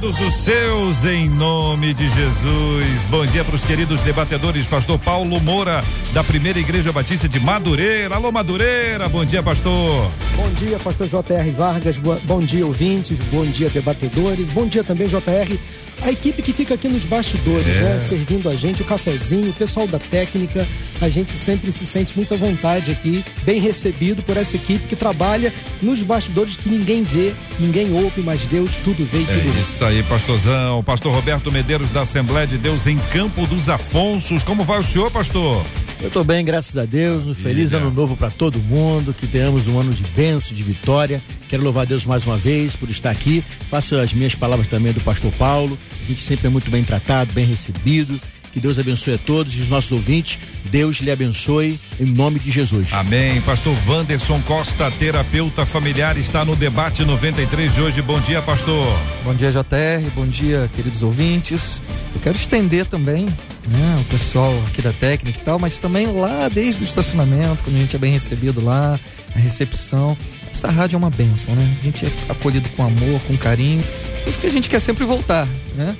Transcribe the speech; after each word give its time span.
os 0.00 0.34
seus, 0.36 1.04
em 1.04 1.28
nome 1.28 1.92
de 1.92 2.08
Jesus. 2.08 3.04
Bom 3.10 3.26
dia 3.26 3.44
para 3.44 3.54
os 3.54 3.62
queridos 3.62 4.00
debatedores, 4.00 4.66
Pastor 4.66 4.98
Paulo 4.98 5.38
Moura, 5.38 5.84
da 6.14 6.24
Primeira 6.24 6.58
Igreja 6.58 6.90
Batista 6.90 7.28
de 7.28 7.38
Madureira. 7.38 8.14
Alô, 8.14 8.32
Madureira, 8.32 9.06
bom 9.08 9.24
dia, 9.24 9.42
Pastor. 9.42 10.10
Bom 10.34 10.48
dia, 10.54 10.78
Pastor 10.78 11.06
J.R. 11.06 11.50
Vargas, 11.50 11.96
bom 11.98 12.40
dia, 12.40 12.66
ouvintes, 12.66 13.18
bom 13.30 13.44
dia, 13.44 13.68
debatedores, 13.68 14.48
bom 14.48 14.66
dia 14.66 14.82
também, 14.82 15.06
JR. 15.06 15.58
A 16.04 16.10
equipe 16.10 16.42
que 16.42 16.52
fica 16.52 16.74
aqui 16.74 16.88
nos 16.88 17.04
bastidores, 17.04 17.66
é. 17.66 17.80
né? 17.80 18.00
Servindo 18.00 18.48
a 18.48 18.54
gente, 18.54 18.82
o 18.82 18.84
cafezinho, 18.84 19.50
o 19.50 19.52
pessoal 19.52 19.86
da 19.86 19.98
técnica. 19.98 20.66
A 21.00 21.08
gente 21.08 21.32
sempre 21.32 21.72
se 21.72 21.84
sente 21.84 22.12
muito 22.16 22.32
à 22.32 22.36
vontade 22.36 22.90
aqui, 22.92 23.24
bem 23.44 23.60
recebido 23.60 24.22
por 24.22 24.36
essa 24.36 24.56
equipe 24.56 24.86
que 24.86 24.94
trabalha 24.94 25.52
nos 25.80 26.00
bastidores 26.00 26.56
que 26.56 26.68
ninguém 26.68 27.02
vê, 27.02 27.34
ninguém 27.58 27.92
ouve, 27.92 28.20
mas 28.20 28.40
Deus 28.46 28.70
tudo 28.84 29.04
vê 29.04 29.18
e 29.18 29.22
é 29.22 29.26
tudo 29.26 29.52
vê. 29.52 29.60
Isso 29.60 29.84
aí, 29.84 30.02
pastorzão. 30.04 30.82
Pastor 30.84 31.12
Roberto 31.12 31.50
Medeiros 31.50 31.90
da 31.90 32.02
Assembleia 32.02 32.46
de 32.46 32.56
Deus 32.56 32.86
em 32.86 32.98
Campo 33.12 33.46
dos 33.46 33.68
Afonsos. 33.68 34.44
Como 34.44 34.64
vai 34.64 34.78
o 34.78 34.84
senhor, 34.84 35.10
pastor? 35.10 35.64
Eu 36.02 36.08
estou 36.08 36.24
bem, 36.24 36.44
graças 36.44 36.76
a 36.76 36.84
Deus. 36.84 37.28
Um 37.28 37.32
feliz 37.32 37.72
ano 37.72 37.88
novo 37.88 38.16
para 38.16 38.28
todo 38.28 38.58
mundo. 38.58 39.14
Que 39.14 39.24
tenhamos 39.24 39.68
um 39.68 39.78
ano 39.78 39.94
de 39.94 40.02
bênção, 40.02 40.52
de 40.52 40.60
vitória. 40.60 41.22
Quero 41.48 41.62
louvar 41.62 41.82
a 41.82 41.84
Deus 41.84 42.04
mais 42.04 42.26
uma 42.26 42.36
vez 42.36 42.74
por 42.74 42.90
estar 42.90 43.10
aqui. 43.10 43.42
Faço 43.70 43.94
as 43.94 44.12
minhas 44.12 44.34
palavras 44.34 44.66
também 44.66 44.92
do 44.92 45.00
pastor 45.00 45.30
Paulo. 45.34 45.78
A 46.02 46.08
gente 46.08 46.20
sempre 46.20 46.48
é 46.48 46.50
muito 46.50 46.72
bem 46.72 46.82
tratado, 46.82 47.32
bem 47.32 47.46
recebido. 47.46 48.20
Que 48.52 48.58
Deus 48.58 48.80
abençoe 48.80 49.14
a 49.14 49.18
todos 49.18 49.56
e 49.56 49.60
os 49.60 49.68
nossos 49.68 49.92
ouvintes. 49.92 50.40
Deus 50.64 50.96
lhe 50.96 51.10
abençoe 51.10 51.78
em 52.00 52.04
nome 52.04 52.40
de 52.40 52.50
Jesus. 52.50 52.88
Amém. 52.92 53.40
Pastor 53.42 53.74
Wanderson 53.86 54.42
Costa, 54.42 54.90
terapeuta 54.90 55.64
familiar, 55.64 56.18
está 56.18 56.44
no 56.44 56.56
debate 56.56 57.04
93 57.04 57.74
de 57.74 57.80
hoje. 57.80 58.02
Bom 58.02 58.18
dia, 58.20 58.42
pastor. 58.42 58.98
Bom 59.24 59.34
dia, 59.34 59.52
JR. 59.52 60.10
Bom 60.16 60.26
dia, 60.26 60.68
queridos 60.74 61.00
ouvintes. 61.00 61.80
Eu 62.12 62.20
quero 62.20 62.36
estender 62.36 62.86
também 62.86 63.26
né, 63.68 63.98
o 64.00 64.04
pessoal 64.04 64.52
aqui 64.66 64.82
da 64.82 64.92
técnica 64.92 65.38
e 65.38 65.42
tal, 65.42 65.58
mas 65.58 65.78
também 65.78 66.06
lá 66.06 66.48
desde 66.48 66.82
o 66.82 66.84
estacionamento, 66.84 67.62
quando 67.62 67.76
a 67.76 67.78
gente 67.78 67.94
é 67.94 67.98
bem 67.98 68.12
recebido 68.12 68.64
lá, 68.64 68.98
a 69.34 69.38
recepção. 69.38 70.16
Essa 70.50 70.70
rádio 70.70 70.96
é 70.96 70.98
uma 70.98 71.10
benção, 71.10 71.54
né? 71.54 71.76
A 71.80 71.84
gente 71.84 72.04
é 72.04 72.10
acolhido 72.28 72.68
com 72.70 72.84
amor, 72.84 73.20
com 73.26 73.36
carinho. 73.36 73.82
Por 74.22 74.28
isso 74.28 74.38
que 74.38 74.46
a 74.46 74.50
gente 74.50 74.68
quer 74.68 74.80
sempre 74.80 75.04
voltar, 75.04 75.48
né? 75.74 75.96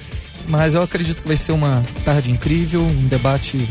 Mas 0.49 0.75
eu 0.75 0.83
acredito 0.83 1.23
que 1.23 1.29
vai 1.29 1.37
ser 1.37 1.53
uma 1.53 1.83
tarde 2.05 2.31
incrível, 2.31 2.83
um 2.83 3.07
debate 3.07 3.69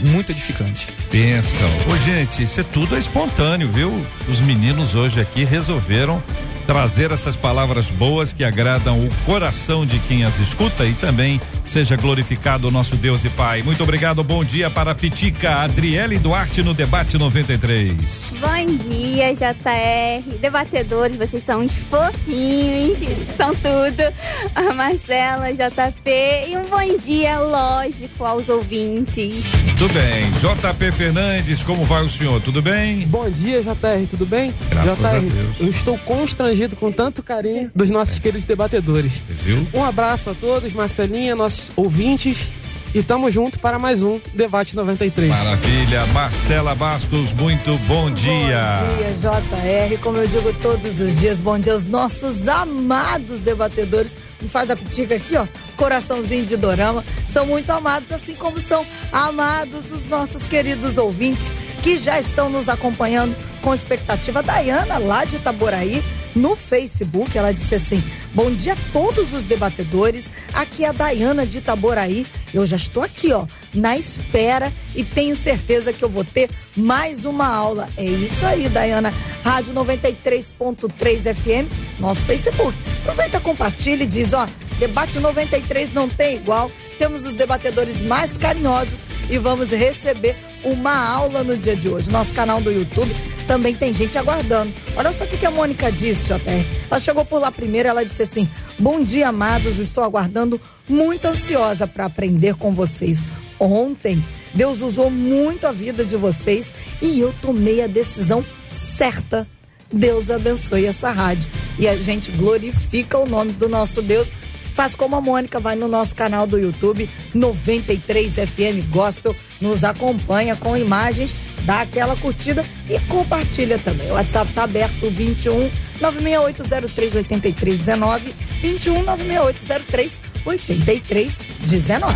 muito 0.00 0.32
edificante. 0.32 0.88
Pensam. 1.10 1.68
Ô, 1.90 1.96
gente, 1.98 2.42
isso 2.42 2.60
é 2.60 2.62
tudo 2.62 2.96
é 2.96 2.98
espontâneo, 2.98 3.70
viu? 3.70 3.92
Os 4.28 4.40
meninos 4.40 4.94
hoje 4.94 5.20
aqui 5.20 5.44
resolveram 5.44 6.22
trazer 6.70 7.10
essas 7.10 7.34
palavras 7.34 7.90
boas 7.90 8.32
que 8.32 8.44
agradam 8.44 9.04
o 9.04 9.10
coração 9.26 9.84
de 9.84 9.98
quem 9.98 10.22
as 10.22 10.38
escuta 10.38 10.84
e 10.86 10.94
também 10.94 11.40
seja 11.64 11.96
glorificado 11.96 12.68
o 12.68 12.70
nosso 12.70 12.94
Deus 12.94 13.24
e 13.24 13.28
Pai. 13.28 13.60
Muito 13.60 13.82
obrigado, 13.82 14.22
bom 14.22 14.44
dia 14.44 14.70
para 14.70 14.92
a 14.92 14.94
Pitica, 14.94 15.56
Adriele 15.56 16.16
Duarte 16.16 16.62
no 16.62 16.72
debate 16.72 17.18
93. 17.18 18.34
Bom 18.38 18.88
dia, 18.88 19.34
JR, 19.34 20.38
debatedores, 20.40 21.16
vocês 21.16 21.42
são 21.42 21.62
uns 21.62 21.74
fofinhos, 21.74 22.98
são 23.36 23.50
tudo. 23.50 24.14
A 24.54 24.72
Marcela, 24.72 25.52
JP 25.52 26.08
e 26.50 26.56
um 26.56 26.62
bom 26.70 26.96
dia, 26.96 27.36
lógico, 27.40 28.24
aos 28.24 28.48
ouvintes. 28.48 29.42
Tudo 29.76 29.92
bem. 29.92 30.30
JP 30.30 30.92
Fernandes, 30.92 31.64
como 31.64 31.82
vai 31.82 32.04
o 32.04 32.08
senhor? 32.08 32.40
Tudo 32.40 32.62
bem? 32.62 33.08
Bom 33.08 33.28
dia, 33.28 33.60
JR, 33.60 34.06
tudo 34.08 34.24
bem? 34.24 34.54
Graças 34.68 34.98
JR, 34.98 35.06
a 35.06 35.18
Deus. 35.18 35.32
eu 35.58 35.68
estou 35.68 35.98
constrangido 35.98 36.59
com 36.68 36.92
tanto 36.92 37.22
carinho 37.22 37.70
dos 37.74 37.90
nossos 37.90 38.18
queridos 38.18 38.44
debatedores. 38.44 39.20
Viu? 39.28 39.66
Um 39.72 39.84
abraço 39.84 40.30
a 40.30 40.34
todos, 40.34 40.72
Marcelinha, 40.72 41.34
nossos 41.34 41.70
ouvintes. 41.76 42.50
E 42.92 43.04
tamo 43.04 43.30
junto 43.30 43.60
para 43.60 43.78
mais 43.78 44.02
um 44.02 44.20
Debate 44.34 44.74
93. 44.74 45.30
Maravilha. 45.30 46.06
Marcela 46.06 46.74
Bastos, 46.74 47.32
muito 47.32 47.78
bom 47.86 48.10
dia. 48.10 48.82
Bom 48.82 48.96
dia, 48.96 49.30
JR. 49.30 50.02
Como 50.02 50.18
eu 50.18 50.26
digo 50.26 50.52
todos 50.54 50.98
os 50.98 51.20
dias, 51.20 51.38
bom 51.38 51.56
dia 51.56 51.74
aos 51.74 51.86
nossos 51.86 52.48
amados 52.48 53.38
debatedores. 53.38 54.16
Me 54.42 54.48
faz 54.48 54.70
a 54.70 54.76
pitica 54.76 55.14
aqui, 55.14 55.36
ó. 55.36 55.46
Coraçãozinho 55.76 56.44
de 56.46 56.56
dorama. 56.56 57.04
São 57.28 57.46
muito 57.46 57.70
amados, 57.70 58.10
assim 58.10 58.34
como 58.34 58.58
são 58.58 58.84
amados 59.12 59.88
os 59.92 60.06
nossos 60.06 60.42
queridos 60.48 60.98
ouvintes 60.98 61.46
que 61.80 61.96
já 61.96 62.20
estão 62.20 62.50
nos 62.50 62.68
acompanhando 62.68 63.34
com 63.62 63.74
expectativa. 63.74 64.42
Dayana, 64.42 64.98
lá 64.98 65.24
de 65.24 65.36
Itaboraí 65.36 66.02
no 66.34 66.54
Facebook. 66.54 67.36
Ela 67.36 67.52
disse 67.52 67.74
assim: 67.74 68.02
Bom 68.34 68.50
dia 68.50 68.74
a 68.74 68.92
todos 68.92 69.32
os 69.32 69.44
debatedores. 69.44 70.26
Aqui 70.52 70.84
é 70.84 70.88
a 70.88 70.92
Dayana 70.92 71.46
de 71.46 71.58
Itaboraí. 71.58 72.26
Eu 72.52 72.66
já 72.66 72.76
estou 72.76 73.02
aqui, 73.02 73.32
ó, 73.32 73.46
na 73.74 73.96
espera 73.96 74.72
e 74.94 75.04
tenho 75.04 75.34
certeza 75.36 75.92
que 75.92 76.04
eu 76.04 76.08
vou 76.08 76.24
ter 76.24 76.50
mais 76.76 77.24
uma 77.24 77.46
aula. 77.46 77.88
É 77.96 78.04
isso 78.04 78.44
aí, 78.44 78.68
Dayana. 78.68 79.12
Rádio 79.44 79.72
93.3 79.72 81.34
FM, 81.34 82.00
nosso 82.00 82.20
Facebook. 82.22 82.76
Aproveita, 83.00 83.40
compartilha 83.40 84.04
e 84.04 84.06
diz: 84.06 84.32
ó, 84.32 84.46
debate 84.78 85.18
93 85.18 85.92
não 85.92 86.08
tem 86.08 86.36
igual. 86.36 86.70
Temos 86.98 87.24
os 87.24 87.32
debatedores 87.32 88.02
mais 88.02 88.36
carinhosos 88.36 89.02
e 89.30 89.38
vamos 89.38 89.70
receber 89.70 90.36
uma 90.64 90.94
aula 90.94 91.42
no 91.42 91.56
dia 91.56 91.76
de 91.76 91.88
hoje. 91.88 92.10
Nosso 92.10 92.32
canal 92.32 92.60
do 92.60 92.70
YouTube 92.70 93.14
também 93.46 93.74
tem 93.74 93.92
gente 93.92 94.16
aguardando. 94.16 94.72
Olha 94.96 95.12
só 95.12 95.24
o 95.24 95.26
que 95.26 95.44
a 95.44 95.50
Mônica 95.50 95.90
disse, 95.90 96.24
JR. 96.26 96.64
Ela 96.90 97.00
chegou 97.00 97.24
por 97.24 97.40
lá 97.40 97.50
primeiro, 97.50 97.88
ela 97.88 98.04
disse 98.04 98.22
assim: 98.22 98.48
Bom 98.78 99.02
dia, 99.02 99.28
amados, 99.28 99.78
estou 99.78 100.04
aguardando, 100.04 100.60
muito 100.88 101.26
ansiosa 101.26 101.86
para 101.86 102.06
aprender 102.06 102.54
com 102.54 102.72
vocês. 102.72 103.24
Ontem, 103.58 104.22
Deus 104.54 104.80
usou 104.80 105.10
muito 105.10 105.66
a 105.66 105.72
vida 105.72 106.04
de 106.04 106.16
vocês 106.16 106.72
e 107.00 107.20
eu 107.20 107.34
tomei 107.40 107.82
a 107.82 107.86
decisão 107.86 108.44
certa. 108.70 109.46
Deus 109.92 110.30
abençoe 110.30 110.86
essa 110.86 111.10
rádio. 111.10 111.50
E 111.78 111.88
a 111.88 111.96
gente 111.96 112.30
glorifica 112.30 113.18
o 113.18 113.28
nome 113.28 113.52
do 113.52 113.68
nosso 113.68 114.00
Deus 114.00 114.30
Faz 114.74 114.94
como 114.94 115.16
a 115.16 115.20
Mônica, 115.20 115.60
vai 115.60 115.76
no 115.76 115.88
nosso 115.88 116.14
canal 116.14 116.46
do 116.46 116.58
YouTube 116.58 117.08
93 117.34 118.32
FM 118.32 118.88
Gospel, 118.90 119.36
nos 119.60 119.84
acompanha 119.84 120.56
com 120.56 120.76
imagens, 120.76 121.32
dá 121.64 121.82
aquela 121.82 122.16
curtida 122.16 122.64
e 122.88 122.98
compartilha 123.00 123.78
também. 123.78 124.10
O 124.10 124.14
WhatsApp 124.14 124.52
tá 124.52 124.64
aberto 124.64 125.08
21 125.10 125.70
96803 126.00 127.16
8319 127.16 128.34
21 128.60 129.02
96803 129.02 131.38
8319. 131.60 132.14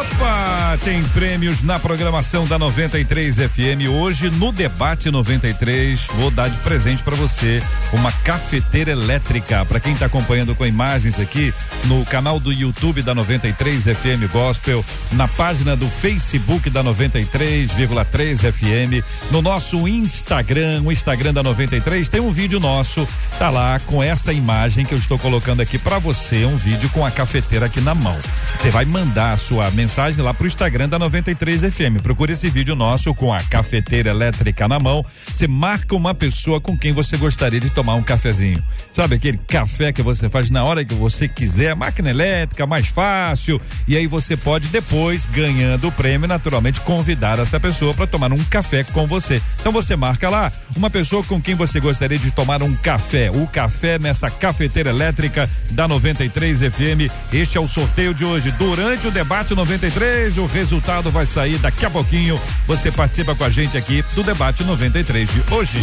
Opa! 0.00 0.78
Tem 0.84 1.02
prêmios 1.04 1.62
na 1.62 1.78
programação 1.78 2.46
da 2.46 2.58
93 2.58 3.36
FM. 3.36 3.88
Hoje, 3.90 4.30
no 4.30 4.52
Debate 4.52 5.10
93, 5.10 6.00
vou 6.16 6.30
dar 6.30 6.48
de 6.48 6.56
presente 6.58 7.02
para 7.02 7.16
você 7.16 7.62
uma 7.92 8.12
cafeteira 8.12 8.90
elétrica. 8.90 9.64
Para 9.64 9.80
quem 9.80 9.92
está 9.94 10.06
acompanhando 10.06 10.54
com 10.54 10.66
imagens 10.66 11.18
aqui 11.18 11.52
no 11.84 12.04
canal 12.04 12.38
do 12.38 12.52
YouTube 12.52 13.02
da 13.02 13.14
93 13.14 13.84
FM 13.84 14.30
Gospel, 14.30 14.84
na 15.12 15.26
página 15.26 15.74
do 15.74 15.88
Facebook 15.88 16.68
da 16.68 16.84
93,3 16.84 18.52
FM, 18.52 19.04
no 19.30 19.40
nosso 19.40 19.88
Instagram, 19.88 20.82
o 20.84 20.92
Instagram 20.92 21.32
da 21.32 21.42
93, 21.42 22.08
tem 22.08 22.20
um 22.20 22.32
vídeo 22.32 22.60
nosso, 22.60 23.08
tá 23.38 23.50
lá 23.50 23.80
com 23.80 24.02
essa 24.02 24.32
imagem 24.32 24.84
que 24.84 24.92
eu 24.94 24.98
estou 24.98 25.18
colocando 25.18 25.60
aqui 25.60 25.78
para 25.78 25.98
você, 25.98 26.44
um 26.44 26.56
vídeo 26.56 26.88
com 26.90 27.04
a 27.04 27.10
cafeteira 27.10 27.35
cafeteira 27.36 27.66
aqui 27.66 27.80
na 27.82 27.94
mão. 27.94 28.16
Você 28.56 28.70
vai 28.70 28.86
mandar 28.86 29.32
a 29.32 29.36
sua 29.36 29.70
mensagem 29.70 30.22
lá 30.22 30.32
pro 30.32 30.46
Instagram 30.46 30.88
da 30.88 30.98
93 30.98 31.60
FM. 31.62 32.00
Procure 32.02 32.32
esse 32.32 32.48
vídeo 32.48 32.74
nosso 32.74 33.14
com 33.14 33.32
a 33.32 33.42
cafeteira 33.42 34.10
elétrica 34.10 34.66
na 34.66 34.78
mão. 34.78 35.04
Você 35.32 35.46
marca 35.46 35.94
uma 35.94 36.14
pessoa 36.14 36.60
com 36.60 36.76
quem 36.76 36.92
você 36.92 37.18
gostaria 37.18 37.60
de 37.60 37.68
tomar 37.68 37.94
um 37.94 38.02
cafezinho. 38.02 38.62
Sabe 38.90 39.16
aquele 39.16 39.36
café 39.36 39.92
que 39.92 40.00
você 40.00 40.30
faz 40.30 40.48
na 40.48 40.64
hora 40.64 40.84
que 40.84 40.94
você 40.94 41.28
quiser, 41.28 41.76
máquina 41.76 42.08
elétrica, 42.08 42.66
mais 42.66 42.86
fácil. 42.86 43.60
E 43.86 43.94
aí 43.94 44.06
você 44.06 44.34
pode 44.36 44.68
depois, 44.68 45.26
ganhando 45.26 45.88
o 45.88 45.92
prêmio, 45.92 46.26
naturalmente 46.26 46.80
convidar 46.80 47.38
essa 47.38 47.60
pessoa 47.60 47.92
para 47.92 48.06
tomar 48.06 48.32
um 48.32 48.42
café 48.44 48.82
com 48.82 49.06
você. 49.06 49.42
Então 49.60 49.70
você 49.70 49.94
marca 49.94 50.30
lá 50.30 50.50
uma 50.74 50.88
pessoa 50.88 51.22
com 51.22 51.40
quem 51.40 51.54
você 51.54 51.78
gostaria 51.80 52.18
de 52.18 52.30
tomar 52.30 52.62
um 52.62 52.74
café. 52.76 53.30
O 53.30 53.46
café 53.46 53.98
nessa 53.98 54.30
cafeteira 54.30 54.88
elétrica 54.88 55.48
da 55.72 55.86
93 55.86 56.60
FM. 56.60 57.12
Este 57.32 57.58
é 57.58 57.60
o 57.60 57.66
sorteio 57.66 58.14
de 58.14 58.24
hoje. 58.24 58.52
Durante 58.52 59.08
o 59.08 59.10
debate 59.10 59.54
93, 59.54 60.38
o 60.38 60.46
resultado 60.46 61.10
vai 61.10 61.26
sair 61.26 61.58
daqui 61.58 61.84
a 61.84 61.90
pouquinho. 61.90 62.40
Você 62.66 62.92
participa 62.92 63.34
com 63.34 63.44
a 63.44 63.50
gente 63.50 63.76
aqui 63.76 64.04
do 64.14 64.22
debate 64.22 64.62
93 64.62 65.28
de 65.28 65.42
hoje. 65.52 65.78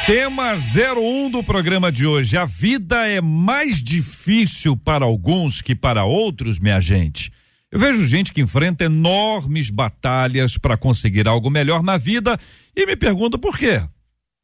Tema 0.05 0.55
01 0.55 1.31
do 1.31 1.41
programa 1.41 1.89
de 1.89 2.05
hoje. 2.05 2.35
A 2.35 2.43
vida 2.43 3.07
é 3.07 3.21
mais 3.21 3.81
difícil 3.81 4.75
para 4.75 5.05
alguns 5.05 5.61
que 5.61 5.73
para 5.73 6.03
outros, 6.03 6.59
minha 6.59 6.81
gente. 6.81 7.31
Eu 7.71 7.79
vejo 7.79 8.05
gente 8.05 8.33
que 8.33 8.41
enfrenta 8.41 8.83
enormes 8.83 9.69
batalhas 9.69 10.57
para 10.57 10.75
conseguir 10.75 11.29
algo 11.29 11.49
melhor 11.49 11.81
na 11.81 11.97
vida 11.97 12.37
e 12.75 12.85
me 12.85 12.97
pergunto 12.97 13.39
por 13.39 13.57
quê. 13.57 13.81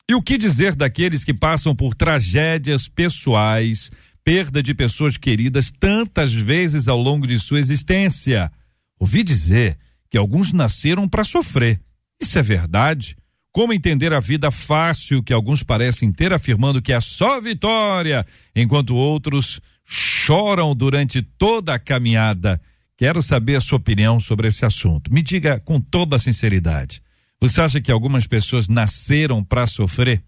E 0.10 0.16
o 0.16 0.22
que 0.22 0.38
dizer 0.38 0.74
daqueles 0.74 1.26
que 1.26 1.34
passam 1.34 1.76
por 1.76 1.94
tragédias 1.94 2.88
pessoais, 2.88 3.92
perda 4.24 4.64
de 4.64 4.74
pessoas 4.74 5.18
queridas 5.18 5.70
tantas 5.70 6.32
vezes 6.32 6.88
ao 6.88 6.98
longo 6.98 7.28
de 7.28 7.38
sua 7.38 7.60
existência? 7.60 8.50
Ouvi 8.98 9.22
dizer 9.22 9.78
que 10.10 10.18
alguns 10.18 10.54
nasceram 10.54 11.10
para 11.10 11.26
sofrer. 11.26 11.82
Isso 12.22 12.40
é 12.40 12.42
verdade? 12.42 13.18
Como 13.52 13.74
entender 13.74 14.14
a 14.14 14.22
vida 14.22 14.50
fácil 14.50 15.22
que 15.22 15.34
alguns 15.34 15.62
parecem 15.62 16.10
ter, 16.14 16.32
afirmando 16.32 16.82
que 16.82 16.94
é 16.94 17.02
só 17.02 17.42
vitória, 17.42 18.26
enquanto 18.56 18.96
outros 18.96 19.60
choram 19.84 20.74
durante 20.74 21.22
toda 21.22 21.74
a 21.74 21.80
caminhada? 21.80 22.62
Quero 22.96 23.22
saber 23.22 23.58
a 23.58 23.62
sua 23.62 23.78
opinião 23.78 24.22
sobre 24.22 24.48
esse 24.48 24.64
assunto. 24.64 25.14
Me 25.14 25.22
diga 25.22 25.60
com 25.60 25.82
toda 25.82 26.18
sinceridade. 26.18 27.02
Você 27.40 27.62
acha 27.62 27.80
que 27.80 27.92
algumas 27.92 28.26
pessoas 28.26 28.68
nasceram 28.68 29.44
para 29.44 29.68
sofrer? 29.68 30.24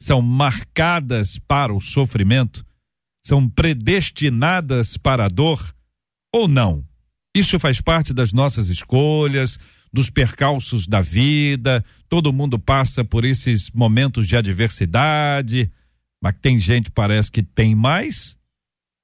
São 0.00 0.20
marcadas 0.20 1.38
para 1.38 1.72
o 1.72 1.80
sofrimento? 1.80 2.64
São 3.24 3.48
predestinadas 3.48 4.96
para 4.96 5.26
a 5.26 5.28
dor? 5.28 5.74
Ou 6.34 6.48
não? 6.48 6.84
Isso 7.34 7.58
faz 7.58 7.80
parte 7.80 8.12
das 8.12 8.32
nossas 8.32 8.68
escolhas, 8.68 9.58
dos 9.92 10.10
percalços 10.10 10.86
da 10.86 11.00
vida. 11.00 11.84
Todo 12.08 12.32
mundo 12.32 12.58
passa 12.58 13.04
por 13.04 13.24
esses 13.24 13.70
momentos 13.70 14.26
de 14.26 14.36
adversidade. 14.36 15.70
Mas 16.22 16.34
tem 16.40 16.58
gente 16.58 16.90
parece 16.90 17.30
que 17.30 17.42
tem 17.42 17.74
mais 17.74 18.36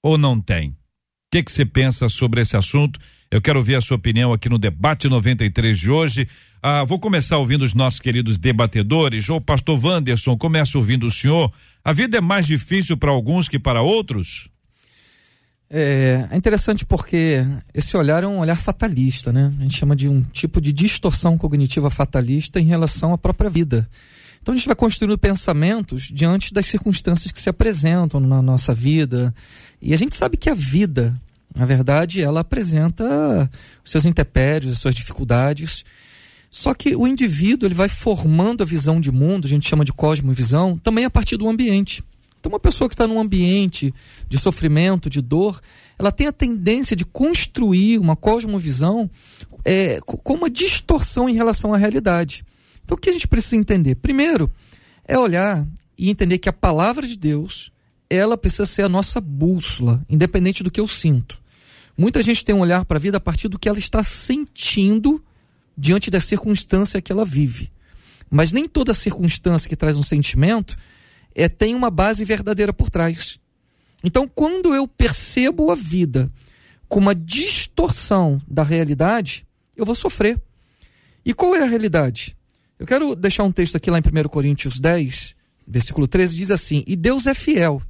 ou 0.02 0.18
não 0.18 0.40
tem? 0.40 0.70
O 0.70 0.76
que, 1.32 1.42
que 1.42 1.52
você 1.52 1.64
pensa 1.64 2.08
sobre 2.08 2.40
esse 2.40 2.56
assunto? 2.56 3.00
Eu 3.34 3.42
quero 3.42 3.58
ouvir 3.58 3.74
a 3.74 3.80
sua 3.80 3.96
opinião 3.96 4.32
aqui 4.32 4.48
no 4.48 4.60
debate 4.60 5.08
93 5.08 5.76
de 5.76 5.90
hoje. 5.90 6.28
Ah, 6.62 6.84
vou 6.84 7.00
começar 7.00 7.36
ouvindo 7.36 7.64
os 7.64 7.74
nossos 7.74 7.98
queridos 7.98 8.38
debatedores. 8.38 9.28
O 9.28 9.40
pastor 9.40 9.84
Wanderson, 9.84 10.38
começa 10.38 10.78
ouvindo 10.78 11.08
o 11.08 11.10
senhor. 11.10 11.50
A 11.84 11.92
vida 11.92 12.18
é 12.18 12.20
mais 12.20 12.46
difícil 12.46 12.96
para 12.96 13.10
alguns 13.10 13.48
que 13.48 13.58
para 13.58 13.82
outros? 13.82 14.48
É, 15.68 16.28
é, 16.30 16.36
interessante 16.36 16.86
porque 16.86 17.44
esse 17.74 17.96
olhar 17.96 18.22
é 18.22 18.26
um 18.28 18.38
olhar 18.38 18.56
fatalista, 18.56 19.32
né? 19.32 19.52
A 19.58 19.62
gente 19.64 19.76
chama 19.76 19.96
de 19.96 20.08
um 20.08 20.22
tipo 20.22 20.60
de 20.60 20.72
distorção 20.72 21.36
cognitiva 21.36 21.90
fatalista 21.90 22.60
em 22.60 22.66
relação 22.66 23.12
à 23.12 23.18
própria 23.18 23.50
vida. 23.50 23.90
Então 24.40 24.54
a 24.54 24.56
gente 24.56 24.68
vai 24.68 24.76
construindo 24.76 25.18
pensamentos 25.18 26.04
diante 26.04 26.54
das 26.54 26.66
circunstâncias 26.66 27.32
que 27.32 27.40
se 27.40 27.48
apresentam 27.48 28.20
na 28.20 28.40
nossa 28.40 28.72
vida. 28.72 29.34
E 29.82 29.92
a 29.92 29.96
gente 29.96 30.14
sabe 30.14 30.36
que 30.36 30.48
a 30.48 30.54
vida, 30.54 31.20
na 31.54 31.64
verdade, 31.64 32.20
ela 32.20 32.40
apresenta 32.40 33.50
os 33.84 33.90
seus 33.90 34.04
intempéries, 34.04 34.72
as 34.72 34.78
suas 34.78 34.94
dificuldades. 34.94 35.84
Só 36.50 36.74
que 36.74 36.96
o 36.96 37.06
indivíduo 37.06 37.66
ele 37.66 37.74
vai 37.74 37.88
formando 37.88 38.62
a 38.62 38.66
visão 38.66 39.00
de 39.00 39.12
mundo, 39.12 39.46
a 39.46 39.48
gente 39.48 39.68
chama 39.68 39.84
de 39.84 39.92
cosmovisão, 39.92 40.76
também 40.78 41.04
a 41.04 41.10
partir 41.10 41.36
do 41.36 41.48
ambiente. 41.48 42.02
Então, 42.38 42.52
uma 42.52 42.60
pessoa 42.60 42.88
que 42.88 42.94
está 42.94 43.06
num 43.06 43.18
ambiente 43.18 43.94
de 44.28 44.36
sofrimento, 44.36 45.08
de 45.08 45.22
dor, 45.22 45.60
ela 45.98 46.12
tem 46.12 46.26
a 46.26 46.32
tendência 46.32 46.94
de 46.94 47.04
construir 47.04 47.98
uma 47.98 48.14
cosmovisão 48.14 49.08
é, 49.64 49.98
com 50.04 50.34
uma 50.34 50.50
distorção 50.50 51.28
em 51.28 51.34
relação 51.34 51.72
à 51.72 51.78
realidade. 51.78 52.44
Então, 52.84 52.96
o 52.96 53.00
que 53.00 53.08
a 53.08 53.12
gente 53.12 53.26
precisa 53.26 53.56
entender? 53.56 53.94
Primeiro, 53.94 54.52
é 55.06 55.18
olhar 55.18 55.66
e 55.96 56.10
entender 56.10 56.38
que 56.38 56.48
a 56.48 56.52
palavra 56.52 57.06
de 57.06 57.16
Deus, 57.16 57.72
ela 58.10 58.36
precisa 58.36 58.66
ser 58.66 58.82
a 58.82 58.88
nossa 58.88 59.20
bússola, 59.20 60.04
independente 60.08 60.62
do 60.62 60.70
que 60.70 60.80
eu 60.80 60.88
sinto. 60.88 61.42
Muita 61.96 62.22
gente 62.22 62.44
tem 62.44 62.54
um 62.54 62.60
olhar 62.60 62.84
para 62.84 62.98
a 62.98 63.00
vida 63.00 63.18
a 63.18 63.20
partir 63.20 63.48
do 63.48 63.58
que 63.58 63.68
ela 63.68 63.78
está 63.78 64.02
sentindo 64.02 65.22
diante 65.76 66.10
da 66.10 66.20
circunstância 66.20 67.00
que 67.00 67.12
ela 67.12 67.24
vive. 67.24 67.70
Mas 68.30 68.50
nem 68.50 68.68
toda 68.68 68.94
circunstância 68.94 69.68
que 69.68 69.76
traz 69.76 69.96
um 69.96 70.02
sentimento 70.02 70.76
é, 71.34 71.48
tem 71.48 71.74
uma 71.74 71.90
base 71.90 72.24
verdadeira 72.24 72.72
por 72.72 72.90
trás. 72.90 73.38
Então, 74.02 74.28
quando 74.28 74.74
eu 74.74 74.86
percebo 74.86 75.70
a 75.70 75.74
vida 75.74 76.30
com 76.88 77.00
uma 77.00 77.14
distorção 77.14 78.40
da 78.46 78.62
realidade, 78.62 79.46
eu 79.76 79.84
vou 79.84 79.94
sofrer. 79.94 80.40
E 81.24 81.32
qual 81.32 81.54
é 81.54 81.62
a 81.62 81.66
realidade? 81.66 82.36
Eu 82.78 82.86
quero 82.86 83.16
deixar 83.16 83.44
um 83.44 83.52
texto 83.52 83.76
aqui 83.76 83.90
lá 83.90 83.98
em 83.98 84.02
1 84.02 84.28
Coríntios 84.28 84.78
10, 84.78 85.34
versículo 85.66 86.06
13, 86.06 86.36
diz 86.36 86.50
assim: 86.50 86.84
E 86.86 86.96
Deus 86.96 87.26
é 87.26 87.34
fiel. 87.34 87.80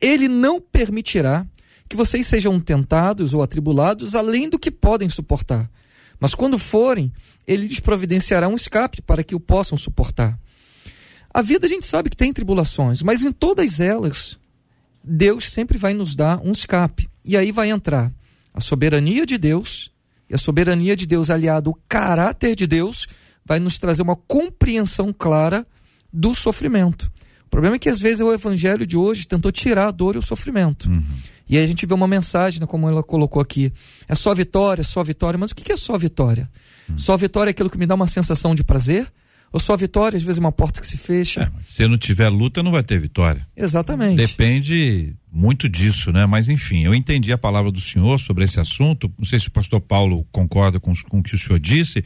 Ele 0.00 0.28
não 0.28 0.60
permitirá 0.60 1.46
que 1.92 1.96
vocês 1.96 2.26
sejam 2.26 2.58
tentados 2.58 3.34
ou 3.34 3.42
atribulados 3.42 4.14
além 4.14 4.48
do 4.48 4.58
que 4.58 4.70
podem 4.70 5.10
suportar. 5.10 5.70
Mas 6.18 6.34
quando 6.34 6.58
forem, 6.58 7.12
ele 7.46 7.66
lhes 7.66 7.80
providenciará 7.80 8.48
um 8.48 8.54
escape 8.54 9.02
para 9.02 9.22
que 9.22 9.34
o 9.34 9.40
possam 9.40 9.76
suportar. 9.76 10.38
A 11.34 11.42
vida 11.42 11.66
a 11.66 11.68
gente 11.68 11.84
sabe 11.84 12.08
que 12.08 12.16
tem 12.16 12.32
tribulações, 12.32 13.02
mas 13.02 13.22
em 13.22 13.30
todas 13.30 13.78
elas, 13.78 14.38
Deus 15.04 15.50
sempre 15.50 15.76
vai 15.76 15.92
nos 15.92 16.14
dar 16.14 16.40
um 16.42 16.52
escape. 16.52 17.10
E 17.22 17.36
aí 17.36 17.52
vai 17.52 17.68
entrar 17.68 18.10
a 18.54 18.60
soberania 18.62 19.26
de 19.26 19.36
Deus, 19.36 19.92
e 20.30 20.34
a 20.34 20.38
soberania 20.38 20.96
de 20.96 21.06
Deus 21.06 21.28
aliado 21.28 21.68
ao 21.68 21.78
caráter 21.86 22.56
de 22.56 22.66
Deus, 22.66 23.06
vai 23.44 23.60
nos 23.60 23.78
trazer 23.78 24.00
uma 24.00 24.16
compreensão 24.16 25.12
clara 25.12 25.66
do 26.10 26.34
sofrimento. 26.34 27.12
O 27.44 27.50
problema 27.50 27.76
é 27.76 27.78
que 27.78 27.90
às 27.90 28.00
vezes 28.00 28.22
o 28.22 28.32
evangelho 28.32 28.86
de 28.86 28.96
hoje 28.96 29.26
tentou 29.26 29.52
tirar 29.52 29.88
a 29.88 29.90
dor 29.90 30.14
e 30.14 30.18
o 30.18 30.22
sofrimento. 30.22 30.88
Uhum. 30.88 31.04
E 31.48 31.56
aí 31.56 31.64
a 31.64 31.66
gente 31.66 31.84
vê 31.86 31.94
uma 31.94 32.08
mensagem, 32.08 32.60
né, 32.60 32.66
como 32.66 32.88
ela 32.88 33.02
colocou 33.02 33.40
aqui. 33.42 33.72
É 34.08 34.14
só 34.14 34.34
vitória, 34.34 34.82
só 34.84 35.02
vitória. 35.02 35.38
Mas 35.38 35.50
o 35.50 35.54
que 35.54 35.72
é 35.72 35.76
só 35.76 35.98
vitória? 35.98 36.50
Hum. 36.90 36.96
Só 36.96 37.16
vitória 37.16 37.50
é 37.50 37.52
aquilo 37.52 37.70
que 37.70 37.78
me 37.78 37.86
dá 37.86 37.94
uma 37.94 38.06
sensação 38.06 38.54
de 38.54 38.64
prazer? 38.64 39.12
Ou 39.52 39.60
só 39.60 39.76
vitória, 39.76 40.16
às 40.16 40.22
vezes, 40.22 40.38
é 40.38 40.40
uma 40.40 40.50
porta 40.50 40.80
que 40.80 40.86
se 40.86 40.96
fecha? 40.96 41.42
É, 41.42 41.62
se 41.62 41.86
não 41.86 41.98
tiver 41.98 42.28
luta, 42.30 42.62
não 42.62 42.70
vai 42.70 42.82
ter 42.82 42.98
vitória. 42.98 43.46
Exatamente. 43.54 44.16
Depende 44.16 45.14
muito 45.30 45.68
disso, 45.68 46.10
né? 46.10 46.24
Mas 46.24 46.48
enfim, 46.48 46.84
eu 46.84 46.94
entendi 46.94 47.32
a 47.32 47.38
palavra 47.38 47.70
do 47.70 47.80
senhor 47.80 48.18
sobre 48.18 48.44
esse 48.44 48.58
assunto. 48.58 49.12
Não 49.18 49.26
sei 49.26 49.38
se 49.38 49.48
o 49.48 49.50
pastor 49.50 49.80
Paulo 49.80 50.26
concorda 50.32 50.80
com, 50.80 50.94
com 51.08 51.18
o 51.18 51.22
que 51.22 51.34
o 51.34 51.38
senhor 51.38 51.60
disse. 51.60 52.02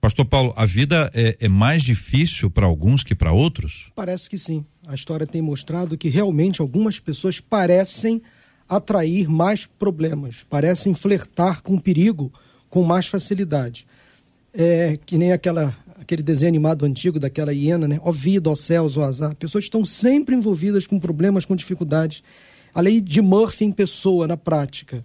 Pastor 0.00 0.24
Paulo, 0.24 0.54
a 0.56 0.64
vida 0.64 1.10
é, 1.12 1.36
é 1.40 1.48
mais 1.48 1.82
difícil 1.82 2.50
para 2.50 2.64
alguns 2.64 3.02
que 3.02 3.14
para 3.14 3.32
outros? 3.32 3.90
Parece 3.94 4.30
que 4.30 4.38
sim. 4.38 4.64
A 4.86 4.94
história 4.94 5.26
tem 5.26 5.42
mostrado 5.42 5.98
que 5.98 6.08
realmente 6.08 6.62
algumas 6.62 6.98
pessoas 6.98 7.40
parecem 7.40 8.22
atrair 8.68 9.28
mais 9.28 9.66
problemas, 9.66 10.44
parecem 10.48 10.94
flertar 10.94 11.62
com 11.62 11.74
o 11.74 11.80
perigo 11.80 12.32
com 12.68 12.82
mais 12.82 13.06
facilidade. 13.06 13.86
É 14.52 14.98
que 15.04 15.18
nem 15.18 15.32
aquela, 15.32 15.76
aquele 16.00 16.22
desenho 16.22 16.48
animado 16.48 16.84
antigo 16.84 17.18
daquela 17.18 17.52
hiena, 17.52 17.86
né? 17.86 18.00
Ó 18.02 18.10
vida, 18.10 18.50
ó 18.50 18.54
céus, 18.54 18.96
ó 18.96 19.04
azar. 19.04 19.34
Pessoas 19.36 19.64
estão 19.64 19.84
sempre 19.84 20.34
envolvidas 20.34 20.86
com 20.86 20.98
problemas, 20.98 21.44
com 21.44 21.54
dificuldades. 21.54 22.22
A 22.74 22.80
lei 22.80 23.00
de 23.00 23.20
Murphy 23.20 23.64
em 23.64 23.72
pessoa, 23.72 24.26
na 24.26 24.36
prática. 24.36 25.04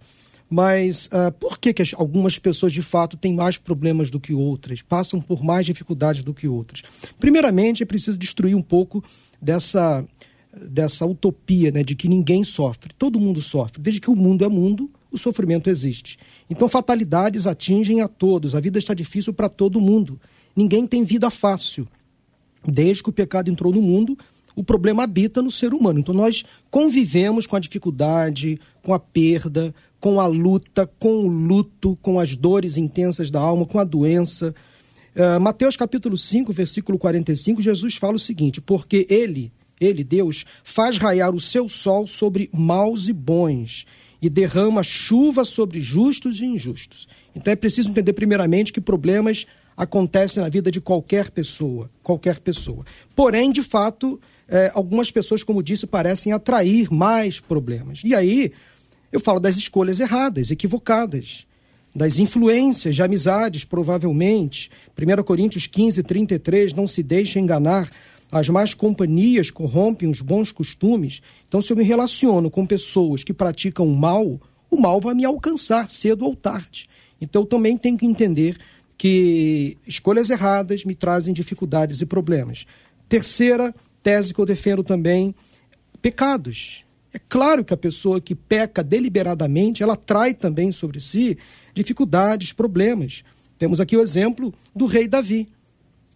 Mas 0.49 1.07
uh, 1.07 1.31
por 1.39 1.57
que, 1.57 1.71
que 1.71 1.83
algumas 1.95 2.37
pessoas 2.37 2.73
de 2.73 2.81
fato 2.81 3.15
têm 3.15 3.33
mais 3.33 3.57
problemas 3.57 4.09
do 4.09 4.19
que 4.19 4.33
outras, 4.33 4.81
passam 4.81 5.21
por 5.21 5.41
mais 5.41 5.65
dificuldades 5.65 6.23
do 6.23 6.33
que 6.33 6.45
outras? 6.45 6.83
Primeiramente, 7.17 7.83
é 7.83 7.85
preciso 7.85 8.17
destruir 8.17 8.53
um 8.53 8.61
pouco 8.61 9.01
dessa 9.41 10.03
dessa 10.53 11.05
utopia 11.05 11.71
né, 11.71 11.83
de 11.83 11.95
que 11.95 12.07
ninguém 12.07 12.43
sofre. 12.43 12.91
Todo 12.97 13.19
mundo 13.19 13.41
sofre. 13.41 13.81
Desde 13.81 14.01
que 14.01 14.09
o 14.09 14.15
mundo 14.15 14.43
é 14.43 14.49
mundo, 14.49 14.89
o 15.11 15.17
sofrimento 15.17 15.69
existe. 15.69 16.17
Então, 16.49 16.67
fatalidades 16.67 17.47
atingem 17.47 18.01
a 18.01 18.07
todos. 18.07 18.55
A 18.55 18.59
vida 18.59 18.77
está 18.77 18.93
difícil 18.93 19.33
para 19.33 19.49
todo 19.49 19.79
mundo. 19.79 20.19
Ninguém 20.55 20.85
tem 20.85 21.03
vida 21.03 21.29
fácil. 21.29 21.87
Desde 22.65 23.01
que 23.01 23.09
o 23.09 23.13
pecado 23.13 23.49
entrou 23.49 23.73
no 23.73 23.81
mundo, 23.81 24.17
o 24.55 24.63
problema 24.63 25.03
habita 25.03 25.41
no 25.41 25.51
ser 25.51 25.73
humano. 25.73 25.99
Então 25.99 26.13
nós 26.13 26.43
convivemos 26.69 27.47
com 27.47 27.55
a 27.55 27.59
dificuldade, 27.59 28.59
com 28.83 28.93
a 28.93 28.99
perda, 28.99 29.73
com 29.99 30.19
a 30.19 30.27
luta, 30.27 30.89
com 30.99 31.25
o 31.25 31.27
luto, 31.27 31.97
com 32.01 32.19
as 32.19 32.35
dores 32.35 32.77
intensas 32.77 33.31
da 33.31 33.39
alma, 33.39 33.65
com 33.65 33.79
a 33.79 33.83
doença. 33.83 34.53
Uh, 35.15 35.39
Mateus 35.39 35.75
capítulo 35.75 36.17
5, 36.17 36.51
versículo 36.51 36.97
45, 36.97 37.61
Jesus 37.61 37.95
fala 37.95 38.15
o 38.15 38.19
seguinte: 38.19 38.61
Porque 38.61 39.05
ele, 39.09 39.51
ele, 39.81 40.03
Deus, 40.03 40.45
faz 40.63 40.97
raiar 40.99 41.33
o 41.33 41.39
seu 41.39 41.67
sol 41.67 42.05
sobre 42.05 42.49
maus 42.53 43.07
e 43.07 43.13
bons 43.13 43.85
e 44.21 44.29
derrama 44.29 44.83
chuva 44.83 45.43
sobre 45.43 45.81
justos 45.81 46.39
e 46.39 46.45
injustos. 46.45 47.07
Então 47.35 47.51
é 47.51 47.55
preciso 47.55 47.89
entender 47.89 48.13
primeiramente 48.13 48.71
que 48.71 48.79
problemas 48.79 49.47
acontecem 49.75 50.43
na 50.43 50.49
vida 50.49 50.69
de 50.69 50.79
qualquer 50.79 51.31
pessoa, 51.31 51.89
qualquer 52.03 52.39
pessoa. 52.39 52.85
Porém, 53.15 53.51
de 53.51 53.63
fato, 53.63 54.21
é, 54.47 54.69
algumas 54.75 55.09
pessoas, 55.09 55.43
como 55.43 55.63
disse, 55.63 55.87
parecem 55.87 56.31
atrair 56.31 56.91
mais 56.93 57.39
problemas. 57.39 58.01
E 58.03 58.13
aí 58.13 58.51
eu 59.11 59.19
falo 59.19 59.39
das 59.39 59.57
escolhas 59.57 59.99
erradas, 59.99 60.51
equivocadas, 60.51 61.47
das 61.95 62.19
influências 62.19 62.95
de 62.95 63.01
amizades, 63.01 63.65
provavelmente. 63.65 64.69
1 64.97 65.23
Coríntios 65.23 65.67
15, 65.67 66.03
33, 66.03 66.73
não 66.73 66.87
se 66.87 67.01
deixe 67.01 67.39
enganar, 67.39 67.89
as 68.31 68.47
más 68.47 68.73
companhias 68.73 69.51
corrompem 69.51 70.09
os 70.09 70.21
bons 70.21 70.51
costumes. 70.51 71.21
Então, 71.47 71.61
se 71.61 71.73
eu 71.73 71.77
me 71.77 71.83
relaciono 71.83 72.49
com 72.49 72.65
pessoas 72.65 73.23
que 73.23 73.33
praticam 73.33 73.85
o 73.85 73.95
mal, 73.95 74.39
o 74.69 74.79
mal 74.79 75.01
vai 75.01 75.13
me 75.13 75.25
alcançar 75.25 75.89
cedo 75.89 76.25
ou 76.25 76.35
tarde. 76.35 76.87
Então, 77.19 77.41
eu 77.41 77.45
também 77.45 77.77
tenho 77.77 77.97
que 77.97 78.05
entender 78.05 78.57
que 78.97 79.77
escolhas 79.85 80.29
erradas 80.29 80.85
me 80.85 80.95
trazem 80.95 81.33
dificuldades 81.33 82.01
e 82.01 82.05
problemas. 82.05 82.65
Terceira 83.09 83.75
tese 84.01 84.33
que 84.33 84.39
eu 84.39 84.45
defendo 84.45 84.83
também, 84.83 85.35
pecados. 86.01 86.85
É 87.13 87.19
claro 87.19 87.63
que 87.65 87.73
a 87.73 87.77
pessoa 87.77 88.21
que 88.21 88.33
peca 88.33 88.83
deliberadamente, 88.83 89.83
ela 89.83 89.95
trai 89.95 90.33
também 90.33 90.71
sobre 90.71 90.99
si 90.99 91.37
dificuldades, 91.73 92.53
problemas. 92.53 93.23
Temos 93.57 93.79
aqui 93.79 93.97
o 93.97 94.01
exemplo 94.01 94.53
do 94.75 94.85
rei 94.85 95.07
Davi. 95.07 95.47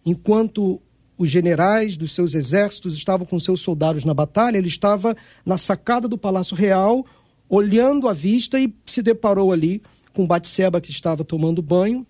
Enquanto 0.04 0.80
os 1.18 1.30
generais 1.30 1.96
dos 1.96 2.14
seus 2.14 2.34
exércitos 2.34 2.94
estavam 2.94 3.26
com 3.26 3.38
seus 3.40 3.60
soldados 3.60 4.04
na 4.04 4.12
batalha, 4.12 4.58
ele 4.58 4.68
estava 4.68 5.16
na 5.44 5.56
sacada 5.56 6.06
do 6.06 6.18
palácio 6.18 6.56
real, 6.56 7.04
olhando 7.48 8.08
à 8.08 8.12
vista 8.12 8.60
e 8.60 8.72
se 8.84 9.02
deparou 9.02 9.52
ali 9.52 9.82
com 10.12 10.26
Batseba 10.26 10.80
que 10.80 10.90
estava 10.90 11.24
tomando 11.24 11.62
banho, 11.62 12.06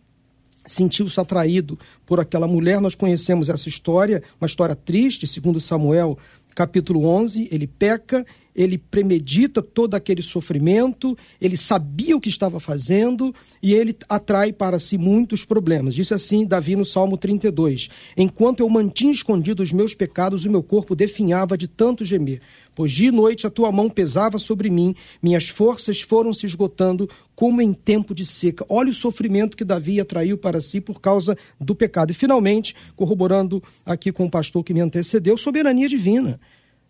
sentiu-se 0.64 1.20
atraído 1.20 1.78
por 2.04 2.20
aquela 2.20 2.46
mulher. 2.46 2.80
Nós 2.80 2.94
conhecemos 2.94 3.48
essa 3.48 3.68
história, 3.68 4.22
uma 4.40 4.46
história 4.46 4.74
triste, 4.74 5.26
segundo 5.26 5.60
Samuel, 5.60 6.18
capítulo 6.54 7.06
11, 7.06 7.48
ele 7.50 7.66
peca 7.66 8.24
ele 8.56 8.78
premedita 8.78 9.60
todo 9.60 9.94
aquele 9.94 10.22
sofrimento, 10.22 11.16
ele 11.38 11.58
sabia 11.58 12.16
o 12.16 12.20
que 12.20 12.30
estava 12.30 12.58
fazendo 12.58 13.34
e 13.62 13.74
ele 13.74 13.94
atrai 14.08 14.50
para 14.50 14.78
si 14.78 14.96
muitos 14.96 15.44
problemas. 15.44 15.94
Disse 15.94 16.14
assim 16.14 16.46
Davi 16.46 16.74
no 16.74 16.84
Salmo 16.84 17.18
32: 17.18 17.90
Enquanto 18.16 18.60
eu 18.60 18.68
mantinha 18.70 19.12
escondidos 19.12 19.68
os 19.68 19.72
meus 19.74 19.94
pecados, 19.94 20.46
o 20.46 20.50
meu 20.50 20.62
corpo 20.62 20.96
definhava 20.96 21.58
de 21.58 21.68
tanto 21.68 22.04
gemer. 22.04 22.40
Pois 22.74 22.92
de 22.92 23.10
noite 23.10 23.46
a 23.46 23.50
tua 23.50 23.70
mão 23.70 23.88
pesava 23.88 24.38
sobre 24.38 24.70
mim, 24.70 24.94
minhas 25.22 25.48
forças 25.48 26.00
foram 26.00 26.32
se 26.32 26.46
esgotando 26.46 27.08
como 27.34 27.60
em 27.60 27.72
tempo 27.72 28.14
de 28.14 28.24
seca. 28.24 28.64
Olha 28.68 28.90
o 28.90 28.94
sofrimento 28.94 29.56
que 29.56 29.64
Davi 29.64 30.00
atraiu 30.00 30.38
para 30.38 30.60
si 30.60 30.80
por 30.80 31.00
causa 31.00 31.36
do 31.60 31.74
pecado. 31.74 32.10
E 32.10 32.14
finalmente, 32.14 32.74
corroborando 32.94 33.62
aqui 33.84 34.10
com 34.12 34.26
o 34.26 34.30
pastor 34.30 34.64
que 34.64 34.74
me 34.74 34.80
antecedeu, 34.80 35.36
soberania 35.36 35.88
divina. 35.88 36.40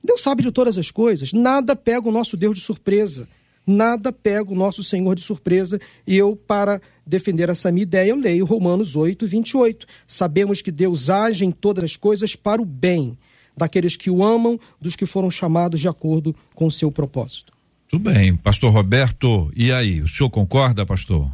Deus 0.07 0.23
sabe 0.23 0.43
de 0.43 0.51
todas 0.51 0.79
as 0.79 0.91
coisas. 0.91 1.33
Nada 1.33 1.77
pega 1.77 2.09
o 2.09 2.13
nosso 2.13 2.37
Deus 2.37 2.57
de 2.57 2.65
surpresa. 2.65 3.29
Nada 3.67 4.13
pega 4.13 4.51
o 4.51 4.55
nosso 4.55 4.83
Senhor 4.83 5.15
de 5.17 5.23
surpresa. 5.23 5.81
E 6.07 6.17
eu, 6.17 6.37
para 6.37 6.81
defender 7.05 7.49
essa 7.49 7.73
minha 7.73 7.83
ideia, 7.83 8.11
eu 8.11 8.17
leio 8.17 8.45
Romanos 8.45 8.95
8, 8.95 9.27
28. 9.27 9.87
Sabemos 10.07 10.63
que 10.63 10.71
Deus 10.71 11.11
age 11.11 11.45
em 11.45 11.51
todas 11.51 11.85
as 11.85 11.97
coisas 11.97 12.37
para 12.37 12.63
o 12.63 12.65
bem 12.65 13.19
daqueles 13.57 13.97
que 13.97 14.11
o 14.11 14.23
amam, 14.23 14.61
dos 14.81 14.95
que 14.95 15.07
foram 15.07 15.31
chamados 15.31 15.81
de 15.81 15.89
acordo 15.89 16.35
com 16.55 16.67
o 16.67 16.73
seu 16.73 16.93
propósito. 16.93 17.53
Tudo 17.89 18.11
bem. 18.11 18.37
Pastor 18.37 18.73
Roberto, 18.73 19.51
e 19.57 19.73
aí? 19.73 20.01
O 20.01 20.09
senhor 20.09 20.31
concorda, 20.31 20.85
pastor? 20.85 21.31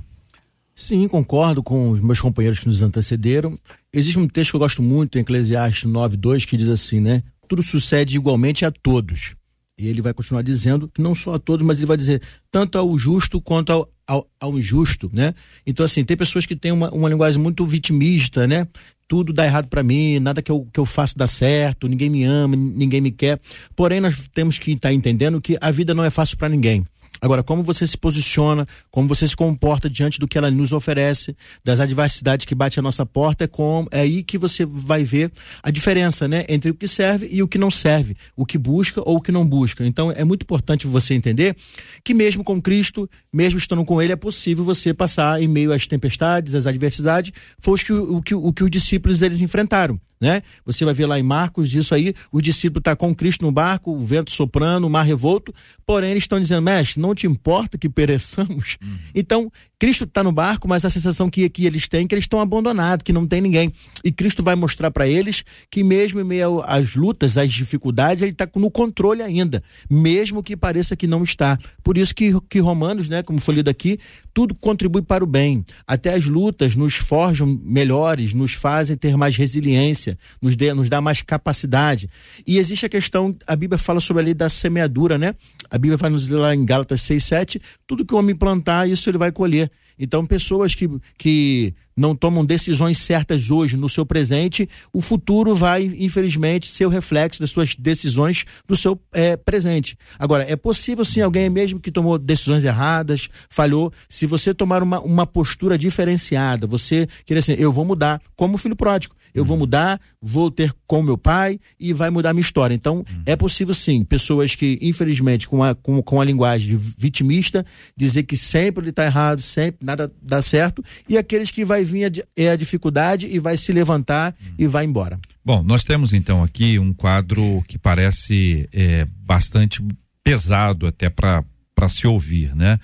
Sim, 0.74 1.06
concordo 1.08 1.62
com 1.62 1.90
os 1.90 2.00
meus 2.00 2.20
companheiros 2.20 2.58
que 2.58 2.66
nos 2.66 2.82
antecederam. 2.82 3.58
Existe 3.92 4.18
um 4.18 4.26
texto 4.26 4.50
que 4.52 4.56
eu 4.56 4.60
gosto 4.60 4.82
muito 4.82 5.18
em 5.18 5.20
Eclesiastes 5.20 5.84
9:2 5.90 6.46
que 6.46 6.56
diz 6.56 6.68
assim, 6.68 7.00
né? 7.00 7.22
Tudo 7.52 7.62
sucede 7.62 8.16
igualmente 8.16 8.64
a 8.64 8.70
todos. 8.70 9.34
E 9.76 9.86
ele 9.86 10.00
vai 10.00 10.14
continuar 10.14 10.40
dizendo 10.40 10.88
que 10.88 11.02
não 11.02 11.14
só 11.14 11.34
a 11.34 11.38
todos, 11.38 11.66
mas 11.66 11.76
ele 11.76 11.84
vai 11.84 11.98
dizer 11.98 12.22
tanto 12.50 12.78
ao 12.78 12.96
justo 12.96 13.42
quanto 13.42 13.70
ao, 13.70 13.92
ao, 14.06 14.26
ao 14.40 14.58
injusto, 14.58 15.10
né? 15.12 15.34
Então, 15.66 15.84
assim, 15.84 16.02
tem 16.02 16.16
pessoas 16.16 16.46
que 16.46 16.56
têm 16.56 16.72
uma, 16.72 16.90
uma 16.90 17.10
linguagem 17.10 17.38
muito 17.38 17.66
vitimista, 17.66 18.46
né? 18.46 18.66
Tudo 19.06 19.34
dá 19.34 19.44
errado 19.44 19.68
para 19.68 19.82
mim, 19.82 20.18
nada 20.18 20.40
que 20.40 20.50
eu, 20.50 20.66
que 20.72 20.80
eu 20.80 20.86
faço 20.86 21.14
dá 21.14 21.26
certo, 21.26 21.88
ninguém 21.88 22.08
me 22.08 22.24
ama, 22.24 22.56
ninguém 22.56 23.02
me 23.02 23.10
quer. 23.10 23.38
Porém, 23.76 24.00
nós 24.00 24.26
temos 24.32 24.58
que 24.58 24.70
estar 24.72 24.88
tá 24.88 24.94
entendendo 24.94 25.38
que 25.38 25.58
a 25.60 25.70
vida 25.70 25.92
não 25.92 26.04
é 26.04 26.08
fácil 26.10 26.38
para 26.38 26.48
ninguém. 26.48 26.86
Agora, 27.20 27.42
como 27.42 27.62
você 27.62 27.86
se 27.86 27.96
posiciona, 27.96 28.66
como 28.90 29.06
você 29.06 29.26
se 29.28 29.36
comporta 29.36 29.88
diante 29.88 30.18
do 30.18 30.26
que 30.26 30.36
ela 30.36 30.50
nos 30.50 30.72
oferece, 30.72 31.36
das 31.64 31.80
adversidades 31.80 32.46
que 32.46 32.54
bate 32.54 32.78
a 32.78 32.82
nossa 32.82 33.06
porta, 33.06 33.44
é, 33.44 33.48
é 33.92 34.00
aí 34.00 34.22
que 34.22 34.38
você 34.38 34.64
vai 34.64 35.04
ver 35.04 35.30
a 35.62 35.70
diferença, 35.70 36.26
né? 36.26 36.44
Entre 36.48 36.70
o 36.70 36.74
que 36.74 36.88
serve 36.88 37.28
e 37.30 37.42
o 37.42 37.48
que 37.48 37.58
não 37.58 37.70
serve, 37.70 38.16
o 38.36 38.44
que 38.44 38.58
busca 38.58 39.00
ou 39.04 39.16
o 39.16 39.20
que 39.20 39.30
não 39.30 39.46
busca. 39.46 39.86
Então, 39.86 40.10
é 40.10 40.24
muito 40.24 40.42
importante 40.42 40.86
você 40.86 41.14
entender 41.14 41.56
que 42.02 42.14
mesmo 42.14 42.42
com 42.42 42.60
Cristo, 42.60 43.08
mesmo 43.32 43.58
estando 43.58 43.84
com 43.84 44.00
Ele, 44.00 44.12
é 44.12 44.16
possível 44.16 44.64
você 44.64 44.92
passar 44.92 45.40
em 45.40 45.48
meio 45.48 45.72
às 45.72 45.86
tempestades, 45.86 46.54
às 46.54 46.66
adversidades, 46.66 47.32
foi 47.58 47.74
o 47.74 47.76
que, 47.76 47.92
o, 47.92 48.22
que, 48.22 48.34
o 48.34 48.52
que 48.52 48.64
os 48.64 48.70
discípulos 48.70 49.22
eles 49.22 49.40
enfrentaram 49.40 50.00
né? 50.22 50.44
Você 50.64 50.84
vai 50.84 50.94
ver 50.94 51.06
lá 51.06 51.18
em 51.18 51.22
Marcos 51.22 51.74
isso 51.74 51.92
aí, 51.92 52.14
o 52.30 52.40
discípulo 52.40 52.78
está 52.78 52.94
com 52.94 53.12
Cristo 53.12 53.44
no 53.44 53.50
barco, 53.50 53.90
o 53.90 54.04
vento 54.04 54.30
soprando, 54.30 54.86
o 54.86 54.90
mar 54.90 55.02
revolto, 55.02 55.52
porém 55.92 56.12
eles 56.12 56.22
estão 56.22 56.40
dizendo, 56.40 56.62
mestre, 56.62 56.98
não 56.98 57.14
te 57.14 57.26
importa 57.26 57.76
que 57.76 57.86
pereçamos? 57.86 58.78
Uhum. 58.82 58.96
Então, 59.14 59.52
Cristo 59.82 60.04
está 60.04 60.22
no 60.22 60.30
barco, 60.30 60.68
mas 60.68 60.84
a 60.84 60.90
sensação 60.90 61.28
que, 61.28 61.50
que 61.50 61.66
eles 61.66 61.88
têm 61.88 62.04
é 62.04 62.08
que 62.08 62.14
eles 62.14 62.22
estão 62.22 62.40
abandonados, 62.40 63.02
que 63.02 63.12
não 63.12 63.26
tem 63.26 63.40
ninguém. 63.40 63.72
E 64.04 64.12
Cristo 64.12 64.40
vai 64.40 64.54
mostrar 64.54 64.92
para 64.92 65.08
eles 65.08 65.44
que 65.68 65.82
mesmo 65.82 66.20
em 66.20 66.24
meio 66.24 66.62
às 66.64 66.94
lutas, 66.94 67.36
às 67.36 67.52
dificuldades, 67.52 68.22
ele 68.22 68.30
está 68.30 68.48
no 68.54 68.70
controle 68.70 69.22
ainda, 69.22 69.60
mesmo 69.90 70.40
que 70.40 70.56
pareça 70.56 70.94
que 70.94 71.08
não 71.08 71.24
está. 71.24 71.58
Por 71.82 71.98
isso 71.98 72.14
que, 72.14 72.32
que 72.48 72.60
Romanos, 72.60 73.08
né, 73.08 73.24
como 73.24 73.40
foi 73.40 73.56
lido 73.56 73.68
aqui, 73.68 73.98
tudo 74.32 74.54
contribui 74.54 75.02
para 75.02 75.24
o 75.24 75.26
bem. 75.26 75.64
Até 75.84 76.14
as 76.14 76.26
lutas 76.26 76.76
nos 76.76 76.94
forjam 76.94 77.60
melhores, 77.64 78.32
nos 78.32 78.54
fazem 78.54 78.96
ter 78.96 79.16
mais 79.16 79.36
resiliência, 79.36 80.16
nos, 80.40 80.54
dê, 80.54 80.72
nos 80.72 80.88
dá 80.88 81.00
mais 81.00 81.22
capacidade. 81.22 82.08
E 82.46 82.56
existe 82.56 82.86
a 82.86 82.88
questão, 82.88 83.36
a 83.48 83.56
Bíblia 83.56 83.78
fala 83.78 83.98
sobre 83.98 84.22
a 84.22 84.24
lei 84.26 84.34
da 84.34 84.48
semeadura, 84.48 85.18
né? 85.18 85.34
A 85.68 85.76
Bíblia 85.82 85.96
vai 85.96 86.10
nos 86.10 86.28
ler 86.28 86.38
lá 86.38 86.54
em 86.54 86.64
Gálatas 86.64 87.02
6, 87.02 87.24
7, 87.24 87.62
tudo 87.86 88.06
que 88.06 88.14
o 88.14 88.18
homem 88.18 88.36
plantar, 88.36 88.88
isso 88.88 89.10
ele 89.10 89.18
vai 89.18 89.32
colher. 89.32 89.68
Então, 89.98 90.24
pessoas 90.24 90.74
que, 90.74 90.88
que 91.18 91.74
não 91.96 92.14
tomam 92.14 92.44
decisões 92.44 92.98
certas 92.98 93.50
hoje 93.50 93.76
no 93.76 93.88
seu 93.88 94.04
presente, 94.04 94.68
o 94.92 95.00
futuro 95.00 95.54
vai, 95.54 95.84
infelizmente, 95.98 96.68
ser 96.68 96.86
o 96.86 96.88
reflexo 96.88 97.40
das 97.40 97.50
suas 97.50 97.74
decisões 97.74 98.44
do 98.66 98.76
seu 98.76 99.00
é, 99.12 99.36
presente. 99.36 99.96
Agora, 100.18 100.44
é 100.48 100.56
possível 100.56 101.04
sim 101.04 101.20
alguém 101.20 101.48
mesmo 101.50 101.80
que 101.80 101.90
tomou 101.90 102.18
decisões 102.18 102.64
erradas, 102.64 103.28
falhou, 103.48 103.92
se 104.08 104.26
você 104.26 104.54
tomar 104.54 104.82
uma, 104.82 105.00
uma 105.00 105.26
postura 105.26 105.76
diferenciada, 105.76 106.66
você 106.66 107.08
querer 107.24 107.40
assim, 107.40 107.54
eu 107.58 107.72
vou 107.72 107.84
mudar, 107.84 108.20
como 108.34 108.58
filho 108.58 108.76
pródigo 108.76 109.14
eu 109.34 109.44
vou 109.44 109.56
mudar, 109.56 110.00
vou 110.20 110.50
ter 110.50 110.74
com 110.86 111.02
meu 111.02 111.16
pai 111.16 111.58
e 111.80 111.92
vai 111.92 112.10
mudar 112.10 112.32
minha 112.32 112.42
história. 112.42 112.74
Então, 112.74 112.98
uhum. 112.98 113.22
é 113.24 113.34
possível 113.34 113.74
sim, 113.74 114.04
pessoas 114.04 114.54
que, 114.54 114.78
infelizmente, 114.82 115.48
com 115.48 115.62
a, 115.62 115.74
com, 115.74 116.02
com 116.02 116.20
a 116.20 116.24
linguagem 116.24 116.76
vitimista, 116.76 117.64
dizer 117.96 118.24
que 118.24 118.36
sempre 118.36 118.84
ele 118.84 118.90
está 118.90 119.04
errado, 119.04 119.40
sempre 119.40 119.81
nada 119.84 120.12
dá 120.20 120.40
certo, 120.40 120.84
e 121.08 121.16
aqueles 121.18 121.50
que 121.50 121.64
vai 121.64 121.84
vir 121.84 122.24
é 122.36 122.50
a 122.50 122.56
dificuldade 122.56 123.26
e 123.26 123.38
vai 123.38 123.56
se 123.56 123.72
levantar 123.72 124.34
uhum. 124.40 124.54
e 124.58 124.66
vai 124.66 124.84
embora. 124.84 125.18
Bom, 125.44 125.62
nós 125.62 125.82
temos 125.84 126.12
então 126.12 126.42
aqui 126.42 126.78
um 126.78 126.92
quadro 126.92 127.62
que 127.68 127.78
parece 127.78 128.68
é, 128.72 129.06
bastante 129.24 129.82
pesado 130.22 130.86
até 130.86 131.10
para 131.10 131.44
se 131.88 132.06
ouvir, 132.06 132.54
né? 132.54 132.78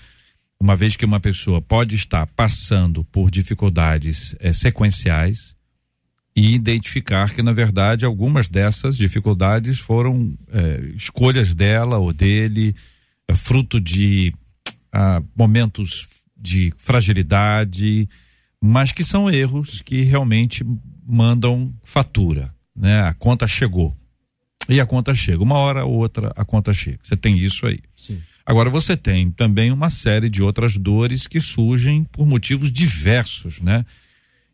Uma 0.61 0.75
vez 0.75 0.97
que 0.97 1.05
uma 1.05 1.21
pessoa 1.21 1.63
pode 1.63 1.95
estar 1.95 2.27
passando 2.27 3.05
por 3.05 3.31
dificuldades 3.31 4.35
é, 4.41 4.53
sequenciais, 4.53 5.57
e 6.39 6.55
identificar 6.55 7.35
que, 7.35 7.43
na 7.43 7.53
verdade, 7.53 8.05
algumas 8.05 8.49
dessas 8.49 8.97
dificuldades 8.97 9.81
foram 9.81 10.39
é, 10.53 10.93
escolhas 10.95 11.53
dela 11.53 11.99
ou 11.99 12.13
dele, 12.13 12.77
é, 13.27 13.35
fruto 13.35 13.81
de 13.81 14.33
ah, 14.93 15.21
momentos 15.37 16.07
de 16.39 16.73
fragilidade, 16.77 18.09
mas 18.61 18.93
que 18.93 19.05
são 19.05 19.31
erros 19.31 19.83
que 19.83 20.03
realmente 20.03 20.65
mandam 21.07 21.75
fatura, 21.83 22.55
né? 22.75 23.03
A 23.03 23.15
conta 23.15 23.47
chegou. 23.47 23.97
E 24.69 24.81
a 24.81 24.87
conta 24.87 25.15
chega. 25.15 25.43
Uma 25.43 25.57
hora 25.57 25.85
ou 25.85 25.95
outra 25.95 26.33
a 26.37 26.45
conta 26.45 26.73
chega. 26.73 26.99
Você 27.03 27.17
tem 27.17 27.39
isso 27.39 27.67
aí. 27.67 27.81
Sim. 27.97 28.21
Agora 28.45 28.71
você 28.71 28.97
tem 28.97 29.31
também 29.31 29.73
uma 29.73 29.91
série 29.91 30.29
de 30.29 30.43
outras 30.43 30.77
dores 30.77 31.27
que 31.27 31.41
surgem 31.41 32.05
por 32.05 32.27
motivos 32.27 32.71
diversos, 32.71 33.61
né? 33.61 33.85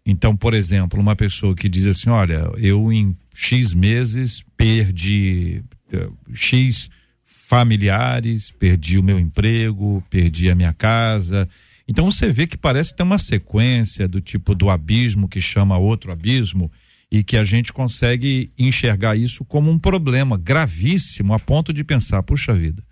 Então, 0.07 0.37
por 0.37 0.53
exemplo, 0.53 1.00
uma 1.00 1.17
pessoa 1.17 1.55
que 1.55 1.69
diz 1.69 1.87
assim: 1.87 2.11
olha, 2.11 2.50
eu 2.57 2.93
em 2.93 3.17
X 3.33 3.73
meses 3.73 4.45
perdi 4.57 5.62
uh, 5.93 6.35
X 6.35 6.91
familiares, 7.25 8.50
perdi 8.50 8.99
o 8.99 9.03
meu 9.03 9.19
emprego, 9.19 10.03
perdi 10.11 10.50
a 10.50 10.55
minha 10.55 10.73
casa. 10.73 11.49
Então 11.87 12.11
você 12.11 12.31
vê 12.31 12.47
que 12.47 12.57
parece 12.57 12.95
ter 12.95 13.03
uma 13.03 13.19
sequência 13.19 14.09
do 14.09 14.21
tipo 14.21 14.55
do 14.55 14.71
abismo 14.71 15.29
que 15.29 15.41
chama 15.41 15.76
outro 15.76 16.11
abismo 16.11 16.71
e 17.11 17.23
que 17.23 17.37
a 17.37 17.45
gente 17.45 17.73
consegue 17.73 18.50
enxergar 18.59 19.17
isso 19.17 19.45
como 19.45 19.71
um 19.71 19.79
problema 19.79 20.37
gravíssimo 20.37 21.35
a 21.35 21.38
ponto 21.38 21.73
de 21.73 21.85
pensar, 21.85 22.23
puxa 22.23 22.55
vida, 22.55 22.83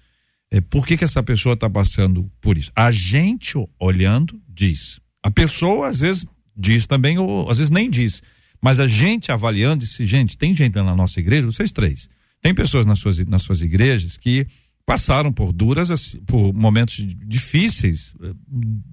é, 0.51 0.61
por 0.61 0.87
que, 0.87 0.97
que 0.97 1.05
essa 1.05 1.23
pessoa 1.23 1.55
está 1.55 1.69
passando 1.69 2.31
por 2.41 2.59
isso? 2.59 2.71
A 2.77 2.91
gente 2.93 3.55
olhando 3.81 4.41
diz. 4.47 5.01
A 5.23 5.31
pessoa 5.31 5.89
às 5.89 6.01
vezes 6.01 6.27
diz 6.55 6.87
também, 6.87 7.19
ou 7.19 7.51
às 7.51 7.59
vezes 7.59 7.71
nem 7.71 7.89
diz. 7.89 8.23
Mas 8.61 8.79
a 8.79 8.87
gente 8.87 9.33
avaliando, 9.33 9.85
disse, 9.85 10.05
gente, 10.05 10.37
tem 10.37 10.55
gente 10.55 10.75
na 10.75 10.95
nossa 10.95 11.19
igreja, 11.19 11.47
vocês 11.47 11.73
três, 11.73 12.09
tem 12.41 12.55
pessoas 12.55 12.87
nas 12.87 12.99
suas, 12.99 13.19
nas 13.27 13.43
suas 13.43 13.61
igrejas 13.61 14.17
que 14.17 14.47
passaram 14.85 15.33
por 15.33 15.53
duras, 15.53 15.91
assim, 15.91 16.21
por 16.23 16.53
momentos 16.53 16.97
difíceis, 17.27 18.15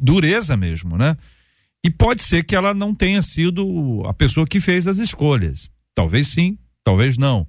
dureza 0.01 0.55
mesmo, 0.55 0.97
né? 0.97 1.17
E 1.83 1.89
pode 1.89 2.23
ser 2.23 2.43
que 2.43 2.55
ela 2.55 2.73
não 2.73 2.93
tenha 2.93 3.21
sido 3.21 4.03
a 4.05 4.13
pessoa 4.13 4.45
que 4.45 4.59
fez 4.59 4.87
as 4.87 4.97
escolhas. 4.97 5.69
Talvez 5.95 6.27
sim, 6.27 6.57
talvez 6.83 7.17
não. 7.17 7.47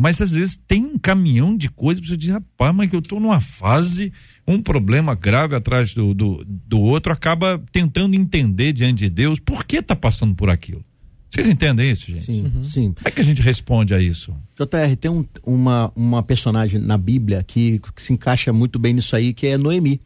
Mas 0.00 0.20
às 0.20 0.30
vezes 0.30 0.56
tem 0.56 0.84
um 0.84 0.96
caminhão 0.96 1.56
de 1.56 1.68
coisas 1.68 2.06
você 2.06 2.16
diz, 2.16 2.30
rapaz, 2.30 2.74
mas 2.74 2.88
que 2.88 2.94
eu 2.94 3.00
estou 3.00 3.18
numa 3.18 3.40
fase, 3.40 4.12
um 4.46 4.62
problema 4.62 5.14
grave 5.14 5.56
atrás 5.56 5.92
do, 5.92 6.14
do, 6.14 6.44
do 6.46 6.78
outro, 6.80 7.12
acaba 7.12 7.60
tentando 7.72 8.14
entender 8.14 8.72
diante 8.72 8.98
de 9.00 9.10
Deus 9.10 9.40
por 9.40 9.64
que 9.64 9.78
está 9.78 9.96
passando 9.96 10.36
por 10.36 10.50
aquilo. 10.50 10.84
Vocês 11.30 11.48
entendem 11.48 11.90
isso, 11.90 12.06
gente? 12.10 12.24
Sim, 12.24 12.52
uhum. 12.54 12.64
sim. 12.64 12.92
Como 12.92 13.06
é 13.06 13.10
que 13.10 13.20
a 13.20 13.24
gente 13.24 13.42
responde 13.42 13.94
a 13.94 14.00
isso? 14.00 14.34
JR, 14.56 14.96
tem 14.98 15.10
um, 15.10 15.24
uma, 15.44 15.92
uma 15.94 16.22
personagem 16.22 16.80
na 16.80 16.96
Bíblia 16.96 17.44
que, 17.46 17.78
que, 17.94 18.02
se 18.02 18.12
encaixa 18.12 18.52
muito 18.52 18.78
bem 18.78 18.94
nisso 18.94 19.14
aí, 19.14 19.34
que 19.34 19.46
é 19.46 19.58
Noemi. 19.58 20.00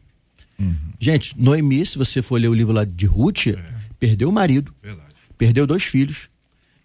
Uhum. 0.59 0.75
Gente, 0.99 1.39
Noemi, 1.39 1.85
se 1.85 1.97
você 1.97 2.21
for 2.21 2.39
ler 2.39 2.49
o 2.49 2.53
livro 2.53 2.73
lá 2.73 2.83
de 2.83 3.05
Ruth, 3.05 3.47
é. 3.47 3.63
perdeu 3.97 4.29
o 4.29 4.33
marido, 4.33 4.73
Verdade. 4.83 5.15
perdeu 5.37 5.65
dois 5.65 5.83
filhos, 5.83 6.29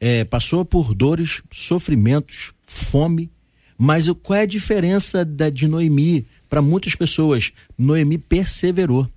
é, 0.00 0.24
passou 0.24 0.64
por 0.64 0.94
dores, 0.94 1.42
sofrimentos, 1.50 2.52
fome. 2.64 3.30
Mas 3.76 4.08
qual 4.22 4.38
é 4.38 4.42
a 4.42 4.46
diferença 4.46 5.24
da, 5.24 5.50
de 5.50 5.66
Noemi 5.68 6.26
para 6.48 6.62
muitas 6.62 6.94
pessoas? 6.94 7.52
Noemi 7.76 8.18
perseverou 8.18 9.08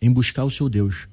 em 0.00 0.10
buscar 0.12 0.44
o 0.44 0.50
seu 0.50 0.68
Deus 0.68 1.06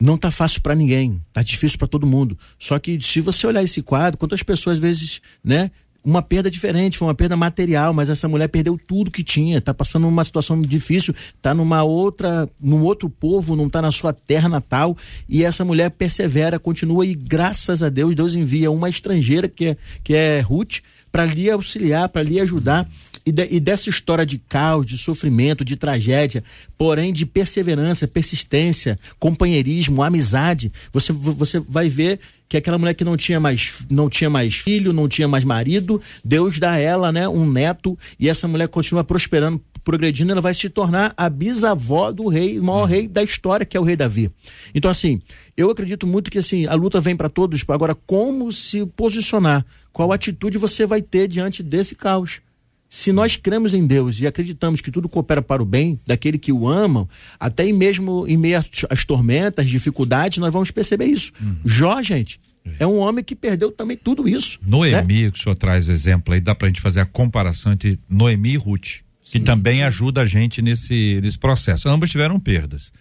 não 0.00 0.16
tá 0.16 0.30
fácil 0.30 0.62
para 0.62 0.74
ninguém, 0.74 1.20
tá 1.32 1.42
difícil 1.42 1.78
para 1.78 1.86
todo 1.86 2.06
mundo. 2.06 2.38
Só 2.58 2.78
que 2.78 3.00
se 3.00 3.20
você 3.20 3.46
olhar 3.46 3.62
esse 3.62 3.82
quadro, 3.82 4.18
quantas 4.18 4.42
pessoas 4.42 4.74
às 4.76 4.80
vezes, 4.80 5.20
né, 5.44 5.70
uma 6.02 6.22
perda 6.22 6.50
diferente, 6.50 6.96
foi 6.96 7.06
uma 7.06 7.14
perda 7.14 7.36
material, 7.36 7.92
mas 7.92 8.08
essa 8.08 8.26
mulher 8.26 8.48
perdeu 8.48 8.78
tudo 8.86 9.10
que 9.10 9.22
tinha, 9.22 9.60
tá 9.60 9.74
passando 9.74 10.08
uma 10.08 10.24
situação 10.24 10.60
difícil, 10.60 11.14
tá 11.42 11.52
numa 11.52 11.82
outra, 11.82 12.48
num 12.58 12.82
outro 12.82 13.10
povo, 13.10 13.54
não 13.54 13.68
tá 13.68 13.82
na 13.82 13.92
sua 13.92 14.12
terra 14.12 14.48
natal, 14.48 14.96
e 15.28 15.44
essa 15.44 15.64
mulher 15.64 15.90
persevera, 15.90 16.58
continua 16.58 17.04
e 17.04 17.14
graças 17.14 17.82
a 17.82 17.88
Deus, 17.90 18.14
Deus 18.14 18.34
envia 18.34 18.70
uma 18.70 18.88
estrangeira 18.88 19.48
que 19.48 19.66
é, 19.66 19.76
que 20.02 20.14
é 20.14 20.40
Ruth 20.40 20.78
para 21.10 21.24
lhe 21.24 21.50
auxiliar, 21.50 22.08
para 22.08 22.22
lhe 22.22 22.40
ajudar 22.40 22.88
e, 23.24 23.32
de, 23.32 23.48
e, 23.50 23.60
dessa 23.60 23.90
história 23.90 24.24
de 24.24 24.38
caos, 24.38 24.86
de 24.86 24.96
sofrimento, 24.96 25.64
de 25.64 25.76
tragédia, 25.76 26.42
porém 26.78 27.12
de 27.12 27.26
perseverança, 27.26 28.08
persistência, 28.08 28.98
companheirismo, 29.18 30.02
amizade, 30.02 30.72
você, 30.92 31.12
você 31.12 31.60
vai 31.60 31.88
ver 31.88 32.20
que 32.48 32.56
aquela 32.56 32.78
mulher 32.78 32.94
que 32.94 33.04
não 33.04 33.16
tinha 33.16 33.38
mais 33.38 33.86
não 33.88 34.10
tinha 34.10 34.28
mais 34.28 34.56
filho, 34.56 34.92
não 34.92 35.08
tinha 35.08 35.28
mais 35.28 35.44
marido, 35.44 36.02
Deus 36.24 36.58
dá 36.58 36.72
a 36.72 36.78
ela, 36.78 37.12
né, 37.12 37.28
um 37.28 37.48
neto 37.48 37.96
e 38.18 38.28
essa 38.28 38.48
mulher 38.48 38.66
continua 38.66 39.04
prosperando, 39.04 39.60
progredindo, 39.84 40.32
ela 40.32 40.40
vai 40.40 40.52
se 40.52 40.68
tornar 40.68 41.14
a 41.16 41.30
bisavó 41.30 42.10
do 42.10 42.26
rei, 42.28 42.58
o 42.58 42.64
maior 42.64 42.86
rei 42.86 43.06
da 43.06 43.22
história, 43.22 43.64
que 43.64 43.76
é 43.76 43.80
o 43.80 43.84
rei 43.84 43.94
Davi. 43.94 44.30
Então 44.74 44.90
assim, 44.90 45.22
eu 45.56 45.70
acredito 45.70 46.06
muito 46.06 46.30
que 46.30 46.38
assim, 46.38 46.66
a 46.66 46.74
luta 46.74 47.00
vem 47.00 47.14
para 47.14 47.28
todos, 47.28 47.64
agora 47.68 47.94
como 47.94 48.50
se 48.50 48.84
posicionar, 48.96 49.64
qual 49.92 50.12
atitude 50.12 50.58
você 50.58 50.86
vai 50.86 51.02
ter 51.02 51.28
diante 51.28 51.62
desse 51.62 51.94
caos? 51.94 52.40
Se 52.88 53.12
nós 53.12 53.36
cremos 53.36 53.72
em 53.72 53.86
Deus 53.86 54.18
e 54.18 54.26
acreditamos 54.26 54.80
que 54.80 54.90
tudo 54.90 55.08
coopera 55.08 55.40
para 55.40 55.62
o 55.62 55.66
bem 55.66 55.98
daquele 56.04 56.38
que 56.38 56.52
o 56.52 56.68
amam, 56.68 57.08
até 57.38 57.70
mesmo 57.72 58.26
em 58.26 58.36
meio 58.36 58.58
às 58.90 59.04
tormentas, 59.04 59.68
dificuldades, 59.68 60.38
nós 60.38 60.52
vamos 60.52 60.72
perceber 60.72 61.06
isso. 61.06 61.32
Uhum. 61.40 61.54
Jó, 61.64 62.02
gente, 62.02 62.40
é 62.80 62.86
um 62.86 62.98
homem 62.98 63.22
que 63.22 63.36
perdeu 63.36 63.70
também 63.70 63.96
tudo 63.96 64.28
isso. 64.28 64.58
Noemi, 64.66 65.24
né? 65.24 65.30
que 65.30 65.38
o 65.38 65.42
senhor 65.42 65.54
traz 65.54 65.88
o 65.88 65.92
exemplo 65.92 66.34
aí, 66.34 66.40
dá 66.40 66.52
para 66.52 66.66
a 66.66 66.70
gente 66.70 66.80
fazer 66.80 67.00
a 67.00 67.06
comparação 67.06 67.72
entre 67.72 67.98
Noemi 68.08 68.54
e 68.54 68.56
Ruth, 68.56 69.02
que 69.22 69.38
Sim. 69.38 69.44
também 69.44 69.84
ajuda 69.84 70.22
a 70.22 70.26
gente 70.26 70.60
nesse, 70.60 71.20
nesse 71.22 71.38
processo. 71.38 71.88
Ambas 71.88 72.10
tiveram 72.10 72.40
perdas. 72.40 72.92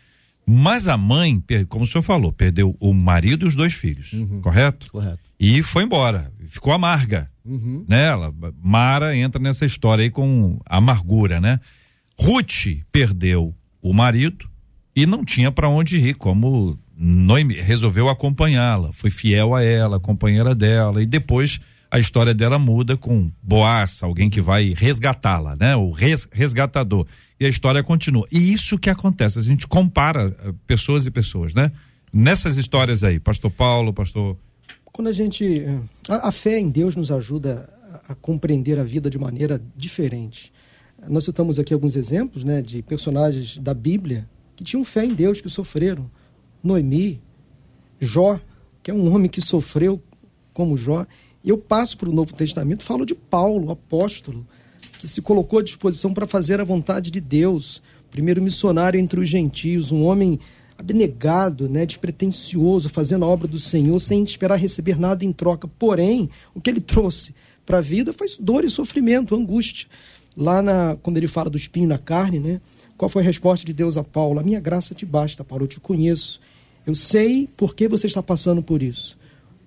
Mas 0.45 0.87
a 0.87 0.97
mãe, 0.97 1.43
como 1.67 1.85
o 1.85 1.87
senhor 1.87 2.03
falou, 2.03 2.31
perdeu 2.31 2.75
o 2.79 2.93
marido 2.93 3.45
e 3.45 3.47
os 3.47 3.55
dois 3.55 3.73
filhos, 3.73 4.13
uhum. 4.13 4.41
correto? 4.41 4.91
Correto. 4.91 5.28
E 5.39 5.63
foi 5.63 5.83
embora, 5.83 6.31
ficou 6.47 6.73
amarga. 6.73 7.29
Uhum. 7.45 7.85
Né? 7.87 8.07
Ela, 8.07 8.33
Mara 8.61 9.15
entra 9.15 9.41
nessa 9.41 9.65
história 9.65 10.03
aí 10.03 10.11
com 10.11 10.59
amargura, 10.65 11.39
né? 11.39 11.59
Ruth 12.19 12.83
perdeu 12.91 13.55
o 13.81 13.93
marido 13.93 14.49
e 14.93 15.05
não 15.05 15.23
tinha 15.23 15.51
para 15.51 15.69
onde 15.69 15.97
ir, 15.97 16.15
como 16.15 16.77
Noemi 16.93 17.53
resolveu 17.53 18.09
acompanhá-la, 18.09 18.91
foi 18.91 19.09
fiel 19.09 19.55
a 19.55 19.63
ela, 19.63 19.99
companheira 19.99 20.53
dela, 20.53 21.01
e 21.01 21.05
depois 21.05 21.61
a 21.89 21.97
história 21.97 22.33
dela 22.33 22.59
muda 22.59 22.97
com 22.97 23.31
Boaz, 23.41 24.03
alguém 24.03 24.29
que 24.29 24.41
vai 24.41 24.73
resgatá-la, 24.75 25.55
né? 25.55 25.75
O 25.77 25.91
res, 25.91 26.27
resgatador. 26.31 27.07
E 27.39 27.45
a 27.45 27.49
história 27.49 27.81
continua. 27.81 28.27
E 28.29 28.51
isso 28.51 28.77
que 28.77 28.89
acontece, 28.89 29.39
a 29.39 29.41
gente 29.41 29.65
compara 29.65 30.35
eh, 30.43 30.53
pessoas 30.67 31.05
e 31.05 31.11
pessoas, 31.11 31.53
né? 31.53 31.71
Nessas 32.11 32.57
histórias 32.57 33.03
aí, 33.03 33.19
pastor 33.19 33.49
Paulo, 33.49 33.93
pastor 33.93 34.37
quando 34.99 35.07
a 35.07 35.13
gente. 35.13 35.63
A, 36.09 36.27
a 36.27 36.31
fé 36.31 36.59
em 36.59 36.67
Deus 36.67 36.93
nos 36.93 37.09
ajuda 37.09 37.69
a, 38.05 38.11
a, 38.11 38.15
compreender 38.15 38.77
a 38.77 38.83
vida 38.83 39.09
de 39.09 39.17
maneira 39.17 39.61
diferente. 39.73 40.51
Nós 41.07 41.23
citamos 41.23 41.57
aqui 41.57 41.73
alguns 41.73 41.95
exemplos 41.95 42.43
né, 42.43 42.61
de 42.61 42.81
personagens 42.81 43.57
da 43.59 43.73
Bíblia 43.73 44.27
que 44.57 44.63
tinham 44.65 44.83
fé 44.83 45.05
em 45.05 45.13
Deus, 45.13 45.39
que 45.39 45.47
sofreram. 45.47 46.11
Noemi, 46.61 47.21
Jó, 47.97 48.41
que 48.83 48.91
é 48.91 48.93
um 48.93 49.15
homem 49.15 49.29
que 49.29 49.39
sofreu 49.39 50.03
como 50.53 50.75
Jó. 50.75 51.05
E 51.45 51.47
eu 51.47 51.57
passo 51.57 51.97
para 51.97 52.09
o 52.09 52.13
Novo 52.13 52.33
Testamento, 52.33 52.83
falo 52.83 53.05
de 53.05 53.15
Paulo, 53.15 53.71
apóstolo, 53.71 54.45
que 54.97 55.07
se 55.07 55.21
colocou 55.21 55.59
à 55.59 55.63
disposição 55.63 56.13
para 56.13 56.27
fazer 56.27 56.59
a 56.59 56.65
vontade 56.65 57.09
de 57.09 57.21
Deus, 57.21 57.81
primeiro 58.11 58.41
missionário 58.41 58.99
entre 58.99 59.21
os 59.21 59.29
gentios, 59.29 59.93
um 59.93 60.03
homem 60.03 60.41
abnegado, 60.79 61.67
né, 61.67 61.85
despretensioso, 61.85 62.87
fazendo 62.87 63.25
a 63.25 63.27
obra 63.27 63.49
do 63.49 63.59
Senhor 63.59 63.99
sem 63.99 64.23
esperar 64.23 64.55
receber 64.55 64.97
nada 64.97 65.25
em 65.25 65.33
troca. 65.33 65.67
Porém, 65.67 66.29
o 66.55 66.61
que 66.61 66.69
ele 66.69 66.79
trouxe 66.79 67.35
para 67.65 67.79
a 67.79 67.81
vida 67.81 68.13
foi 68.13 68.27
dor 68.39 68.63
e 68.63 68.69
sofrimento, 68.69 69.35
angústia. 69.35 69.89
Lá 70.37 70.61
na, 70.61 70.95
quando 71.03 71.17
ele 71.17 71.27
fala 71.27 71.49
do 71.49 71.57
espinho 71.57 71.89
na 71.89 71.97
carne, 71.97 72.39
né, 72.39 72.61
qual 72.95 73.09
foi 73.09 73.21
a 73.21 73.25
resposta 73.25 73.65
de 73.65 73.73
Deus 73.73 73.97
a 73.97 74.05
Paulo? 74.05 74.39
A 74.39 74.43
minha 74.43 74.59
graça 74.61 74.95
te 74.95 75.05
basta, 75.05 75.43
Paulo, 75.43 75.65
eu 75.65 75.67
te 75.67 75.81
conheço. 75.81 76.39
Eu 76.87 76.95
sei 76.95 77.49
por 77.57 77.75
que 77.75 77.85
você 77.85 78.07
está 78.07 78.23
passando 78.23 78.63
por 78.63 78.81
isso. 78.81 79.17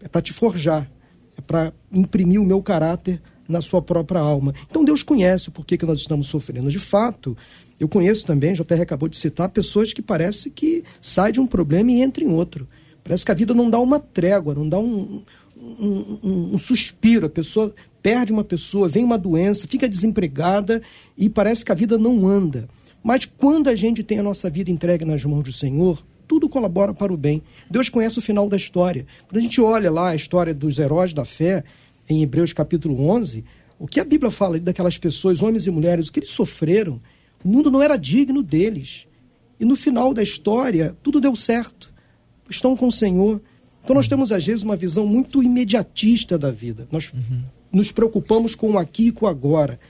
É 0.01 0.09
para 0.09 0.23
te 0.23 0.33
forjar, 0.33 0.91
é 1.37 1.43
para 1.43 1.75
imprimir 1.93 2.41
o 2.41 2.45
meu 2.45 2.63
caráter 2.63 3.21
na 3.53 3.61
sua 3.61 3.81
própria 3.81 4.21
alma. 4.21 4.55
Então 4.69 4.85
Deus 4.85 5.03
conhece 5.03 5.49
o 5.49 5.53
porquê 5.53 5.77
que 5.77 5.87
nós 5.87 6.01
estamos 6.01 6.27
sofrendo. 6.27 6.71
De 6.71 6.79
fato, 6.79 7.37
eu 7.79 7.89
conheço 7.89 8.27
também, 8.27 8.53
JR 8.55 8.81
acabou 8.81 9.09
de 9.09 9.17
citar, 9.17 9.49
pessoas 9.49 9.93
que 9.93 10.03
parece 10.03 10.51
que 10.51 10.83
sai 11.01 11.31
de 11.33 11.41
um 11.41 11.47
problema 11.47 11.91
e 11.91 12.01
entra 12.01 12.25
em 12.25 12.29
outro. 12.29 12.67
Parece 13.05 13.25
que 13.25 13.31
a 13.31 13.35
vida 13.35 13.53
não 13.55 13.69
dá 13.69 13.79
uma 13.79 14.01
trégua, 14.01 14.55
não 14.55 14.69
dá 14.69 14.79
um, 14.79 15.23
um, 15.57 16.19
um, 16.23 16.55
um 16.55 16.59
suspiro. 16.59 17.27
A 17.27 17.31
pessoa 17.31 17.75
perde 18.03 18.33
uma 18.33 18.45
pessoa, 18.45 18.89
vem 18.89 19.05
uma 19.05 19.19
doença, 19.19 19.67
fica 19.67 19.89
desempregada 19.89 20.83
e 21.17 21.29
parece 21.29 21.65
que 21.65 21.73
a 21.73 21.75
vida 21.75 21.99
não 21.99 22.27
anda. 22.29 22.69
Mas 23.03 23.25
quando 23.25 23.69
a 23.69 23.75
gente 23.75 24.03
tem 24.03 24.19
a 24.19 24.23
nossa 24.23 24.49
vida 24.49 24.71
entregue 24.71 25.05
nas 25.05 25.25
mãos 25.25 25.43
do 25.43 25.53
Senhor, 25.53 26.03
tudo 26.27 26.49
colabora 26.49 26.95
para 26.95 27.13
o 27.13 27.17
bem. 27.17 27.43
Deus 27.71 27.89
conhece 27.89 28.19
o 28.19 28.23
final 28.23 28.49
da 28.49 28.57
história. 28.57 29.07
Quando 29.29 29.39
a 29.39 29.43
gente 29.43 29.61
olha 29.61 29.91
lá 29.91 30.11
a 30.11 30.15
história 30.15 30.55
dos 30.55 30.79
heróis 30.79 31.13
da 31.13 31.25
fé, 31.25 31.65
em 32.13 32.23
Hebreus 32.23 32.53
capítulo 32.53 33.09
11, 33.09 33.45
o 33.79 33.87
que 33.87 33.99
a 33.99 34.05
Bíblia 34.05 34.31
fala 34.31 34.59
daquelas 34.61 34.99
pessoas, 34.99 35.43
homens 35.43 35.67
e 35.67 35.71
mulheres, 35.71 36.09
o 36.09 36.13
que 36.13 36.21
eles 36.21 36.31
sofreram, 36.31 37.01
o 37.45 37.49
mundo 37.49 37.71
não 37.71 37.83
era 37.83 37.97
digno 37.97 38.43
deles. 38.43 39.07
E 39.59 39.65
no 39.65 39.77
final 39.77 40.13
da 40.13 40.23
história, 40.23 40.97
tudo 41.03 41.21
deu 41.21 41.35
certo. 41.35 41.93
Estão 42.49 42.77
com 42.77 42.89
o 42.89 42.93
Senhor. 42.93 43.41
Então 43.83 43.97
nós 43.97 44.09
temos, 44.09 44.31
às 44.31 44.45
vezes, 44.45 44.63
uma 44.63 44.77
visão 44.77 45.07
muito 45.07 45.43
imediatista 45.43 46.39
da 46.39 46.51
vida. 46.51 46.87
Nós 46.93 47.13
uhum. 47.13 47.43
nos 47.73 47.91
preocupamos 47.91 48.55
com 48.55 48.73
o 48.73 48.79
aqui 48.79 49.09
e 49.09 49.13
com 49.13 49.27
o 49.27 49.29
agora. 49.29 49.81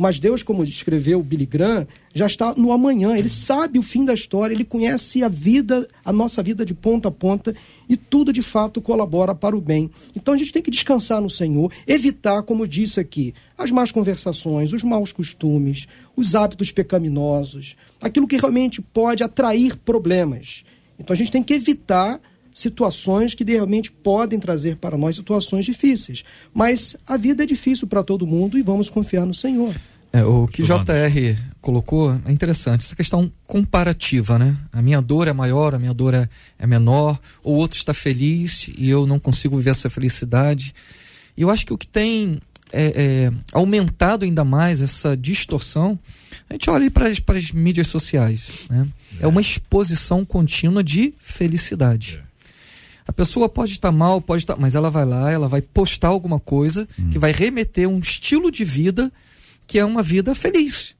Mas 0.00 0.18
Deus, 0.18 0.42
como 0.42 0.64
escreveu 0.64 1.22
Billy 1.22 1.44
Graham, 1.44 1.86
já 2.14 2.26
está 2.26 2.54
no 2.54 2.72
amanhã. 2.72 3.18
Ele 3.18 3.28
sabe 3.28 3.78
o 3.78 3.82
fim 3.82 4.02
da 4.02 4.14
história, 4.14 4.54
ele 4.54 4.64
conhece 4.64 5.22
a 5.22 5.28
vida, 5.28 5.86
a 6.02 6.10
nossa 6.10 6.42
vida 6.42 6.64
de 6.64 6.72
ponta 6.72 7.08
a 7.08 7.10
ponta 7.10 7.54
e 7.86 7.98
tudo 7.98 8.32
de 8.32 8.40
fato 8.40 8.80
colabora 8.80 9.34
para 9.34 9.54
o 9.54 9.60
bem. 9.60 9.90
Então 10.16 10.32
a 10.32 10.38
gente 10.38 10.54
tem 10.54 10.62
que 10.62 10.70
descansar 10.70 11.20
no 11.20 11.28
Senhor, 11.28 11.70
evitar, 11.86 12.42
como 12.44 12.66
disse 12.66 12.98
aqui, 12.98 13.34
as 13.58 13.70
más 13.70 13.92
conversações, 13.92 14.72
os 14.72 14.82
maus 14.82 15.12
costumes, 15.12 15.86
os 16.16 16.34
hábitos 16.34 16.72
pecaminosos, 16.72 17.76
aquilo 18.00 18.26
que 18.26 18.38
realmente 18.38 18.80
pode 18.80 19.22
atrair 19.22 19.76
problemas. 19.76 20.64
Então 20.98 21.12
a 21.12 21.16
gente 21.16 21.30
tem 21.30 21.42
que 21.42 21.52
evitar 21.52 22.18
situações 22.54 23.34
que 23.34 23.44
realmente 23.44 23.92
podem 23.92 24.40
trazer 24.40 24.76
para 24.76 24.96
nós 24.96 25.16
situações 25.16 25.66
difíceis. 25.66 26.24
Mas 26.54 26.96
a 27.06 27.18
vida 27.18 27.42
é 27.42 27.46
difícil 27.46 27.86
para 27.86 28.02
todo 28.02 28.26
mundo 28.26 28.56
e 28.56 28.62
vamos 28.62 28.88
confiar 28.88 29.26
no 29.26 29.34
Senhor. 29.34 29.74
É, 30.12 30.24
o 30.24 30.48
que 30.48 30.62
JR 30.62 31.38
colocou 31.60 32.12
é 32.26 32.32
interessante, 32.32 32.84
essa 32.84 32.96
questão 32.96 33.30
comparativa, 33.46 34.38
né? 34.38 34.56
A 34.72 34.82
minha 34.82 35.00
dor 35.00 35.28
é 35.28 35.32
maior, 35.32 35.74
a 35.74 35.78
minha 35.78 35.94
dor 35.94 36.14
é, 36.14 36.28
é 36.58 36.66
menor, 36.66 37.18
o 37.44 37.52
outro 37.52 37.78
está 37.78 37.94
feliz 37.94 38.70
e 38.76 38.90
eu 38.90 39.06
não 39.06 39.18
consigo 39.18 39.56
viver 39.56 39.70
essa 39.70 39.88
felicidade. 39.88 40.74
E 41.36 41.42
eu 41.42 41.50
acho 41.50 41.64
que 41.64 41.72
o 41.72 41.78
que 41.78 41.86
tem 41.86 42.40
é, 42.72 43.30
é, 43.30 43.32
aumentado 43.52 44.24
ainda 44.24 44.44
mais 44.44 44.80
essa 44.80 45.16
distorção, 45.16 45.98
a 46.48 46.54
gente 46.54 46.68
olha 46.68 46.90
para 46.90 47.38
as 47.38 47.52
mídias 47.52 47.86
sociais, 47.86 48.48
né? 48.68 48.88
É. 49.20 49.24
é 49.24 49.26
uma 49.28 49.40
exposição 49.40 50.24
contínua 50.24 50.82
de 50.82 51.14
felicidade. 51.20 52.20
É. 52.26 52.30
A 53.06 53.12
pessoa 53.12 53.48
pode 53.48 53.72
estar 53.72 53.90
mal, 53.90 54.20
pode 54.20 54.44
estar, 54.44 54.56
mas 54.56 54.74
ela 54.74 54.90
vai 54.90 55.04
lá, 55.04 55.30
ela 55.30 55.48
vai 55.48 55.60
postar 55.60 56.08
alguma 56.08 56.38
coisa 56.38 56.88
hum. 56.98 57.10
que 57.10 57.18
vai 57.18 57.32
remeter 57.32 57.88
um 57.88 57.98
estilo 57.98 58.50
de 58.50 58.64
vida 58.64 59.12
que 59.70 59.78
é 59.78 59.84
uma 59.84 60.02
vida 60.02 60.34
feliz. 60.34 60.96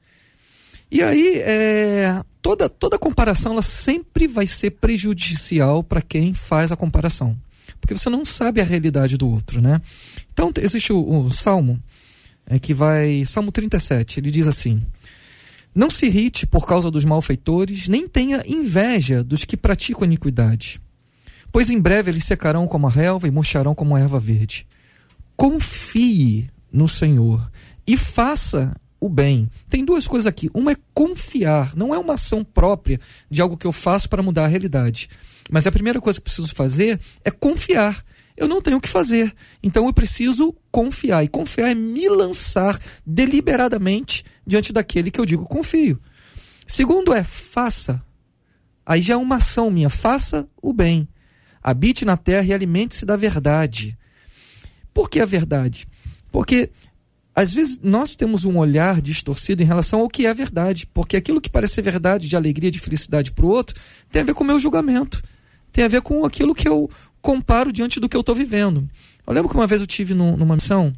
E 0.89 1.03
aí, 1.03 1.39
é, 1.39 2.23
toda, 2.41 2.69
toda 2.69 2.97
comparação 2.97 3.51
ela 3.51 3.61
sempre 3.61 4.29
vai 4.29 4.47
ser 4.47 4.71
prejudicial 4.71 5.83
para 5.83 6.01
quem 6.01 6.33
faz 6.33 6.71
a 6.71 6.77
comparação. 6.77 7.37
Porque 7.81 7.93
você 7.93 8.09
não 8.09 8.23
sabe 8.23 8.61
a 8.61 8.63
realidade 8.63 9.17
do 9.17 9.29
outro, 9.29 9.61
né? 9.61 9.81
Então, 10.31 10.53
existe 10.57 10.93
o, 10.93 11.25
o 11.25 11.29
Salmo, 11.29 11.83
é, 12.45 12.59
que 12.59 12.73
vai. 12.73 13.25
Salmo 13.25 13.51
37, 13.51 14.21
ele 14.21 14.31
diz 14.31 14.47
assim: 14.47 14.81
Não 15.75 15.89
se 15.89 16.05
irrite 16.05 16.47
por 16.47 16.65
causa 16.65 16.89
dos 16.89 17.03
malfeitores, 17.03 17.89
nem 17.89 18.07
tenha 18.07 18.41
inveja 18.47 19.21
dos 19.21 19.43
que 19.43 19.57
praticam 19.57 20.05
iniquidade. 20.05 20.79
Pois 21.51 21.69
em 21.69 21.77
breve 21.77 22.09
eles 22.09 22.23
secarão 22.23 22.65
como 22.67 22.87
a 22.87 22.89
relva 22.89 23.27
e 23.27 23.31
murcharão 23.31 23.75
como 23.75 23.97
a 23.97 23.99
erva 23.99 24.17
verde. 24.17 24.65
Confie 25.35 26.49
no 26.71 26.87
Senhor 26.87 27.51
e 27.85 27.97
faça 27.97 28.75
o 28.99 29.09
bem. 29.09 29.49
Tem 29.69 29.83
duas 29.83 30.07
coisas 30.07 30.27
aqui. 30.27 30.49
Uma 30.53 30.73
é 30.73 30.77
confiar, 30.93 31.75
não 31.75 31.93
é 31.93 31.97
uma 31.97 32.13
ação 32.13 32.43
própria 32.43 32.99
de 33.29 33.41
algo 33.41 33.57
que 33.57 33.65
eu 33.65 33.71
faço 33.71 34.07
para 34.07 34.21
mudar 34.21 34.45
a 34.45 34.47
realidade. 34.47 35.09
Mas 35.49 35.65
a 35.65 35.71
primeira 35.71 35.99
coisa 35.99 36.19
que 36.19 36.23
preciso 36.23 36.53
fazer 36.53 36.99
é 37.25 37.31
confiar. 37.31 38.05
Eu 38.37 38.47
não 38.47 38.61
tenho 38.61 38.77
o 38.77 38.81
que 38.81 38.87
fazer. 38.87 39.33
Então 39.61 39.87
eu 39.87 39.93
preciso 39.93 40.55
confiar. 40.71 41.23
E 41.23 41.27
confiar 41.27 41.69
é 41.69 41.75
me 41.75 42.07
lançar 42.07 42.79
deliberadamente 43.05 44.23
diante 44.45 44.71
daquele 44.71 45.11
que 45.11 45.19
eu 45.19 45.25
digo 45.25 45.45
confio. 45.45 45.99
Segundo 46.67 47.13
é 47.13 47.23
faça. 47.23 48.01
Aí 48.85 49.01
já 49.01 49.15
é 49.15 49.17
uma 49.17 49.37
ação 49.37 49.69
minha. 49.71 49.89
Faça 49.89 50.47
o 50.61 50.71
bem. 50.71 51.07
Habite 51.61 52.05
na 52.05 52.17
terra 52.17 52.45
e 52.45 52.53
alimente-se 52.53 53.05
da 53.05 53.15
verdade. 53.15 53.97
Por 54.93 55.09
que 55.09 55.19
a 55.19 55.25
verdade? 55.25 55.87
Porque 56.31 56.71
às 57.33 57.53
vezes 57.53 57.79
nós 57.81 58.15
temos 58.15 58.43
um 58.43 58.57
olhar 58.57 59.01
distorcido 59.01 59.63
em 59.63 59.65
relação 59.65 60.01
ao 60.01 60.09
que 60.09 60.25
é 60.25 60.33
verdade, 60.33 60.85
porque 60.93 61.15
aquilo 61.15 61.39
que 61.39 61.49
parece 61.49 61.75
ser 61.75 61.81
verdade, 61.81 62.27
de 62.27 62.35
alegria, 62.35 62.69
de 62.69 62.79
felicidade 62.79 63.31
para 63.31 63.45
o 63.45 63.49
outro, 63.49 63.79
tem 64.11 64.21
a 64.21 64.25
ver 64.25 64.33
com 64.33 64.43
o 64.43 64.47
meu 64.47 64.59
julgamento, 64.59 65.23
tem 65.71 65.83
a 65.83 65.87
ver 65.87 66.01
com 66.01 66.25
aquilo 66.25 66.53
que 66.53 66.67
eu 66.67 66.89
comparo 67.21 67.71
diante 67.71 67.99
do 67.99 68.09
que 68.09 68.17
eu 68.17 68.21
estou 68.21 68.35
vivendo. 68.35 68.87
Eu 69.25 69.33
lembro 69.33 69.49
que 69.49 69.55
uma 69.55 69.67
vez 69.67 69.79
eu 69.79 69.87
tive 69.87 70.13
numa 70.13 70.55
missão, 70.55 70.93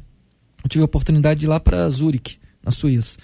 eu 0.62 0.68
tive 0.68 0.82
a 0.82 0.86
oportunidade 0.86 1.40
de 1.40 1.46
ir 1.46 1.48
lá 1.48 1.60
para 1.60 1.88
Zurique, 1.88 2.38
na 2.62 2.72
Suíça. 2.72 3.18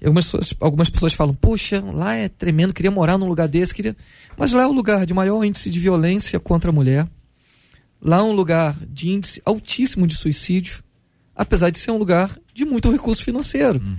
Algumas 0.00 0.26
pessoas, 0.26 0.54
algumas 0.60 0.90
pessoas 0.90 1.12
falam, 1.12 1.34
poxa, 1.34 1.82
lá 1.92 2.14
é 2.14 2.28
tremendo, 2.28 2.72
queria 2.72 2.90
morar 2.90 3.18
num 3.18 3.26
lugar 3.26 3.48
desse, 3.48 3.74
queria... 3.74 3.96
mas 4.36 4.52
lá 4.52 4.62
é 4.62 4.66
o 4.66 4.72
lugar 4.72 5.04
de 5.04 5.12
maior 5.12 5.42
índice 5.42 5.70
de 5.70 5.80
violência 5.80 6.38
contra 6.38 6.70
a 6.70 6.72
mulher, 6.72 7.08
lá 8.00 8.18
é 8.18 8.22
um 8.22 8.32
lugar 8.32 8.76
de 8.88 9.10
índice 9.10 9.42
altíssimo 9.44 10.06
de 10.06 10.14
suicídio, 10.14 10.84
apesar 11.38 11.70
de 11.70 11.78
ser 11.78 11.92
um 11.92 11.96
lugar 11.96 12.36
de 12.52 12.64
muito 12.64 12.90
recurso 12.90 13.22
financeiro. 13.22 13.78
Uhum. 13.78 13.96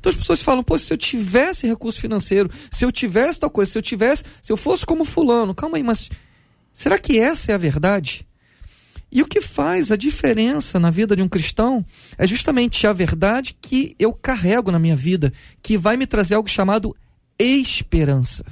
Então 0.00 0.10
as 0.10 0.16
pessoas 0.16 0.40
falam, 0.40 0.62
pô, 0.62 0.78
se 0.78 0.92
eu 0.92 0.96
tivesse 0.96 1.66
recurso 1.66 2.00
financeiro, 2.00 2.50
se 2.70 2.84
eu 2.84 2.90
tivesse 2.90 3.40
tal 3.40 3.50
coisa, 3.50 3.70
se 3.70 3.78
eu 3.78 3.82
tivesse, 3.82 4.24
se 4.42 4.50
eu 4.50 4.56
fosse 4.56 4.86
como 4.86 5.04
fulano, 5.04 5.54
calma 5.54 5.76
aí, 5.76 5.82
mas 5.82 6.08
será 6.72 6.98
que 6.98 7.18
essa 7.18 7.52
é 7.52 7.54
a 7.54 7.58
verdade? 7.58 8.26
E 9.10 9.22
o 9.22 9.26
que 9.26 9.40
faz 9.40 9.90
a 9.90 9.96
diferença 9.96 10.78
na 10.78 10.90
vida 10.90 11.14
de 11.16 11.22
um 11.22 11.28
cristão 11.28 11.84
é 12.16 12.26
justamente 12.26 12.86
a 12.86 12.92
verdade 12.92 13.56
que 13.60 13.94
eu 13.98 14.12
carrego 14.12 14.70
na 14.70 14.78
minha 14.78 14.96
vida, 14.96 15.32
que 15.62 15.76
vai 15.76 15.96
me 15.96 16.06
trazer 16.06 16.34
algo 16.34 16.48
chamado 16.48 16.96
esperança. 17.38 18.44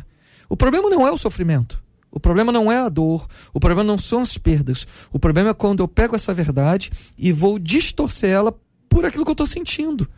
O 0.48 0.56
problema 0.56 0.88
não 0.90 1.06
é 1.06 1.10
o 1.10 1.18
sofrimento. 1.18 1.82
O 2.16 2.18
problema 2.18 2.50
não 2.50 2.72
é 2.72 2.78
a 2.78 2.88
dor, 2.88 3.26
o 3.52 3.60
problema 3.60 3.84
não 3.84 3.98
são 3.98 4.22
as 4.22 4.38
perdas. 4.38 4.86
O 5.12 5.18
problema 5.18 5.50
é 5.50 5.52
quando 5.52 5.80
eu 5.80 5.86
pego 5.86 6.16
essa 6.16 6.32
verdade 6.32 6.90
e 7.18 7.30
vou 7.30 7.58
distorcer 7.58 8.30
ela 8.30 8.58
por 8.88 9.04
aquilo 9.04 9.22
que 9.22 9.28
eu 9.28 9.34
estou 9.34 9.46
sentindo. 9.46 10.08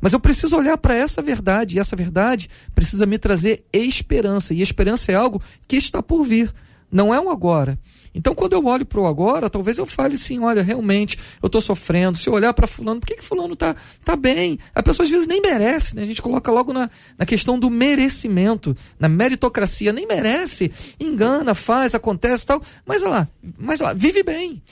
Mas 0.00 0.12
eu 0.12 0.18
preciso 0.18 0.56
olhar 0.56 0.76
para 0.76 0.96
essa 0.96 1.22
verdade, 1.22 1.76
e 1.76 1.78
essa 1.78 1.94
verdade 1.94 2.48
precisa 2.74 3.06
me 3.06 3.18
trazer 3.18 3.64
esperança. 3.72 4.52
E 4.52 4.60
esperança 4.60 5.12
é 5.12 5.14
algo 5.14 5.40
que 5.68 5.76
está 5.76 6.02
por 6.02 6.24
vir, 6.24 6.52
não 6.90 7.14
é 7.14 7.20
o 7.20 7.30
agora. 7.30 7.78
Então, 8.14 8.34
quando 8.34 8.52
eu 8.52 8.64
olho 8.66 8.84
para 8.84 9.00
o 9.00 9.06
agora, 9.06 9.50
talvez 9.50 9.78
eu 9.78 9.86
fale 9.86 10.14
assim: 10.14 10.38
olha, 10.40 10.62
realmente, 10.62 11.18
eu 11.42 11.46
estou 11.46 11.60
sofrendo. 11.60 12.18
Se 12.18 12.28
eu 12.28 12.32
olhar 12.32 12.52
para 12.52 12.66
Fulano, 12.66 13.00
por 13.00 13.06
que, 13.06 13.16
que 13.16 13.24
Fulano 13.24 13.54
tá, 13.54 13.74
tá 14.04 14.16
bem? 14.16 14.58
A 14.74 14.82
pessoa 14.82 15.04
às 15.04 15.10
vezes 15.10 15.26
nem 15.26 15.40
merece, 15.40 15.94
né? 15.94 16.02
A 16.02 16.06
gente 16.06 16.22
coloca 16.22 16.50
logo 16.50 16.72
na, 16.72 16.90
na 17.16 17.26
questão 17.26 17.58
do 17.58 17.70
merecimento, 17.70 18.76
na 18.98 19.08
meritocracia. 19.08 19.92
Nem 19.92 20.06
merece, 20.06 20.72
engana, 20.98 21.54
faz, 21.54 21.94
acontece 21.94 22.46
tal. 22.46 22.62
Mas 22.86 23.02
lá, 23.02 23.28
mas 23.58 23.80
lá, 23.80 23.92
vive 23.92 24.22
bem. 24.22 24.62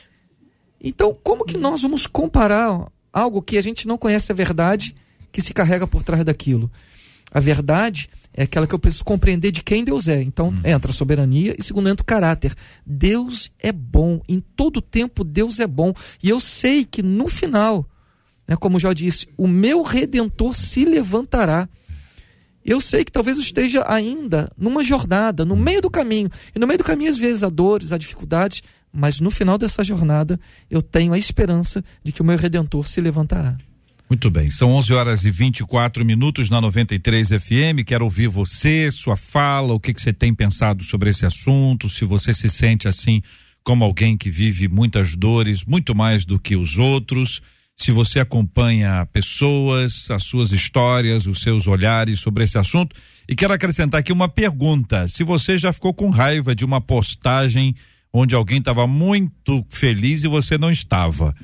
Então, 0.80 1.16
como 1.22 1.44
que 1.44 1.56
nós 1.56 1.82
vamos 1.82 2.06
comparar 2.06 2.90
algo 3.12 3.42
que 3.42 3.58
a 3.58 3.62
gente 3.62 3.88
não 3.88 3.98
conhece 3.98 4.30
a 4.30 4.34
verdade 4.34 4.94
que 5.32 5.40
se 5.40 5.52
carrega 5.52 5.86
por 5.86 6.02
trás 6.02 6.24
daquilo? 6.24 6.70
A 7.32 7.40
verdade 7.40 8.08
é 8.36 8.42
aquela 8.42 8.66
que 8.66 8.74
eu 8.74 8.78
preciso 8.78 9.04
compreender 9.04 9.50
de 9.50 9.62
quem 9.62 9.82
Deus 9.82 10.06
é. 10.06 10.22
Então 10.22 10.48
hum. 10.48 10.60
entra 10.62 10.90
a 10.90 10.94
soberania 10.94 11.54
e 11.58 11.62
segundo 11.62 11.88
entra 11.88 12.02
o 12.02 12.06
caráter. 12.06 12.54
Deus 12.84 13.50
é 13.58 13.72
bom, 13.72 14.20
em 14.28 14.40
todo 14.40 14.82
tempo 14.82 15.24
Deus 15.24 15.58
é 15.58 15.66
bom. 15.66 15.94
E 16.22 16.28
eu 16.28 16.38
sei 16.38 16.84
que 16.84 17.02
no 17.02 17.28
final, 17.28 17.88
né, 18.46 18.54
como 18.54 18.78
já 18.78 18.92
disse, 18.92 19.26
o 19.36 19.48
meu 19.48 19.82
redentor 19.82 20.54
se 20.54 20.84
levantará. 20.84 21.66
Eu 22.62 22.80
sei 22.80 23.04
que 23.04 23.12
talvez 23.12 23.38
eu 23.38 23.44
esteja 23.44 23.84
ainda 23.86 24.50
numa 24.58 24.82
jornada, 24.82 25.44
no 25.44 25.56
meio 25.56 25.80
do 25.80 25.88
caminho. 25.88 26.28
E 26.54 26.58
no 26.58 26.66
meio 26.66 26.78
do 26.78 26.84
caminho, 26.84 27.10
às 27.10 27.16
vezes, 27.16 27.44
há 27.44 27.48
dores, 27.48 27.92
há 27.92 27.96
dificuldades, 27.96 28.60
mas 28.92 29.20
no 29.20 29.30
final 29.30 29.56
dessa 29.56 29.84
jornada, 29.84 30.38
eu 30.68 30.82
tenho 30.82 31.12
a 31.12 31.18
esperança 31.18 31.84
de 32.02 32.10
que 32.10 32.20
o 32.20 32.24
meu 32.24 32.36
redentor 32.36 32.84
se 32.86 33.00
levantará. 33.00 33.56
Muito 34.08 34.30
bem, 34.30 34.52
são 34.52 34.70
11 34.70 34.92
horas 34.92 35.24
e 35.24 35.30
24 35.30 36.04
minutos 36.04 36.48
na 36.48 36.60
93 36.60 37.28
FM. 37.28 37.82
Quero 37.84 38.04
ouvir 38.04 38.28
você, 38.28 38.88
sua 38.92 39.16
fala, 39.16 39.74
o 39.74 39.80
que, 39.80 39.92
que 39.92 40.00
você 40.00 40.12
tem 40.12 40.32
pensado 40.32 40.84
sobre 40.84 41.10
esse 41.10 41.26
assunto, 41.26 41.88
se 41.88 42.04
você 42.04 42.32
se 42.32 42.48
sente 42.48 42.86
assim 42.86 43.20
como 43.64 43.82
alguém 43.82 44.16
que 44.16 44.30
vive 44.30 44.68
muitas 44.68 45.16
dores, 45.16 45.64
muito 45.64 45.92
mais 45.92 46.24
do 46.24 46.38
que 46.38 46.54
os 46.54 46.78
outros, 46.78 47.42
se 47.76 47.90
você 47.90 48.20
acompanha 48.20 49.04
pessoas, 49.12 50.08
as 50.08 50.22
suas 50.22 50.52
histórias, 50.52 51.26
os 51.26 51.40
seus 51.40 51.66
olhares 51.66 52.20
sobre 52.20 52.44
esse 52.44 52.56
assunto. 52.56 52.94
E 53.28 53.34
quero 53.34 53.52
acrescentar 53.52 53.98
aqui 53.98 54.12
uma 54.12 54.28
pergunta: 54.28 55.08
se 55.08 55.24
você 55.24 55.58
já 55.58 55.72
ficou 55.72 55.92
com 55.92 56.10
raiva 56.10 56.54
de 56.54 56.64
uma 56.64 56.80
postagem 56.80 57.74
onde 58.12 58.36
alguém 58.36 58.58
estava 58.58 58.86
muito 58.86 59.66
feliz 59.68 60.22
e 60.22 60.28
você 60.28 60.56
não 60.56 60.70
estava. 60.70 61.34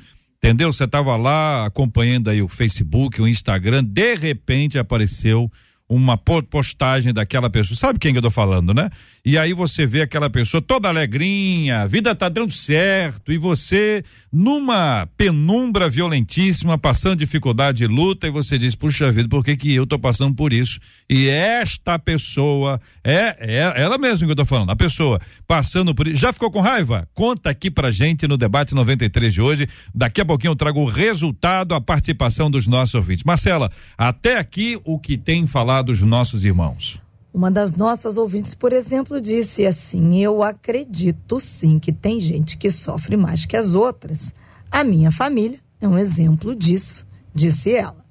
Entendeu? 0.43 0.73
Você 0.73 0.83
estava 0.83 1.15
lá 1.15 1.65
acompanhando 1.65 2.29
aí 2.29 2.41
o 2.41 2.49
Facebook, 2.49 3.21
o 3.21 3.27
Instagram, 3.27 3.81
de 3.81 4.13
repente 4.15 4.77
apareceu 4.77 5.49
uma 5.87 6.17
postagem 6.17 7.13
daquela 7.13 7.49
pessoa, 7.49 7.77
sabe 7.77 7.97
quem 7.97 8.11
que 8.11 8.17
eu 8.17 8.23
tô 8.23 8.29
falando, 8.29 8.73
né? 8.73 8.89
E 9.25 9.37
aí 9.37 9.53
você 9.53 9.85
vê 9.85 10.01
aquela 10.01 10.29
pessoa 10.29 10.61
toda 10.61 10.89
alegrinha, 10.89 11.83
a 11.83 11.87
vida 11.87 12.13
tá 12.13 12.27
dando 12.27 12.51
certo 12.51 13.31
e 13.31 13.37
você 13.37 14.03
numa 14.29 15.07
penumbra 15.15 15.89
violentíssima, 15.89 16.77
passando 16.77 17.19
dificuldade 17.19 17.85
e 17.85 17.87
luta 17.87 18.27
e 18.27 18.29
você 18.29 18.57
diz, 18.57 18.75
puxa 18.75 19.09
vida, 19.13 19.29
por 19.29 19.41
que 19.41 19.55
que 19.55 19.73
eu 19.73 19.87
tô 19.87 19.97
passando 19.97 20.35
por 20.35 20.51
isso? 20.51 20.77
E 21.09 21.29
esta 21.29 21.97
pessoa, 21.97 22.81
é, 23.01 23.37
é 23.39 23.81
ela 23.81 23.97
mesma 23.97 24.25
que 24.25 24.31
eu 24.33 24.35
tô 24.35 24.45
falando, 24.45 24.71
a 24.71 24.75
pessoa 24.75 25.21
passando 25.47 25.95
por 25.95 26.05
isso, 26.05 26.19
já 26.19 26.33
ficou 26.33 26.51
com 26.51 26.59
raiva? 26.59 27.07
Conta 27.13 27.49
aqui 27.49 27.71
pra 27.71 27.91
gente 27.91 28.27
no 28.27 28.35
debate 28.35 28.75
93 28.75 29.33
de 29.33 29.41
hoje, 29.41 29.69
daqui 29.95 30.19
a 30.19 30.25
pouquinho 30.25 30.51
eu 30.51 30.55
trago 30.57 30.81
o 30.81 30.89
resultado, 30.89 31.73
a 31.73 31.79
participação 31.79 32.51
dos 32.51 32.67
nossos 32.67 32.95
ouvintes. 32.95 33.23
Marcela, 33.23 33.71
até 33.97 34.37
aqui 34.37 34.77
o 34.83 34.99
que 34.99 35.17
tem 35.17 35.47
falado 35.47 35.93
os 35.93 36.01
nossos 36.01 36.43
irmãos. 36.43 37.02
Uma 37.33 37.49
das 37.49 37.73
nossas 37.73 38.15
ouvintes, 38.15 38.53
por 38.53 38.71
exemplo, 38.71 39.19
disse 39.19 39.65
assim: 39.65 40.23
Eu 40.23 40.43
acredito 40.43 41.39
sim 41.39 41.79
que 41.79 41.91
tem 41.91 42.21
gente 42.21 42.55
que 42.55 42.69
sofre 42.69 43.17
mais 43.17 43.43
que 43.43 43.57
as 43.57 43.73
outras. 43.73 44.35
A 44.69 44.83
minha 44.83 45.11
família 45.11 45.59
é 45.81 45.87
um 45.87 45.97
exemplo 45.97 46.55
disso, 46.55 47.07
disse 47.33 47.73
ela. 47.73 48.05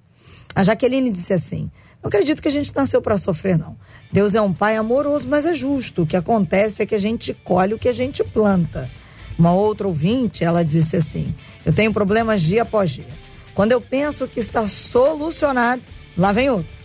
A 0.57 0.65
Jaqueline 0.65 1.09
disse 1.09 1.33
assim: 1.33 1.71
Não 2.03 2.09
acredito 2.09 2.43
que 2.43 2.49
a 2.49 2.51
gente 2.51 2.75
nasceu 2.75 3.01
para 3.01 3.17
sofrer, 3.17 3.57
não. 3.57 3.77
Deus 4.11 4.35
é 4.35 4.41
um 4.41 4.53
pai 4.53 4.77
amoroso, 4.77 5.29
mas 5.29 5.47
é 5.47 5.55
justo. 5.55 6.03
O 6.03 6.07
que 6.07 6.17
acontece 6.17 6.83
é 6.83 6.87
que 6.87 6.95
a 6.95 7.01
gente 7.01 7.33
colhe 7.33 7.75
o 7.75 7.79
que 7.79 7.89
a 7.89 7.95
gente 7.95 8.25
planta. 8.25 8.91
Uma 9.39 9.53
outra 9.53 9.87
ouvinte, 9.87 10.43
ela 10.43 10.65
disse 10.65 10.97
assim: 10.97 11.33
Eu 11.65 11.73
tenho 11.73 11.93
problemas 11.93 12.43
dia 12.43 12.63
após 12.63 12.91
dia. 12.91 13.07
Quando 13.55 13.71
eu 13.71 13.81
penso 13.81 14.27
que 14.27 14.41
está 14.41 14.67
solucionado, 14.67 15.83
lá 16.19 16.33
vem 16.33 16.51
outro. 16.51 16.82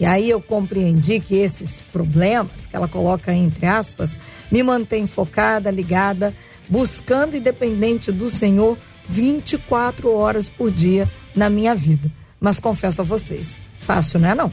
E 0.00 0.06
aí 0.06 0.30
eu 0.30 0.40
compreendi 0.40 1.18
que 1.18 1.36
esses 1.36 1.80
problemas, 1.80 2.66
que 2.66 2.76
ela 2.76 2.86
coloca 2.86 3.32
entre 3.32 3.66
aspas, 3.66 4.18
me 4.50 4.62
mantém 4.62 5.06
focada, 5.06 5.70
ligada, 5.70 6.34
buscando 6.68 7.36
e 7.36 7.40
dependente 7.40 8.12
do 8.12 8.30
Senhor 8.30 8.78
24 9.08 10.12
horas 10.12 10.48
por 10.48 10.70
dia 10.70 11.08
na 11.34 11.50
minha 11.50 11.74
vida. 11.74 12.10
Mas 12.40 12.60
confesso 12.60 13.00
a 13.00 13.04
vocês, 13.04 13.56
fácil 13.80 14.20
não 14.20 14.28
é 14.28 14.34
não. 14.34 14.52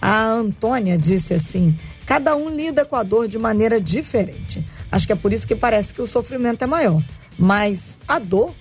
A 0.00 0.24
Antônia 0.24 0.96
disse 0.96 1.34
assim: 1.34 1.76
cada 2.06 2.36
um 2.36 2.48
lida 2.48 2.84
com 2.84 2.96
a 2.96 3.02
dor 3.02 3.26
de 3.26 3.38
maneira 3.38 3.80
diferente. 3.80 4.64
Acho 4.90 5.06
que 5.06 5.12
é 5.12 5.16
por 5.16 5.32
isso 5.32 5.46
que 5.46 5.56
parece 5.56 5.92
que 5.92 6.02
o 6.02 6.06
sofrimento 6.06 6.62
é 6.62 6.66
maior. 6.66 7.02
Mas 7.38 7.96
a 8.06 8.18
dor 8.18 8.54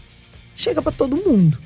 chega 0.56 0.82
para 0.82 0.92
todo 0.92 1.16
mundo. 1.16 1.58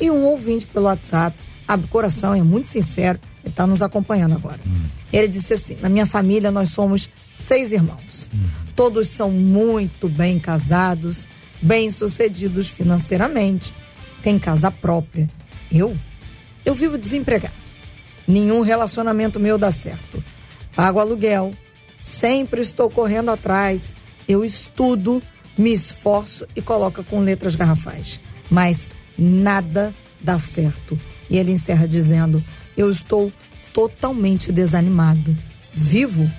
E 0.00 0.10
um 0.10 0.24
ouvinte 0.24 0.66
pelo 0.66 0.86
WhatsApp 0.86 1.36
abre 1.66 1.86
o 1.86 1.88
coração, 1.88 2.34
é 2.34 2.42
muito 2.42 2.68
sincero 2.68 3.18
ele 3.42 3.50
está 3.52 3.66
nos 3.66 3.82
acompanhando 3.82 4.34
agora. 4.34 4.60
Hum. 4.66 4.84
Ele 5.12 5.28
disse 5.28 5.54
assim: 5.54 5.76
na 5.80 5.88
minha 5.88 6.06
família 6.06 6.50
nós 6.50 6.70
somos 6.70 7.10
seis 7.34 7.72
irmãos. 7.72 8.30
Hum. 8.32 8.38
Todos 8.74 9.08
são 9.08 9.30
muito 9.30 10.08
bem 10.08 10.38
casados, 10.38 11.28
bem 11.60 11.90
sucedidos 11.90 12.68
financeiramente, 12.68 13.74
têm 14.22 14.38
casa 14.38 14.70
própria. 14.70 15.28
Eu? 15.70 15.96
Eu 16.64 16.74
vivo 16.74 16.96
desempregado. 16.96 17.54
Nenhum 18.26 18.60
relacionamento 18.60 19.40
meu 19.40 19.58
dá 19.58 19.72
certo. 19.72 20.22
Pago 20.76 21.00
aluguel, 21.00 21.52
sempre 21.98 22.60
estou 22.60 22.88
correndo 22.88 23.30
atrás. 23.30 23.96
Eu 24.28 24.44
estudo, 24.44 25.20
me 25.58 25.72
esforço 25.72 26.46
e 26.54 26.62
coloco 26.62 27.02
com 27.02 27.20
letras 27.20 27.56
garrafais. 27.56 28.20
Mas 28.48 28.90
nada 29.18 29.92
dá 30.20 30.38
certo. 30.38 30.96
E 31.32 31.38
ele 31.38 31.50
encerra 31.50 31.88
dizendo: 31.88 32.44
eu 32.76 32.90
estou 32.90 33.32
totalmente 33.72 34.52
desanimado. 34.52 35.34
Vivo 35.72 36.30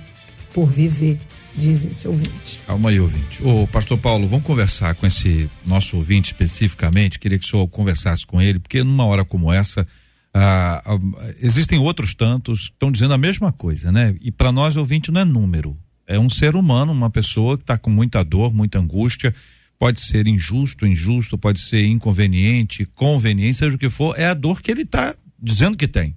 por 0.54 0.70
viver, 0.70 1.18
diz 1.52 1.84
esse 1.84 2.06
ouvinte. 2.06 2.62
Calma 2.64 2.90
aí, 2.90 3.00
ouvinte. 3.00 3.44
Ô, 3.44 3.66
pastor 3.66 3.98
Paulo, 3.98 4.28
vamos 4.28 4.46
conversar 4.46 4.94
com 4.94 5.04
esse 5.04 5.50
nosso 5.66 5.96
ouvinte 5.96 6.26
especificamente. 6.26 7.18
Queria 7.18 7.36
que 7.36 7.44
o 7.44 7.48
senhor 7.48 7.66
conversasse 7.66 8.24
com 8.24 8.40
ele, 8.40 8.60
porque 8.60 8.84
numa 8.84 9.04
hora 9.04 9.24
como 9.24 9.52
essa, 9.52 9.84
ah, 10.32 10.80
ah, 10.86 10.98
existem 11.40 11.80
outros 11.80 12.14
tantos 12.14 12.68
que 12.68 12.74
estão 12.74 12.92
dizendo 12.92 13.14
a 13.14 13.18
mesma 13.18 13.50
coisa, 13.50 13.90
né? 13.90 14.14
E 14.20 14.30
para 14.30 14.52
nós, 14.52 14.76
ouvinte 14.76 15.10
não 15.10 15.22
é 15.22 15.24
número. 15.24 15.76
É 16.06 16.20
um 16.20 16.30
ser 16.30 16.54
humano, 16.54 16.92
uma 16.92 17.10
pessoa 17.10 17.56
que 17.56 17.64
está 17.64 17.76
com 17.76 17.90
muita 17.90 18.22
dor, 18.22 18.54
muita 18.54 18.78
angústia. 18.78 19.34
Pode 19.78 20.00
ser 20.00 20.26
injusto, 20.26 20.86
injusto, 20.86 21.36
pode 21.36 21.60
ser 21.60 21.84
inconveniente, 21.84 22.86
conveniente, 22.86 23.58
seja 23.58 23.76
o 23.76 23.78
que 23.78 23.90
for, 23.90 24.18
é 24.18 24.26
a 24.26 24.34
dor 24.34 24.62
que 24.62 24.70
ele 24.70 24.82
está 24.82 25.14
dizendo 25.38 25.76
que 25.76 25.88
tem. 25.88 26.16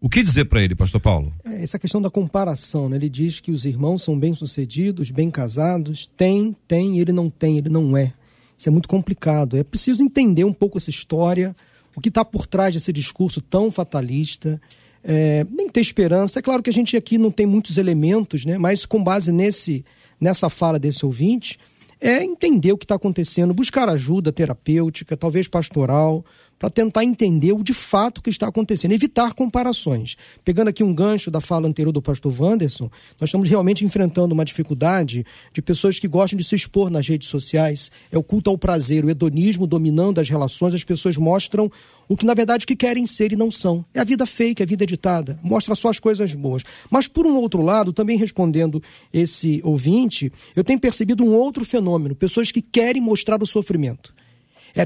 O 0.00 0.08
que 0.08 0.22
dizer 0.22 0.44
para 0.44 0.62
ele, 0.62 0.76
pastor 0.76 1.00
Paulo? 1.00 1.32
É, 1.44 1.62
essa 1.62 1.78
questão 1.78 2.00
da 2.00 2.08
comparação, 2.08 2.88
né? 2.88 2.96
Ele 2.96 3.08
diz 3.08 3.40
que 3.40 3.50
os 3.50 3.64
irmãos 3.64 4.02
são 4.02 4.18
bem-sucedidos, 4.18 5.10
bem 5.10 5.28
casados, 5.28 6.08
tem, 6.16 6.56
tem, 6.68 6.98
ele 6.98 7.12
não 7.12 7.28
tem, 7.28 7.58
ele 7.58 7.68
não 7.68 7.96
é. 7.96 8.12
Isso 8.56 8.68
é 8.68 8.72
muito 8.72 8.88
complicado. 8.88 9.56
É 9.56 9.64
preciso 9.64 10.02
entender 10.02 10.44
um 10.44 10.52
pouco 10.52 10.78
essa 10.78 10.90
história, 10.90 11.54
o 11.96 12.00
que 12.00 12.10
está 12.10 12.24
por 12.24 12.46
trás 12.46 12.74
desse 12.74 12.92
discurso 12.92 13.40
tão 13.40 13.72
fatalista. 13.72 14.60
É, 15.02 15.44
nem 15.50 15.68
ter 15.68 15.80
esperança. 15.80 16.38
É 16.38 16.42
claro 16.42 16.62
que 16.62 16.70
a 16.70 16.72
gente 16.72 16.96
aqui 16.96 17.18
não 17.18 17.30
tem 17.30 17.46
muitos 17.46 17.76
elementos, 17.76 18.44
né? 18.44 18.56
Mas 18.56 18.86
com 18.86 19.02
base 19.02 19.32
nesse, 19.32 19.84
nessa 20.20 20.48
fala 20.48 20.78
desse 20.78 21.04
ouvinte, 21.04 21.58
é 22.00 22.22
entender 22.22 22.72
o 22.72 22.78
que 22.78 22.84
está 22.84 22.94
acontecendo, 22.94 23.52
buscar 23.54 23.88
ajuda 23.88 24.32
terapêutica, 24.32 25.16
talvez 25.16 25.48
pastoral, 25.48 26.24
para 26.58 26.68
tentar 26.70 27.04
entender 27.04 27.52
o 27.52 27.62
de 27.62 27.72
fato 27.72 28.20
que 28.20 28.30
está 28.30 28.48
acontecendo, 28.48 28.92
evitar 28.92 29.32
comparações. 29.34 30.16
Pegando 30.44 30.68
aqui 30.68 30.82
um 30.82 30.92
gancho 30.92 31.30
da 31.30 31.40
fala 31.40 31.68
anterior 31.68 31.92
do 31.92 32.02
pastor 32.02 32.34
Wanderson, 32.38 32.90
nós 33.20 33.28
estamos 33.28 33.48
realmente 33.48 33.84
enfrentando 33.84 34.34
uma 34.34 34.44
dificuldade 34.44 35.24
de 35.52 35.62
pessoas 35.62 35.98
que 35.98 36.08
gostam 36.08 36.36
de 36.36 36.44
se 36.44 36.54
expor 36.54 36.90
nas 36.90 37.06
redes 37.06 37.28
sociais. 37.28 37.90
É 38.10 38.18
o 38.18 38.22
culto 38.22 38.50
ao 38.50 38.58
prazer, 38.58 39.04
o 39.04 39.10
hedonismo 39.10 39.66
dominando 39.66 40.20
as 40.20 40.28
relações, 40.28 40.74
as 40.74 40.84
pessoas 40.84 41.16
mostram 41.16 41.70
o 42.08 42.16
que 42.16 42.26
na 42.26 42.34
verdade 42.34 42.66
que 42.66 42.74
querem 42.74 43.06
ser 43.06 43.32
e 43.32 43.36
não 43.36 43.50
são. 43.50 43.84
É 43.94 44.00
a 44.00 44.04
vida 44.04 44.26
fake, 44.26 44.62
é 44.62 44.64
a 44.64 44.66
vida 44.66 44.84
editada, 44.84 45.38
mostra 45.42 45.74
só 45.74 45.88
as 45.90 46.00
coisas 46.00 46.34
boas. 46.34 46.62
Mas 46.90 47.06
por 47.06 47.26
um 47.26 47.36
outro 47.36 47.62
lado, 47.62 47.92
também 47.92 48.18
respondendo 48.18 48.82
esse 49.12 49.60
ouvinte, 49.62 50.32
eu 50.56 50.64
tenho 50.64 50.80
percebido 50.80 51.22
um 51.22 51.34
outro 51.34 51.64
fenômeno, 51.64 52.14
pessoas 52.14 52.50
que 52.50 52.62
querem 52.62 53.00
mostrar 53.00 53.42
o 53.42 53.46
sofrimento. 53.46 54.17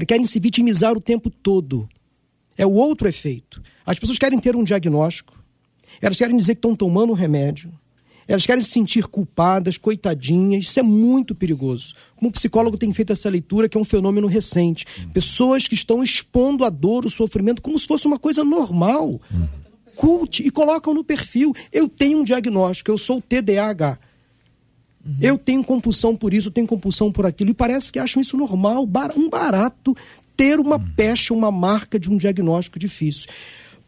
Querem 0.05 0.25
se 0.25 0.39
vitimizar 0.39 0.93
o 0.95 1.01
tempo 1.01 1.29
todo. 1.29 1.87
É 2.57 2.65
o 2.65 2.71
outro 2.71 3.07
efeito. 3.07 3.61
As 3.85 3.99
pessoas 3.99 4.17
querem 4.17 4.39
ter 4.39 4.55
um 4.55 4.63
diagnóstico, 4.63 5.33
elas 6.01 6.17
querem 6.17 6.37
dizer 6.37 6.55
que 6.55 6.59
estão 6.59 6.75
tomando 6.75 7.11
um 7.11 7.15
remédio, 7.15 7.71
elas 8.27 8.45
querem 8.45 8.63
se 8.63 8.69
sentir 8.69 9.05
culpadas, 9.07 9.77
coitadinhas. 9.77 10.65
Isso 10.65 10.79
é 10.79 10.83
muito 10.83 11.35
perigoso. 11.35 11.93
Como 12.15 12.31
psicólogo 12.31 12.77
tem 12.77 12.91
feito 12.93 13.11
essa 13.11 13.29
leitura, 13.29 13.67
que 13.67 13.77
é 13.77 13.81
um 13.81 13.85
fenômeno 13.85 14.27
recente. 14.27 14.85
Pessoas 15.13 15.67
que 15.67 15.75
estão 15.75 16.01
expondo 16.01 16.63
a 16.63 16.69
dor, 16.69 17.05
o 17.05 17.09
sofrimento, 17.09 17.61
como 17.61 17.77
se 17.77 17.87
fosse 17.87 18.07
uma 18.07 18.17
coisa 18.17 18.43
normal. 18.43 19.21
Culte 19.95 20.41
e 20.41 20.49
colocam 20.49 20.93
no 20.93 21.03
perfil. 21.03 21.53
Eu 21.71 21.87
tenho 21.87 22.19
um 22.19 22.23
diagnóstico, 22.23 22.89
eu 22.89 22.97
sou 22.97 23.21
TDAH. 23.21 23.99
Uhum. 25.05 25.15
Eu 25.21 25.37
tenho 25.37 25.63
compulsão 25.63 26.15
por 26.15 26.33
isso, 26.33 26.47
eu 26.47 26.51
tenho 26.51 26.67
compulsão 26.67 27.11
por 27.11 27.25
aquilo. 27.25 27.49
E 27.51 27.53
parece 27.53 27.91
que 27.91 27.99
acham 27.99 28.21
isso 28.21 28.37
normal, 28.37 28.87
um 29.15 29.29
barato, 29.29 29.95
ter 30.35 30.59
uma 30.59 30.77
uhum. 30.77 30.89
pecha, 30.95 31.33
uma 31.33 31.51
marca 31.51 31.99
de 31.99 32.09
um 32.09 32.17
diagnóstico 32.17 32.79
difícil. 32.79 33.29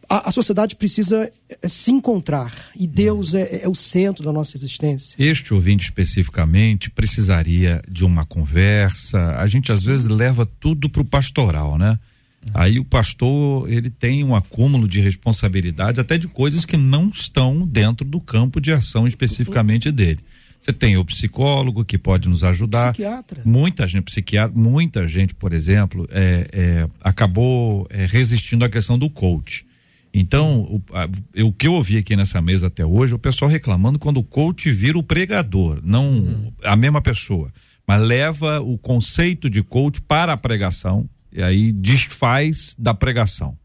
A, 0.08 0.28
a 0.28 0.32
sociedade 0.32 0.76
precisa 0.76 1.30
é, 1.62 1.68
se 1.68 1.90
encontrar 1.90 2.52
e 2.76 2.86
Deus 2.86 3.32
uhum. 3.32 3.40
é, 3.40 3.62
é, 3.62 3.68
o 3.68 3.74
centro 3.74 4.24
da 4.24 4.32
nossa 4.32 4.56
existência. 4.56 5.16
Este 5.18 5.52
ouvinte 5.52 5.84
especificamente 5.84 6.90
precisaria 6.90 7.82
de 7.90 8.04
uma 8.04 8.24
conversa. 8.24 9.36
A 9.36 9.46
gente 9.48 9.72
às 9.72 9.82
vezes 9.82 10.06
leva 10.06 10.46
tudo 10.60 10.88
para 10.88 11.02
o 11.02 11.04
pastoral, 11.04 11.76
né? 11.76 11.98
Uhum. 12.44 12.50
Aí 12.54 12.78
o 12.78 12.84
pastor 12.84 13.68
ele 13.68 13.90
tem 13.90 14.22
um 14.22 14.36
acúmulo 14.36 14.86
de 14.86 15.00
responsabilidade 15.00 15.98
até 15.98 16.16
de 16.16 16.28
coisas 16.28 16.64
que 16.64 16.76
não 16.76 17.08
estão 17.08 17.66
dentro 17.66 18.06
do 18.06 18.20
campo 18.20 18.60
de 18.60 18.72
ação 18.72 19.08
especificamente 19.08 19.90
dele. 19.90 20.20
Você 20.66 20.72
tem 20.72 20.96
o 20.96 21.04
psicólogo 21.04 21.84
que 21.84 21.96
pode 21.96 22.28
nos 22.28 22.42
ajudar. 22.42 22.92
Psiquiatra. 22.92 23.40
Muita 23.44 23.86
gente, 23.86 24.02
psiquiatra, 24.02 24.58
muita 24.58 25.06
gente, 25.06 25.32
por 25.32 25.52
exemplo, 25.52 26.08
é, 26.10 26.48
é, 26.52 26.88
acabou 27.00 27.86
é, 27.88 28.04
resistindo 28.04 28.64
à 28.64 28.68
questão 28.68 28.98
do 28.98 29.08
coach. 29.08 29.64
Então, 30.12 30.62
o, 30.62 30.82
a, 30.92 31.08
o, 31.44 31.52
que 31.52 31.68
eu 31.68 31.74
ouvi 31.74 31.98
aqui 31.98 32.16
nessa 32.16 32.42
mesa 32.42 32.66
até 32.66 32.84
hoje, 32.84 33.14
o 33.14 33.18
pessoal 33.18 33.48
reclamando 33.48 33.96
quando 33.96 34.16
o 34.16 34.24
coach 34.24 34.68
vira 34.72 34.98
o 34.98 35.04
pregador, 35.04 35.78
não 35.84 36.10
uhum. 36.10 36.52
a 36.64 36.74
mesma 36.74 37.00
pessoa, 37.00 37.52
mas 37.86 38.02
leva 38.02 38.60
o 38.60 38.76
conceito 38.76 39.48
de 39.48 39.62
coach 39.62 40.00
para 40.00 40.32
a 40.32 40.36
pregação 40.36 41.08
e 41.30 41.40
aí 41.44 41.70
desfaz 41.70 42.74
da 42.76 42.92
pregação. 42.92 43.56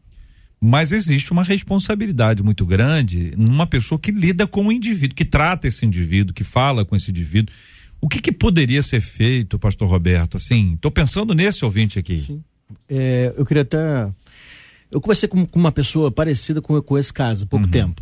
Mas 0.64 0.92
existe 0.92 1.32
uma 1.32 1.42
responsabilidade 1.42 2.40
muito 2.40 2.64
grande 2.64 3.32
numa 3.36 3.66
pessoa 3.66 3.98
que 3.98 4.12
lida 4.12 4.46
com 4.46 4.68
o 4.68 4.70
indivíduo, 4.70 5.16
que 5.16 5.24
trata 5.24 5.66
esse 5.66 5.84
indivíduo, 5.84 6.32
que 6.32 6.44
fala 6.44 6.84
com 6.84 6.94
esse 6.94 7.10
indivíduo. 7.10 7.52
O 8.00 8.08
que, 8.08 8.20
que 8.20 8.30
poderia 8.30 8.80
ser 8.80 9.00
feito, 9.00 9.58
pastor 9.58 9.88
Roberto? 9.88 10.36
Assim, 10.36 10.74
estou 10.74 10.88
pensando 10.88 11.34
nesse 11.34 11.64
ouvinte 11.64 11.98
aqui. 11.98 12.20
Sim. 12.20 12.44
É, 12.88 13.34
eu 13.36 13.44
queria 13.44 13.64
até. 13.64 14.08
Eu 14.88 15.00
conversei 15.00 15.28
com, 15.28 15.44
com, 15.44 15.58
uma 15.58 15.72
pessoa 15.72 16.12
parecida 16.12 16.62
com, 16.62 16.80
com 16.80 16.96
esse 16.96 17.12
caso 17.12 17.42
há 17.42 17.46
pouco 17.48 17.64
uhum. 17.64 17.70
tempo. 17.72 18.00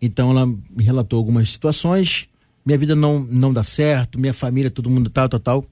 Então 0.00 0.30
ela 0.32 0.46
me 0.46 0.84
relatou 0.84 1.18
algumas 1.18 1.50
situações, 1.50 2.28
minha 2.62 2.76
vida 2.76 2.94
não, 2.94 3.20
não 3.20 3.54
dá 3.54 3.62
certo, 3.62 4.20
minha 4.20 4.34
família, 4.34 4.68
todo 4.68 4.90
mundo 4.90 5.08
tal, 5.08 5.30
tal, 5.30 5.40
tal. 5.40 5.66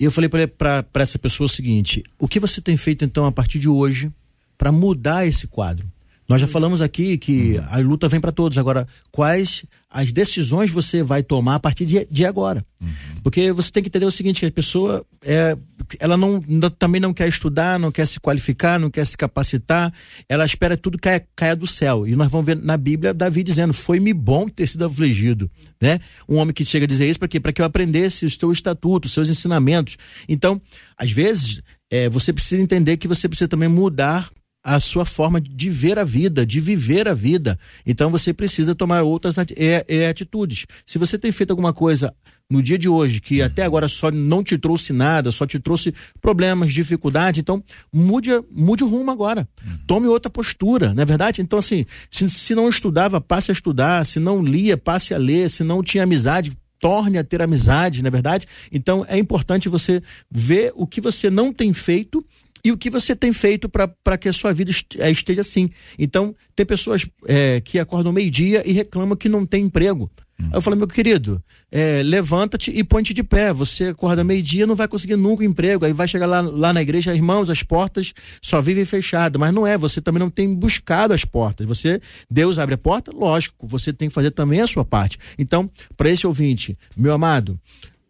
E 0.00 0.04
eu 0.04 0.10
falei 0.10 0.30
para 0.30 0.82
essa 0.94 1.18
pessoa 1.18 1.44
o 1.44 1.50
seguinte: 1.50 2.02
o 2.18 2.26
que 2.26 2.40
você 2.40 2.62
tem 2.62 2.74
feito 2.78 3.04
então 3.04 3.26
a 3.26 3.32
partir 3.32 3.58
de 3.58 3.68
hoje 3.68 4.10
para 4.56 4.72
mudar 4.72 5.26
esse 5.26 5.46
quadro? 5.46 5.86
Nós 6.28 6.40
já 6.40 6.46
falamos 6.46 6.82
aqui 6.82 7.16
que 7.16 7.56
a 7.70 7.78
luta 7.78 8.08
vem 8.08 8.20
para 8.20 8.32
todos. 8.32 8.58
Agora, 8.58 8.88
quais 9.12 9.64
as 9.88 10.10
decisões 10.12 10.70
você 10.70 11.00
vai 11.00 11.22
tomar 11.22 11.54
a 11.54 11.60
partir 11.60 11.86
de, 11.86 12.04
de 12.10 12.26
agora? 12.26 12.66
Uhum. 12.80 12.88
Porque 13.22 13.52
você 13.52 13.70
tem 13.70 13.80
que 13.80 13.88
entender 13.88 14.06
o 14.06 14.10
seguinte: 14.10 14.40
que 14.40 14.46
a 14.46 14.50
pessoa 14.50 15.06
é, 15.22 15.56
ela 16.00 16.16
não, 16.16 16.40
também 16.76 17.00
não 17.00 17.14
quer 17.14 17.28
estudar, 17.28 17.78
não 17.78 17.92
quer 17.92 18.06
se 18.06 18.18
qualificar, 18.18 18.80
não 18.80 18.90
quer 18.90 19.06
se 19.06 19.16
capacitar, 19.16 19.92
ela 20.28 20.44
espera 20.44 20.76
tudo 20.76 20.98
caia, 20.98 21.24
caia 21.36 21.54
do 21.54 21.66
céu. 21.66 22.04
E 22.08 22.16
nós 22.16 22.30
vamos 22.30 22.44
ver 22.44 22.56
na 22.56 22.76
Bíblia 22.76 23.14
Davi 23.14 23.44
dizendo: 23.44 23.72
Foi-me 23.72 24.12
bom 24.12 24.48
ter 24.48 24.66
sido 24.66 24.84
afligido. 24.84 25.48
Né? 25.80 26.00
Um 26.28 26.36
homem 26.36 26.52
que 26.52 26.64
chega 26.64 26.86
a 26.86 26.88
dizer 26.88 27.08
isso 27.08 27.20
para 27.20 27.28
quê? 27.28 27.38
Para 27.38 27.52
que 27.52 27.62
eu 27.62 27.66
aprendesse 27.66 28.26
os 28.26 28.36
teus 28.36 28.58
estatutos, 28.58 29.10
os 29.10 29.14
seus 29.14 29.28
ensinamentos. 29.28 29.96
Então, 30.28 30.60
às 30.98 31.12
vezes, 31.12 31.62
é, 31.88 32.08
você 32.08 32.32
precisa 32.32 32.60
entender 32.60 32.96
que 32.96 33.06
você 33.06 33.28
precisa 33.28 33.46
também 33.46 33.68
mudar 33.68 34.28
a 34.66 34.80
sua 34.80 35.04
forma 35.04 35.40
de 35.40 35.70
ver 35.70 35.96
a 35.96 36.02
vida, 36.02 36.44
de 36.44 36.60
viver 36.60 37.06
a 37.06 37.14
vida. 37.14 37.56
Então 37.86 38.10
você 38.10 38.34
precisa 38.34 38.74
tomar 38.74 39.04
outras 39.04 39.36
atitudes. 39.38 40.66
Se 40.84 40.98
você 40.98 41.16
tem 41.16 41.30
feito 41.30 41.52
alguma 41.52 41.72
coisa 41.72 42.12
no 42.50 42.60
dia 42.60 42.76
de 42.76 42.88
hoje 42.88 43.20
que 43.20 43.40
até 43.40 43.62
agora 43.62 43.86
só 43.86 44.10
não 44.10 44.42
te 44.42 44.58
trouxe 44.58 44.92
nada, 44.92 45.30
só 45.30 45.46
te 45.46 45.60
trouxe 45.60 45.94
problemas, 46.20 46.72
dificuldade, 46.72 47.38
então 47.38 47.62
mude, 47.92 48.30
mude 48.50 48.82
o 48.82 48.88
rumo 48.88 49.12
agora. 49.12 49.48
Tome 49.86 50.08
outra 50.08 50.28
postura, 50.28 50.92
não 50.92 51.02
é 51.02 51.06
verdade? 51.06 51.40
Então, 51.40 51.60
assim, 51.60 51.86
se, 52.10 52.28
se 52.28 52.52
não 52.52 52.68
estudava, 52.68 53.20
passe 53.20 53.52
a 53.52 53.54
estudar, 53.54 54.04
se 54.04 54.18
não 54.18 54.42
lia, 54.42 54.76
passe 54.76 55.14
a 55.14 55.18
ler, 55.18 55.48
se 55.48 55.62
não 55.62 55.80
tinha 55.80 56.02
amizade, 56.02 56.50
torne 56.80 57.18
a 57.18 57.24
ter 57.24 57.40
amizade, 57.40 58.02
não 58.02 58.08
é 58.08 58.10
verdade? 58.10 58.48
Então 58.72 59.06
é 59.08 59.16
importante 59.16 59.68
você 59.68 60.02
ver 60.28 60.72
o 60.74 60.88
que 60.88 61.00
você 61.00 61.30
não 61.30 61.52
tem 61.52 61.72
feito 61.72 62.24
e 62.66 62.72
o 62.72 62.76
que 62.76 62.90
você 62.90 63.14
tem 63.14 63.32
feito 63.32 63.68
para 63.68 64.18
que 64.18 64.28
a 64.28 64.32
sua 64.32 64.52
vida 64.52 64.72
eh, 64.98 65.08
esteja 65.08 65.40
assim. 65.40 65.70
Então, 65.96 66.34
tem 66.56 66.66
pessoas 66.66 67.06
é, 67.24 67.60
que 67.60 67.78
acordam 67.78 68.12
meio-dia 68.12 68.68
e 68.68 68.72
reclamam 68.72 69.16
que 69.16 69.28
não 69.28 69.46
tem 69.46 69.66
emprego. 69.66 70.10
Hum. 70.40 70.46
Aí 70.46 70.54
eu 70.54 70.60
falei, 70.60 70.76
meu 70.76 70.88
querido, 70.88 71.40
é, 71.70 72.02
levanta-te 72.02 72.72
e 72.72 72.82
põe-te 72.82 73.14
de 73.14 73.22
pé. 73.22 73.52
Você 73.52 73.84
acorda 73.84 74.24
meio-dia, 74.24 74.66
não 74.66 74.74
vai 74.74 74.88
conseguir 74.88 75.14
nunca 75.14 75.44
um 75.44 75.46
emprego. 75.46 75.84
Aí 75.84 75.92
vai 75.92 76.08
chegar 76.08 76.26
lá, 76.26 76.40
lá 76.40 76.72
na 76.72 76.82
igreja, 76.82 77.14
irmãos, 77.14 77.48
as 77.48 77.62
portas 77.62 78.12
só 78.42 78.60
vivem 78.60 78.84
fechadas. 78.84 79.38
Mas 79.38 79.54
não 79.54 79.64
é, 79.64 79.78
você 79.78 80.00
também 80.00 80.18
não 80.18 80.28
tem 80.28 80.52
buscado 80.52 81.14
as 81.14 81.24
portas. 81.24 81.68
Você, 81.68 82.00
Deus 82.28 82.58
abre 82.58 82.74
a 82.74 82.78
porta, 82.78 83.12
lógico, 83.14 83.64
você 83.68 83.92
tem 83.92 84.08
que 84.08 84.14
fazer 84.14 84.32
também 84.32 84.60
a 84.60 84.66
sua 84.66 84.84
parte. 84.84 85.18
Então, 85.38 85.70
para 85.96 86.10
esse 86.10 86.26
ouvinte, 86.26 86.76
meu 86.96 87.12
amado, 87.12 87.60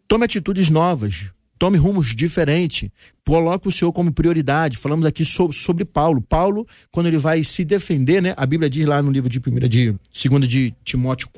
tome 0.07 0.25
atitudes 0.25 0.67
novas, 0.71 1.29
tome 1.57 1.77
rumos 1.77 2.15
diferentes, 2.15 2.89
coloque 3.25 3.67
o 3.67 3.71
Senhor 3.71 3.91
como 3.91 4.11
prioridade. 4.11 4.77
Falamos 4.77 5.05
aqui 5.05 5.25
sobre, 5.25 5.55
sobre, 5.55 5.85
Paulo. 5.85 6.21
Paulo, 6.21 6.67
quando 6.91 7.07
ele 7.07 7.17
vai 7.17 7.43
se 7.43 7.65
defender, 7.65 8.21
né? 8.21 8.33
A 8.37 8.45
Bíblia 8.45 8.69
diz 8.69 8.85
lá 8.85 9.01
no 9.01 9.11
livro 9.11 9.29
de 9.29 9.39
primeira 9.39 9.67
de 9.67 9.95
segunda 10.11 10.47
de 10.47 10.73
Timóteo 10.83 11.29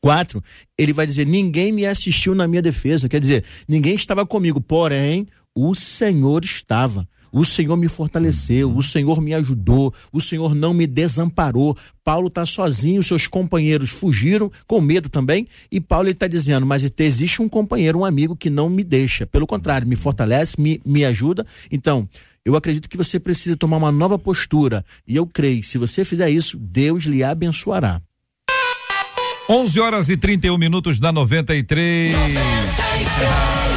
4, 0.00 0.42
ele 0.76 0.92
vai 0.92 1.06
dizer: 1.06 1.26
"Ninguém 1.26 1.72
me 1.72 1.86
assistiu 1.86 2.34
na 2.34 2.46
minha 2.46 2.62
defesa", 2.62 3.08
quer 3.08 3.20
dizer, 3.20 3.44
ninguém 3.66 3.94
estava 3.94 4.24
comigo, 4.24 4.60
porém 4.60 5.26
o 5.54 5.74
Senhor 5.74 6.44
estava. 6.44 7.08
O 7.32 7.44
Senhor 7.44 7.76
me 7.76 7.88
fortaleceu, 7.88 8.74
o 8.74 8.82
Senhor 8.82 9.20
me 9.20 9.34
ajudou, 9.34 9.92
o 10.12 10.20
Senhor 10.20 10.54
não 10.54 10.72
me 10.72 10.86
desamparou. 10.86 11.76
Paulo 12.04 12.28
está 12.28 12.46
sozinho, 12.46 13.02
seus 13.02 13.26
companheiros 13.26 13.90
fugiram, 13.90 14.50
com 14.66 14.80
medo 14.80 15.08
também, 15.08 15.46
e 15.70 15.80
Paulo 15.80 16.08
está 16.08 16.26
dizendo: 16.26 16.64
Mas 16.64 16.90
existe 16.98 17.42
um 17.42 17.48
companheiro, 17.48 17.98
um 17.98 18.04
amigo 18.04 18.36
que 18.36 18.50
não 18.50 18.68
me 18.68 18.82
deixa. 18.82 19.26
Pelo 19.26 19.46
contrário, 19.46 19.86
me 19.86 19.96
fortalece, 19.96 20.60
me, 20.60 20.80
me 20.84 21.04
ajuda. 21.04 21.46
Então, 21.70 22.08
eu 22.44 22.56
acredito 22.56 22.88
que 22.88 22.96
você 22.96 23.20
precisa 23.20 23.56
tomar 23.56 23.76
uma 23.76 23.92
nova 23.92 24.18
postura, 24.18 24.84
e 25.06 25.16
eu 25.16 25.26
creio 25.26 25.60
que 25.60 25.66
se 25.66 25.76
você 25.76 26.04
fizer 26.04 26.30
isso, 26.30 26.56
Deus 26.56 27.04
lhe 27.04 27.22
abençoará. 27.22 28.00
11 29.50 29.80
horas 29.80 30.08
e 30.10 30.16
31 30.16 30.58
minutos 30.58 30.98
da 30.98 31.10
93. 31.10 32.12
93. 32.12 33.68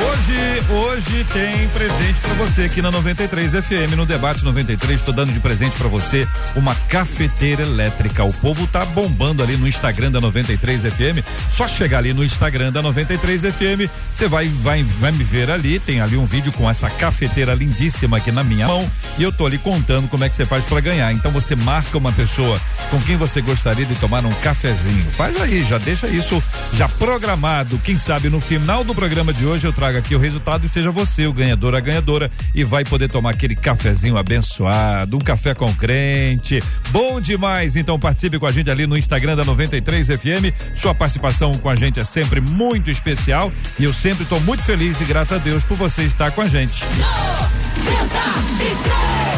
Hoje, 0.00 0.43
hoje 0.70 1.24
tem 1.32 1.68
presente 1.68 2.20
para 2.20 2.34
você 2.34 2.62
aqui 2.62 2.80
na 2.80 2.90
93 2.90 3.52
FM, 3.52 3.96
no 3.96 4.06
debate 4.06 4.44
93, 4.44 5.00
estou 5.00 5.14
dando 5.14 5.32
de 5.32 5.40
presente 5.40 5.76
para 5.76 5.88
você 5.88 6.26
uma 6.56 6.74
cafeteira 6.88 7.62
elétrica. 7.62 8.24
O 8.24 8.32
povo 8.32 8.66
tá 8.66 8.84
bombando 8.84 9.42
ali 9.42 9.56
no 9.56 9.68
Instagram 9.68 10.10
da 10.10 10.20
93 10.20 10.82
FM. 10.82 11.24
Só 11.50 11.68
chegar 11.68 11.98
ali 11.98 12.12
no 12.12 12.24
Instagram 12.24 12.72
da 12.72 12.80
93 12.80 13.42
FM, 13.42 13.90
você 14.14 14.28
vai 14.28 14.48
vai 14.48 14.82
vai 14.82 15.12
me 15.12 15.24
ver 15.24 15.50
ali, 15.50 15.78
tem 15.78 16.00
ali 16.00 16.16
um 16.16 16.26
vídeo 16.26 16.52
com 16.52 16.68
essa 16.68 16.88
cafeteira 16.88 17.54
lindíssima 17.54 18.16
aqui 18.16 18.32
na 18.32 18.42
minha 18.42 18.66
mão 18.66 18.90
e 19.18 19.22
eu 19.22 19.32
tô 19.32 19.46
ali 19.46 19.58
contando 19.58 20.08
como 20.08 20.24
é 20.24 20.28
que 20.28 20.36
você 20.36 20.44
faz 20.44 20.64
para 20.64 20.80
ganhar. 20.80 21.12
Então 21.12 21.30
você 21.30 21.54
marca 21.54 21.98
uma 21.98 22.12
pessoa 22.12 22.60
com 22.90 23.00
quem 23.00 23.16
você 23.16 23.40
gostaria 23.40 23.84
de 23.84 23.94
tomar 23.96 24.24
um 24.24 24.32
cafezinho. 24.34 25.10
Faz 25.12 25.40
aí, 25.40 25.62
já 25.64 25.78
deixa 25.78 26.06
isso 26.06 26.42
já 26.72 26.88
programado. 26.88 27.78
Quem 27.78 27.98
sabe 27.98 28.30
no 28.30 28.40
final 28.40 28.82
do 28.84 28.94
programa 28.94 29.32
de 29.32 29.44
hoje 29.44 29.66
eu 29.66 29.72
traga 29.72 29.98
aqui 29.98 30.14
o 30.14 30.18
resultado 30.18 30.53
e 30.62 30.68
seja 30.68 30.90
você 30.90 31.26
o 31.26 31.32
ganhador, 31.32 31.74
a 31.74 31.80
ganhadora 31.80 32.30
e 32.54 32.62
vai 32.62 32.84
poder 32.84 33.08
tomar 33.08 33.30
aquele 33.30 33.56
cafezinho 33.56 34.16
abençoado, 34.16 35.16
um 35.16 35.20
café 35.20 35.54
com 35.54 35.72
crente. 35.74 36.62
Bom 36.90 37.20
demais! 37.20 37.76
Então 37.76 37.98
participe 37.98 38.38
com 38.38 38.46
a 38.46 38.52
gente 38.52 38.70
ali 38.70 38.86
no 38.86 38.96
Instagram 38.96 39.36
da 39.36 39.44
93 39.44 40.06
FM. 40.06 40.54
Sua 40.76 40.94
participação 40.94 41.58
com 41.58 41.68
a 41.68 41.74
gente 41.74 41.98
é 41.98 42.04
sempre 42.04 42.40
muito 42.40 42.90
especial 42.90 43.52
e 43.78 43.84
eu 43.84 43.92
sempre 43.92 44.22
estou 44.22 44.40
muito 44.40 44.62
feliz 44.62 45.00
e 45.00 45.04
grato 45.04 45.34
a 45.34 45.38
Deus 45.38 45.64
por 45.64 45.76
você 45.76 46.02
estar 46.02 46.30
com 46.30 46.40
a 46.40 46.46
gente. 46.46 46.84
93 46.84 49.34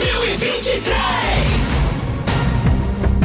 2023 0.00 1.29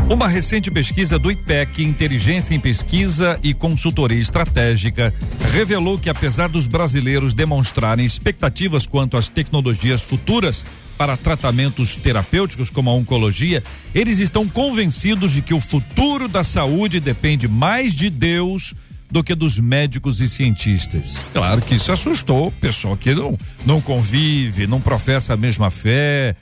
uma 0.10 0.28
recente 0.28 0.70
pesquisa 0.70 1.18
do 1.18 1.32
IPEC, 1.32 1.84
Inteligência 1.84 2.54
em 2.54 2.60
Pesquisa 2.60 3.40
e 3.42 3.54
Consultoria 3.54 4.20
Estratégica, 4.20 5.14
revelou 5.52 5.98
que, 5.98 6.10
apesar 6.10 6.48
dos 6.48 6.68
brasileiros 6.68 7.34
demonstrarem 7.34 8.06
expectativas 8.06 8.86
quanto 8.86 9.18
às 9.18 9.30
tecnologias 9.30 10.02
futuras 10.02 10.64
para 10.98 11.18
tratamentos 11.18 11.96
terapêuticos 11.96 12.70
como 12.70 12.90
a 12.90 12.94
oncologia, 12.94 13.64
eles 13.94 14.20
estão 14.20 14.48
convencidos 14.48 15.34
de 15.34 15.42
que 15.42 15.54
o 15.54 15.60
futuro 15.60 16.28
da 16.28 16.44
saúde 16.44 17.00
depende 17.00 17.48
mais 17.48 17.94
de 17.94 18.10
Deus 18.10 18.74
do 19.10 19.24
que 19.24 19.36
dos 19.36 19.60
médicos 19.60 20.20
e 20.22 20.30
cientistas. 20.30 21.26
Claro 21.34 21.62
que 21.62 21.76
isso 21.76 21.92
assustou 21.92 22.48
o 22.48 22.52
pessoal 22.52 22.96
que 22.96 23.14
não, 23.14 23.38
não 23.66 23.82
convive, 23.82 24.68
não 24.68 24.80
professa 24.80 25.34
a 25.34 25.38
mesma 25.38 25.70
fé, 25.70 26.36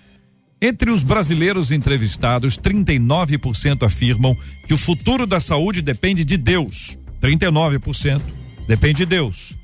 entre 0.65 0.89
os 0.91 1.03
brasileiros 1.03 1.71
entrevistados, 1.71 2.57
39% 2.57 3.85
afirmam 3.85 4.33
que 4.65 4.73
o 4.73 4.77
futuro 4.77 5.27
da 5.27 5.37
saúde 5.37 5.81
depende 5.81 6.23
de 6.23 6.37
Deus. 6.37 6.97
39% 7.21 8.21
depende 8.65 8.99
de 8.99 9.05
Deus. 9.05 9.57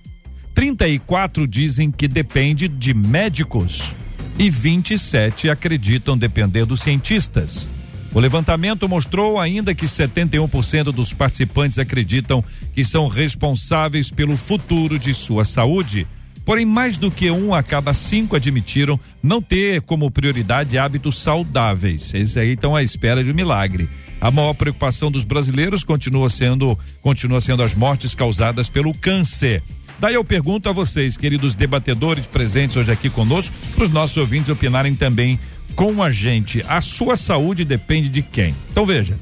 34 0.54 1.48
dizem 1.48 1.90
que 1.90 2.06
depende 2.06 2.68
de 2.68 2.94
médicos 2.94 3.96
e 4.38 4.50
27 4.50 5.50
acreditam 5.50 6.18
depender 6.18 6.66
dos 6.66 6.82
cientistas. 6.82 7.70
O 8.14 8.20
levantamento 8.20 8.90
mostrou 8.90 9.40
ainda 9.40 9.74
que 9.74 9.86
71% 9.86 10.92
dos 10.92 11.14
participantes 11.14 11.80
acreditam 11.80 12.44
que 12.76 12.84
são 12.84 13.08
responsáveis 13.08 14.12
pelo 14.12 14.36
futuro 14.36 15.00
de 15.00 15.14
sua 15.14 15.46
saúde. 15.46 16.06
Porém, 16.46 16.66
mais 16.66 16.98
do 16.98 17.12
que 17.12 17.30
um 17.30 17.54
a 17.54 17.62
cada 17.62 17.94
cinco 17.94 18.36
admitiram 18.36 19.00
não 19.22 19.42
ter 19.42 19.82
como 19.82 20.10
prioridade 20.10 20.78
hábitos 20.78 21.20
saudáveis. 21.20 22.14
Esses 22.14 22.38
aí 22.38 22.54
estão 22.54 22.76
à 22.76 22.82
espera 22.82 23.24
de 23.24 23.32
um 23.32 23.36
milagre. 23.36 23.90
A 24.20 24.32
maior 24.32 24.54
preocupação 24.54 25.10
dos 25.10 25.24
brasileiros 25.24 25.84
continua 25.84 26.30
sendo, 26.30 26.78
continua 27.02 27.40
sendo 27.40 27.64
as 27.64 27.74
mortes 27.74 28.14
causadas 28.14 28.68
pelo 28.68 28.94
câncer. 28.94 29.64
Daí 30.00 30.14
eu 30.14 30.24
pergunto 30.24 30.70
a 30.70 30.74
vocês, 30.74 31.18
queridos 31.18 31.56
debatedores 31.56 32.26
presentes 32.26 32.76
hoje 32.76 32.92
aqui 32.92 33.10
conosco, 33.10 33.54
para 33.76 33.84
os 33.84 33.90
nossos 33.90 34.18
ouvintes 34.18 34.50
opinarem 34.50 34.96
também 34.96 35.40
com 35.76 36.02
a 36.02 36.10
gente. 36.10 36.64
A 36.68 36.82
sua 36.82 37.16
saúde 37.16 37.66
depende 37.66 38.10
de 38.10 38.22
quem? 38.22 38.56
Então 38.72 38.86
veja, 38.86 39.20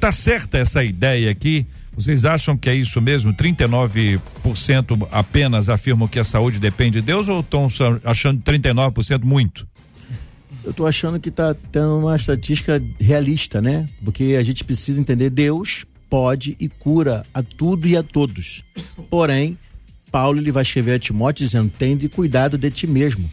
tá 0.00 0.10
certa 0.10 0.58
essa 0.58 0.82
ideia 0.82 1.30
aqui 1.30 1.66
vocês 1.94 2.24
acham 2.24 2.56
que 2.56 2.68
é 2.68 2.74
isso 2.74 3.00
mesmo? 3.00 3.34
39% 3.34 5.08
apenas 5.10 5.68
afirmam 5.68 6.08
que 6.08 6.18
a 6.18 6.24
saúde 6.24 6.58
depende 6.58 7.00
de 7.00 7.06
Deus 7.06 7.28
ou 7.28 7.40
estão 7.40 7.68
achando 8.04 8.40
39% 8.42 9.22
muito? 9.24 9.66
Eu 10.64 10.70
estou 10.70 10.86
achando 10.86 11.18
que 11.18 11.28
está 11.28 11.54
tendo 11.72 11.98
uma 11.98 12.16
estatística 12.16 12.82
realista, 13.00 13.60
né? 13.60 13.88
Porque 14.04 14.36
a 14.38 14.42
gente 14.42 14.64
precisa 14.64 15.00
entender 15.00 15.28
Deus 15.30 15.84
pode 16.08 16.56
e 16.60 16.68
cura 16.68 17.24
a 17.32 17.42
tudo 17.42 17.88
e 17.88 17.96
a 17.96 18.02
todos. 18.02 18.62
Porém, 19.08 19.56
Paulo 20.10 20.38
ele 20.38 20.52
vai 20.52 20.62
escrever 20.62 20.94
a 20.94 20.98
Timóteo 20.98 21.44
dizendo: 21.44 21.72
"Tende 21.76 22.08
cuidado 22.08 22.58
de 22.58 22.70
ti 22.70 22.86
mesmo". 22.86 23.30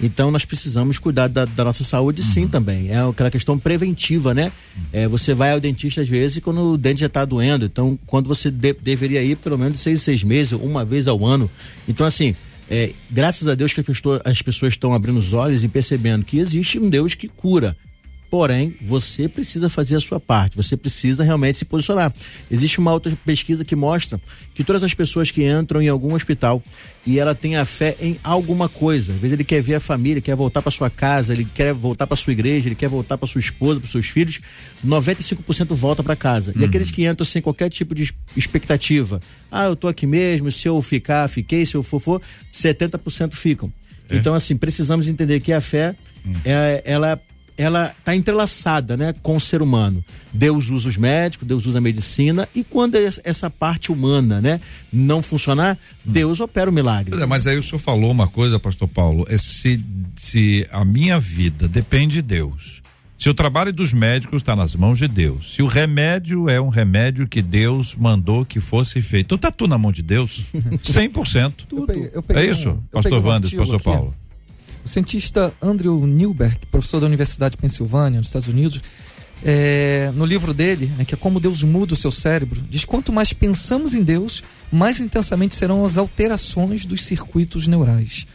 Então 0.00 0.30
nós 0.30 0.44
precisamos 0.44 0.98
cuidar 0.98 1.28
da, 1.28 1.44
da 1.44 1.64
nossa 1.64 1.82
saúde 1.82 2.22
sim 2.22 2.42
uhum. 2.42 2.48
também. 2.48 2.90
É 2.90 2.98
aquela 2.98 3.30
questão 3.30 3.58
preventiva, 3.58 4.34
né? 4.34 4.52
É, 4.92 5.08
você 5.08 5.32
vai 5.32 5.52
ao 5.52 5.60
dentista 5.60 6.02
às 6.02 6.08
vezes 6.08 6.42
quando 6.42 6.72
o 6.72 6.78
dente 6.78 7.00
já 7.00 7.06
está 7.06 7.24
doendo. 7.24 7.64
Então, 7.64 7.98
quando 8.06 8.26
você 8.26 8.50
de, 8.50 8.72
deveria 8.74 9.22
ir 9.22 9.36
pelo 9.36 9.56
menos 9.56 9.80
seis, 9.80 10.02
seis 10.02 10.22
meses, 10.22 10.52
uma 10.52 10.84
vez 10.84 11.08
ao 11.08 11.24
ano. 11.24 11.50
Então, 11.88 12.06
assim, 12.06 12.34
é, 12.70 12.92
graças 13.10 13.48
a 13.48 13.54
Deus 13.54 13.72
que 13.72 13.82
as 14.24 14.42
pessoas 14.42 14.74
estão 14.74 14.92
abrindo 14.92 15.18
os 15.18 15.32
olhos 15.32 15.64
e 15.64 15.68
percebendo 15.68 16.24
que 16.24 16.38
existe 16.38 16.78
um 16.78 16.90
Deus 16.90 17.14
que 17.14 17.28
cura. 17.28 17.76
Porém, 18.30 18.74
você 18.82 19.28
precisa 19.28 19.68
fazer 19.68 19.96
a 19.96 20.00
sua 20.00 20.18
parte, 20.18 20.56
você 20.56 20.76
precisa 20.76 21.22
realmente 21.22 21.58
se 21.58 21.64
posicionar. 21.64 22.12
Existe 22.50 22.78
uma 22.78 22.92
outra 22.92 23.16
pesquisa 23.24 23.64
que 23.64 23.76
mostra 23.76 24.20
que 24.54 24.64
todas 24.64 24.82
as 24.82 24.94
pessoas 24.94 25.30
que 25.30 25.46
entram 25.46 25.80
em 25.80 25.88
algum 25.88 26.14
hospital 26.14 26.62
e 27.06 27.20
ela 27.20 27.34
tem 27.34 27.56
a 27.56 27.64
fé 27.64 27.96
em 28.00 28.18
alguma 28.24 28.68
coisa, 28.68 29.12
às 29.12 29.20
vezes 29.20 29.34
ele 29.34 29.44
quer 29.44 29.62
ver 29.62 29.76
a 29.76 29.80
família, 29.80 30.20
quer 30.20 30.34
voltar 30.34 30.60
para 30.60 30.72
sua 30.72 30.90
casa, 30.90 31.32
ele 31.32 31.44
quer 31.44 31.72
voltar 31.72 32.06
para 32.06 32.16
sua 32.16 32.32
igreja, 32.32 32.66
ele 32.66 32.74
quer 32.74 32.88
voltar 32.88 33.16
para 33.16 33.28
sua 33.28 33.38
esposa, 33.38 33.78
para 33.78 33.88
seus 33.88 34.08
filhos, 34.08 34.40
95% 34.84 35.74
volta 35.74 36.02
para 36.02 36.16
casa. 36.16 36.52
Uhum. 36.54 36.62
E 36.62 36.64
aqueles 36.64 36.90
que 36.90 37.06
entram 37.06 37.24
sem 37.24 37.40
qualquer 37.40 37.70
tipo 37.70 37.94
de 37.94 38.12
expectativa, 38.36 39.20
ah, 39.50 39.66
eu 39.66 39.76
tô 39.76 39.86
aqui 39.86 40.06
mesmo, 40.06 40.50
se 40.50 40.66
eu 40.66 40.82
ficar, 40.82 41.28
fiquei, 41.28 41.64
se 41.64 41.76
eu 41.76 41.82
for, 41.82 42.00
for, 42.00 42.22
70% 42.52 43.34
ficam. 43.34 43.72
É. 44.08 44.16
Então, 44.16 44.34
assim, 44.34 44.56
precisamos 44.56 45.06
entender 45.06 45.40
que 45.40 45.52
a 45.52 45.60
fé, 45.60 45.94
hum. 46.26 46.32
é, 46.44 46.82
ela 46.84 47.20
ela 47.56 47.94
está 47.98 48.14
entrelaçada 48.14 48.96
né, 48.96 49.14
com 49.22 49.36
o 49.36 49.40
ser 49.40 49.62
humano. 49.62 50.04
Deus 50.32 50.68
usa 50.68 50.88
os 50.88 50.96
médicos, 50.96 51.46
Deus 51.46 51.64
usa 51.66 51.78
a 51.78 51.80
medicina, 51.80 52.48
e 52.54 52.62
quando 52.62 52.96
essa 52.96 53.48
parte 53.48 53.90
humana 53.90 54.40
né, 54.40 54.60
não 54.92 55.22
funcionar, 55.22 55.78
Deus 56.04 56.40
opera 56.40 56.70
o 56.70 56.72
milagre. 56.72 57.20
É, 57.20 57.26
mas 57.26 57.46
aí 57.46 57.56
o 57.56 57.62
senhor 57.62 57.78
falou 57.78 58.10
uma 58.10 58.28
coisa, 58.28 58.58
pastor 58.58 58.88
Paulo, 58.88 59.24
é 59.28 59.38
se, 59.38 59.82
se 60.16 60.66
a 60.70 60.84
minha 60.84 61.18
vida 61.18 61.66
depende 61.66 62.14
de 62.14 62.22
Deus, 62.22 62.82
se 63.18 63.30
o 63.30 63.34
trabalho 63.34 63.72
dos 63.72 63.94
médicos 63.94 64.42
está 64.42 64.54
nas 64.54 64.74
mãos 64.74 64.98
de 64.98 65.08
Deus, 65.08 65.54
se 65.54 65.62
o 65.62 65.66
remédio 65.66 66.50
é 66.50 66.60
um 66.60 66.68
remédio 66.68 67.26
que 67.26 67.40
Deus 67.40 67.94
mandou 67.94 68.44
que 68.44 68.60
fosse 68.60 69.00
feito, 69.00 69.26
então 69.26 69.38
tá 69.38 69.50
tudo 69.50 69.70
na 69.70 69.78
mão 69.78 69.90
de 69.90 70.02
Deus, 70.02 70.44
100%. 70.84 71.52
Tudo. 71.66 71.80
Eu 71.80 71.86
peguei, 71.86 72.10
eu 72.12 72.22
peguei 72.22 72.42
é 72.42 72.50
isso, 72.50 72.70
um, 72.70 72.82
pastor 72.92 73.24
Wandes, 73.24 73.52
um 73.54 73.56
pastor 73.56 73.80
Paulo. 73.80 74.14
O 74.86 74.88
cientista 74.88 75.52
Andrew 75.60 76.06
Newberg, 76.06 76.58
professor 76.70 77.00
da 77.00 77.08
Universidade 77.08 77.56
de 77.56 77.60
Pensilvânia, 77.60 78.20
nos 78.20 78.28
Estados 78.28 78.46
Unidos, 78.46 78.80
é, 79.44 80.12
no 80.14 80.24
livro 80.24 80.54
dele, 80.54 80.92
né, 80.96 81.04
que 81.04 81.12
é 81.12 81.16
Como 81.16 81.40
Deus 81.40 81.64
Muda 81.64 81.94
o 81.94 81.96
Seu 81.96 82.12
Cérebro, 82.12 82.62
diz 82.70 82.84
quanto 82.84 83.12
mais 83.12 83.32
pensamos 83.32 83.96
em 83.96 84.02
Deus, 84.04 84.44
mais 84.70 85.00
intensamente 85.00 85.56
serão 85.56 85.84
as 85.84 85.98
alterações 85.98 86.86
dos 86.86 87.02
circuitos 87.02 87.66
neurais. 87.66 88.28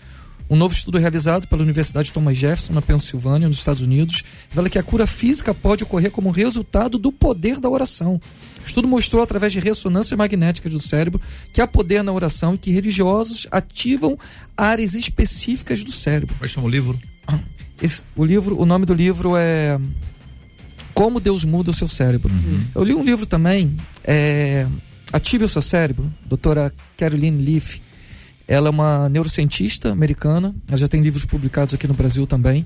Um 0.51 0.57
novo 0.57 0.75
estudo 0.75 0.97
realizado 0.97 1.47
pela 1.47 1.63
Universidade 1.63 2.11
Thomas 2.11 2.37
Jefferson, 2.37 2.73
na 2.73 2.81
Pensilvânia, 2.81 3.47
nos 3.47 3.59
Estados 3.59 3.81
Unidos, 3.81 4.21
revela 4.49 4.69
que 4.69 4.77
a 4.77 4.83
cura 4.83 5.07
física 5.07 5.53
pode 5.53 5.85
ocorrer 5.85 6.11
como 6.11 6.29
resultado 6.29 6.97
do 6.97 7.09
poder 7.09 7.57
da 7.57 7.69
oração. 7.69 8.19
O 8.61 8.67
estudo 8.67 8.85
mostrou, 8.85 9.23
através 9.23 9.53
de 9.53 9.61
ressonância 9.61 10.17
magnética 10.17 10.69
do 10.69 10.77
cérebro, 10.77 11.21
que 11.53 11.61
há 11.61 11.67
poder 11.67 12.03
na 12.03 12.11
oração 12.11 12.55
e 12.55 12.57
que 12.57 12.69
religiosos 12.69 13.47
ativam 13.49 14.19
áreas 14.57 14.93
específicas 14.93 15.85
do 15.85 15.91
cérebro. 15.93 16.35
Qual 16.37 16.49
chama 16.49 16.67
o 16.67 16.69
livro? 16.69 16.99
Esse, 17.81 18.01
o 18.13 18.25
livro, 18.25 18.59
o 18.59 18.65
nome 18.65 18.85
do 18.85 18.93
livro 18.93 19.37
é 19.37 19.79
Como 20.93 21.21
Deus 21.21 21.45
Muda 21.45 21.71
o 21.71 21.73
Seu 21.73 21.87
Cérebro. 21.87 22.29
Uhum. 22.29 22.65
Eu 22.75 22.83
li 22.83 22.93
um 22.93 23.05
livro 23.05 23.25
também, 23.25 23.77
é, 24.03 24.67
Ative 25.13 25.45
o 25.45 25.47
Seu 25.47 25.61
Cérebro, 25.61 26.11
doutora 26.25 26.73
Caroline 26.97 27.41
Leaf. 27.41 27.79
Ela 28.47 28.67
é 28.67 28.71
uma 28.71 29.09
neurocientista 29.09 29.91
americana, 29.91 30.55
ela 30.67 30.77
já 30.77 30.87
tem 30.87 31.01
livros 31.01 31.25
publicados 31.25 31.73
aqui 31.73 31.87
no 31.87 31.93
Brasil 31.93 32.27
também, 32.27 32.65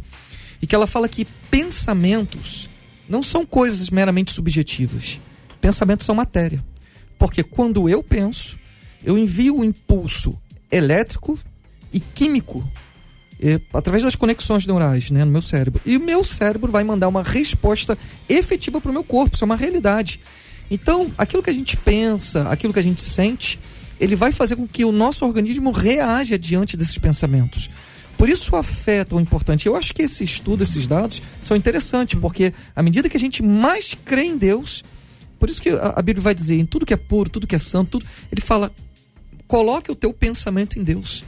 e 0.61 0.67
que 0.67 0.73
ela 0.73 0.87
fala 0.87 1.07
que 1.07 1.25
pensamentos 1.49 2.69
não 3.07 3.21
são 3.21 3.45
coisas 3.45 3.89
meramente 3.89 4.31
subjetivas 4.31 5.19
Pensamentos 5.65 6.05
são 6.05 6.13
matéria. 6.13 6.63
Porque 7.17 7.41
quando 7.41 7.89
eu 7.89 8.03
penso, 8.03 8.59
eu 9.03 9.17
envio 9.17 9.57
um 9.57 9.63
impulso 9.63 10.37
elétrico 10.71 11.39
e 11.91 11.99
químico 11.99 12.63
eh, 13.41 13.59
através 13.73 14.03
das 14.03 14.15
conexões 14.15 14.67
neurais 14.67 15.09
né, 15.09 15.25
no 15.25 15.31
meu 15.31 15.41
cérebro. 15.41 15.81
E 15.83 15.97
o 15.97 15.99
meu 15.99 16.23
cérebro 16.23 16.71
vai 16.71 16.83
mandar 16.83 17.07
uma 17.07 17.23
resposta 17.23 17.97
efetiva 18.29 18.79
para 18.79 18.91
o 18.91 18.93
meu 18.93 19.03
corpo. 19.03 19.33
Isso 19.35 19.43
é 19.43 19.47
uma 19.47 19.55
realidade. 19.55 20.19
Então, 20.69 21.11
aquilo 21.17 21.41
que 21.41 21.49
a 21.49 21.53
gente 21.53 21.75
pensa, 21.77 22.47
aquilo 22.47 22.71
que 22.71 22.79
a 22.79 22.83
gente 22.83 23.01
sente, 23.01 23.59
ele 23.99 24.15
vai 24.15 24.31
fazer 24.31 24.55
com 24.55 24.67
que 24.67 24.85
o 24.85 24.91
nosso 24.91 25.25
organismo 25.25 25.71
reaja 25.71 26.37
diante 26.37 26.75
desses 26.75 26.97
pensamentos. 26.97 27.69
Por 28.17 28.29
isso 28.29 28.55
a 28.55 28.63
fé 28.63 28.97
é 28.97 29.03
tão 29.03 29.19
importante. 29.19 29.67
Eu 29.67 29.75
acho 29.75 29.93
que 29.93 30.03
esse 30.03 30.23
estudo, 30.23 30.63
esses 30.63 30.87
dados, 30.87 31.21
são 31.39 31.55
interessantes, 31.55 32.19
porque 32.19 32.53
à 32.75 32.81
medida 32.81 33.09
que 33.09 33.17
a 33.17 33.19
gente 33.19 33.43
mais 33.43 33.93
crê 34.05 34.23
em 34.23 34.37
Deus, 34.37 34.83
por 35.37 35.49
isso 35.49 35.61
que 35.61 35.69
a, 35.69 35.93
a 35.97 36.01
Bíblia 36.01 36.23
vai 36.23 36.33
dizer, 36.33 36.59
em 36.59 36.65
tudo 36.65 36.85
que 36.85 36.93
é 36.93 36.97
puro, 36.97 37.29
tudo 37.29 37.47
que 37.47 37.55
é 37.55 37.59
santo, 37.59 37.99
tudo, 37.99 38.05
ele 38.31 38.41
fala, 38.41 38.71
coloque 39.47 39.91
o 39.91 39.95
teu 39.95 40.13
pensamento 40.13 40.79
em 40.79 40.83
Deus. 40.83 41.23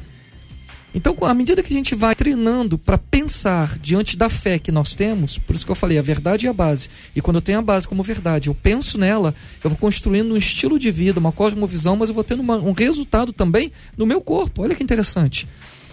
Então, 0.95 1.15
à 1.21 1.33
medida 1.33 1.61
que 1.61 1.73
a 1.73 1.77
gente 1.77 1.93
vai 1.93 2.15
treinando 2.15 2.77
para 2.77 2.97
pensar 2.97 3.77
diante 3.77 4.17
da 4.17 4.29
fé 4.29 4.57
que 4.57 4.71
nós 4.71 4.95
temos, 4.95 5.38
por 5.38 5.55
isso 5.55 5.65
que 5.65 5.71
eu 5.71 5.75
falei, 5.75 5.97
a 5.97 6.01
verdade 6.01 6.47
é 6.47 6.49
a 6.49 6.53
base. 6.53 6.89
E 7.15 7.21
quando 7.21 7.35
eu 7.35 7.41
tenho 7.41 7.59
a 7.59 7.61
base 7.61 7.88
como 7.88 8.01
verdade, 8.01 8.49
eu 8.49 8.55
penso 8.55 8.97
nela, 8.97 9.35
eu 9.63 9.69
vou 9.69 9.77
construindo 9.77 10.33
um 10.33 10.38
estilo 10.38 10.79
de 10.79 10.89
vida, 10.89 11.19
uma 11.19 11.31
cosmovisão, 11.31 11.95
mas 11.95 12.09
eu 12.09 12.15
vou 12.15 12.23
tendo 12.23 12.39
uma, 12.39 12.55
um 12.57 12.71
resultado 12.71 13.31
também 13.33 13.71
no 13.95 14.05
meu 14.05 14.21
corpo. 14.21 14.63
Olha 14.63 14.75
que 14.75 14.83
interessante. 14.83 15.47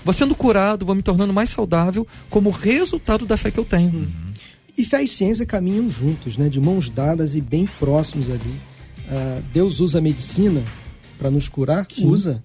Vou 0.04 0.12
sendo 0.12 0.34
curado, 0.34 0.86
vou 0.86 0.94
me 0.94 1.02
tornando 1.02 1.32
mais 1.32 1.50
saudável 1.50 2.06
como 2.30 2.50
resultado 2.50 3.26
da 3.26 3.36
fé 3.36 3.50
que 3.50 3.58
eu 3.58 3.64
tenho. 3.64 3.90
Uhum. 3.90 4.06
E 4.76 4.84
fé 4.84 5.02
e 5.02 5.08
ciência 5.08 5.46
caminham 5.46 5.88
juntos, 5.88 6.36
né? 6.36 6.48
de 6.48 6.60
mãos 6.60 6.88
dadas 6.88 7.34
e 7.34 7.40
bem 7.40 7.68
próximos 7.78 8.28
ali. 8.28 8.60
Uh, 9.06 9.42
Deus 9.52 9.80
usa 9.80 9.98
a 9.98 10.00
medicina 10.00 10.62
para 11.18 11.30
nos 11.30 11.48
curar? 11.48 11.86
Sim. 11.90 12.06
Usa. 12.06 12.42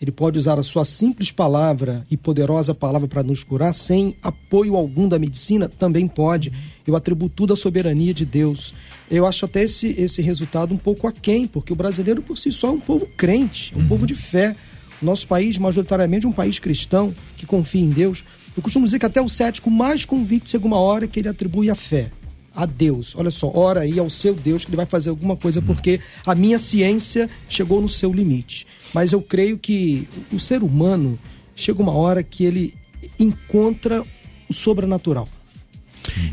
Ele 0.00 0.12
pode 0.12 0.38
usar 0.38 0.58
a 0.58 0.62
sua 0.62 0.84
simples 0.84 1.32
palavra 1.32 2.06
e 2.08 2.16
poderosa 2.16 2.72
palavra 2.72 3.08
para 3.08 3.22
nos 3.22 3.42
curar 3.42 3.74
sem 3.74 4.14
apoio 4.22 4.76
algum 4.76 5.08
da 5.08 5.18
medicina? 5.18 5.68
Também 5.68 6.06
pode. 6.06 6.52
Eu 6.86 6.94
atribuo 6.94 7.28
tudo 7.28 7.52
à 7.52 7.56
soberania 7.56 8.14
de 8.14 8.24
Deus. 8.24 8.72
Eu 9.10 9.26
acho 9.26 9.44
até 9.44 9.64
esse, 9.64 9.88
esse 9.98 10.22
resultado 10.22 10.72
um 10.72 10.78
pouco 10.78 11.08
aquém, 11.08 11.48
porque 11.48 11.72
o 11.72 11.76
brasileiro 11.76 12.22
por 12.22 12.38
si 12.38 12.52
só 12.52 12.68
é 12.68 12.72
um 12.72 12.80
povo 12.80 13.06
crente, 13.16 13.74
um 13.74 13.80
uhum. 13.80 13.88
povo 13.88 14.06
de 14.06 14.14
fé. 14.14 14.54
Nosso 15.02 15.26
país, 15.26 15.58
majoritariamente, 15.58 16.26
é 16.26 16.28
um 16.28 16.32
país 16.32 16.58
cristão 16.58 17.14
que 17.36 17.46
confia 17.46 17.82
em 17.82 17.90
Deus. 17.90 18.22
Eu 18.56 18.62
costumo 18.62 18.84
dizer 18.84 18.98
que 18.98 19.06
até 19.06 19.20
o 19.20 19.28
cético 19.28 19.70
mais 19.70 20.04
convicto 20.04 20.50
chega 20.50 20.66
uma 20.66 20.78
hora 20.78 21.06
que 21.08 21.20
ele 21.20 21.28
atribui 21.28 21.70
a 21.70 21.74
fé 21.74 22.10
a 22.58 22.66
Deus. 22.66 23.14
Olha 23.16 23.30
só, 23.30 23.52
ora 23.54 23.82
aí 23.82 24.00
ao 24.00 24.10
seu 24.10 24.34
Deus 24.34 24.64
que 24.64 24.70
ele 24.70 24.76
vai 24.76 24.86
fazer 24.86 25.10
alguma 25.10 25.36
coisa, 25.36 25.62
porque 25.62 26.00
a 26.26 26.34
minha 26.34 26.58
ciência 26.58 27.30
chegou 27.48 27.80
no 27.80 27.88
seu 27.88 28.12
limite. 28.12 28.66
Mas 28.92 29.12
eu 29.12 29.20
creio 29.20 29.58
que 29.58 30.08
o 30.32 30.38
ser 30.38 30.62
humano 30.62 31.18
chega 31.54 31.82
uma 31.82 31.92
hora 31.92 32.22
que 32.22 32.44
ele 32.44 32.74
encontra 33.18 34.02
o 34.48 34.52
sobrenatural. 34.52 35.28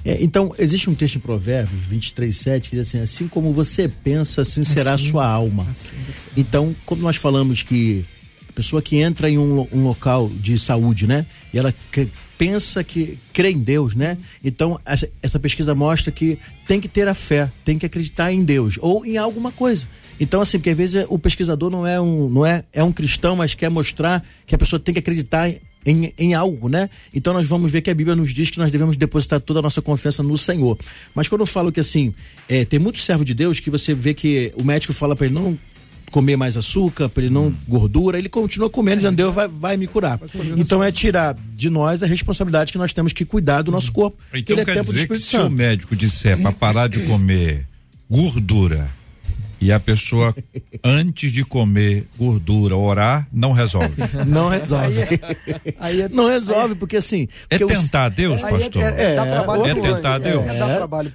É, 0.06 0.24
então, 0.24 0.56
existe 0.58 0.90
um 0.90 0.96
texto 0.96 1.18
em 1.18 1.20
Provérbios 1.20 1.82
23, 1.82 2.36
7 2.36 2.70
que 2.70 2.76
diz 2.78 2.88
assim: 2.88 3.00
assim 3.00 3.28
como 3.28 3.52
você 3.52 3.88
pensa, 3.88 4.42
assim 4.42 4.64
será 4.64 4.94
assim, 4.94 5.08
a 5.08 5.12
sua 5.12 5.28
alma. 5.28 5.68
Assim, 5.70 5.94
então, 6.38 6.76
como 6.86 7.02
nós 7.02 7.18
falamos 7.18 7.62
que 7.62 8.06
pessoa 8.56 8.82
que 8.82 8.96
entra 8.96 9.30
em 9.30 9.38
um, 9.38 9.68
um 9.72 9.84
local 9.84 10.30
de 10.30 10.58
saúde, 10.58 11.06
né? 11.06 11.26
E 11.54 11.60
ela 11.60 11.74
que, 11.92 12.08
pensa 12.38 12.84
que 12.84 13.20
crê 13.34 13.52
em 13.52 13.60
Deus, 13.60 13.94
né? 13.94 14.18
Então, 14.44 14.80
essa, 14.86 15.10
essa 15.22 15.40
pesquisa 15.40 15.76
mostra 15.76 16.12
que 16.12 16.40
tem 16.66 16.80
que 16.80 16.88
ter 16.88 17.08
a 17.08 17.14
fé, 17.14 17.52
tem 17.66 17.78
que 17.78 17.86
acreditar 17.86 18.32
em 18.32 18.44
Deus 18.44 18.80
ou 18.82 19.06
em 19.06 19.18
alguma 19.18 19.52
coisa. 19.52 19.86
Então, 20.20 20.42
assim, 20.42 20.58
porque 20.58 20.70
às 20.70 20.78
vezes 20.78 21.06
o 21.10 21.20
pesquisador 21.20 21.70
não 21.70 21.86
é 21.86 22.00
um, 22.00 22.30
não 22.30 22.46
é, 22.46 22.64
é 22.72 22.84
um 22.84 22.92
cristão, 22.92 23.36
mas 23.36 23.54
quer 23.54 23.70
mostrar 23.70 24.24
que 24.46 24.56
a 24.56 24.58
pessoa 24.58 24.80
tem 24.80 24.94
que 24.94 25.00
acreditar 25.00 25.52
em, 25.86 26.14
em 26.18 26.34
algo, 26.34 26.68
né? 26.68 26.90
Então 27.14 27.34
nós 27.34 27.46
vamos 27.46 27.72
ver 27.72 27.82
que 27.82 27.90
a 27.90 27.94
Bíblia 27.94 28.16
nos 28.16 28.34
diz 28.34 28.50
que 28.50 28.58
nós 28.58 28.72
devemos 28.72 28.98
depositar 28.98 29.40
toda 29.40 29.60
a 29.60 29.62
nossa 29.62 29.82
confiança 29.82 30.24
no 30.24 30.38
Senhor. 30.38 30.78
Mas 31.14 31.28
quando 31.28 31.42
eu 31.42 31.46
falo 31.46 31.72
que 31.72 31.80
assim, 31.80 32.14
é, 32.50 32.66
tem 32.66 32.80
muito 32.80 33.00
servo 33.00 33.24
de 33.24 33.34
Deus 33.34 33.60
que 33.60 33.70
você 33.70 33.94
vê 33.94 34.14
que 34.14 34.52
o 34.56 34.64
médico 34.64 34.94
fala 34.94 35.16
para 35.16 35.28
ele 35.28 35.36
não 35.36 35.58
comer 36.12 36.38
mais 36.38 36.56
açúcar, 36.56 37.10
para 37.10 37.24
ele 37.24 37.34
não 37.34 37.48
hum. 37.48 37.56
gordura, 37.68 38.18
ele 38.18 38.30
continua 38.30 38.70
comendo, 38.70 38.98
dizendo, 38.98 39.16
Deus 39.16 39.36
vai, 39.36 39.48
vai 39.48 39.78
me 39.78 39.86
curar. 39.86 40.20
Então 40.56 40.84
é 40.84 40.92
tirar 40.92 41.38
de 41.54 41.70
nós 41.70 42.02
a 42.02 42.08
responsabilidade 42.08 42.72
que 42.72 42.78
nós 42.78 42.94
temos 42.94 43.12
que 43.14 43.26
cuidar 43.26 43.62
do 43.62 43.72
nosso 43.72 43.92
corpo. 43.92 44.18
Então 44.34 44.56
ele 44.56 44.62
é 44.62 44.66
quer 44.66 44.78
é 44.78 44.82
dizer 44.82 45.08
que 45.08 45.18
se 45.18 45.38
o 45.38 45.50
médico 45.50 45.96
disser 45.96 46.40
para 46.42 46.52
parar 46.52 46.88
de 46.88 47.02
comer 47.02 47.68
gordura 48.10 48.90
e 49.60 49.72
a 49.72 49.80
pessoa, 49.80 50.36
antes 50.84 51.32
de 51.32 51.44
comer 51.44 52.08
gordura, 52.18 52.76
orar, 52.76 53.28
não 53.32 53.52
resolve. 53.52 53.96
Não 54.28 54.50
resolve. 54.50 55.02
Aí 55.02 55.10
é, 55.10 55.74
aí 55.80 56.02
é, 56.02 56.10
não 56.10 56.28
resolve, 56.28 56.76
porque 56.76 56.98
assim. 56.98 57.28
É 57.50 57.58
porque 57.58 57.74
é 57.74 57.78
tentar 57.78 58.10
os, 58.10 58.16
Deus, 58.16 58.42
pastor? 58.42 58.82
É, 58.82 58.88
é, 58.88 59.16
é, 59.16 59.70
é 59.70 59.76
tentar 59.76 60.18
Deus. 60.18 60.44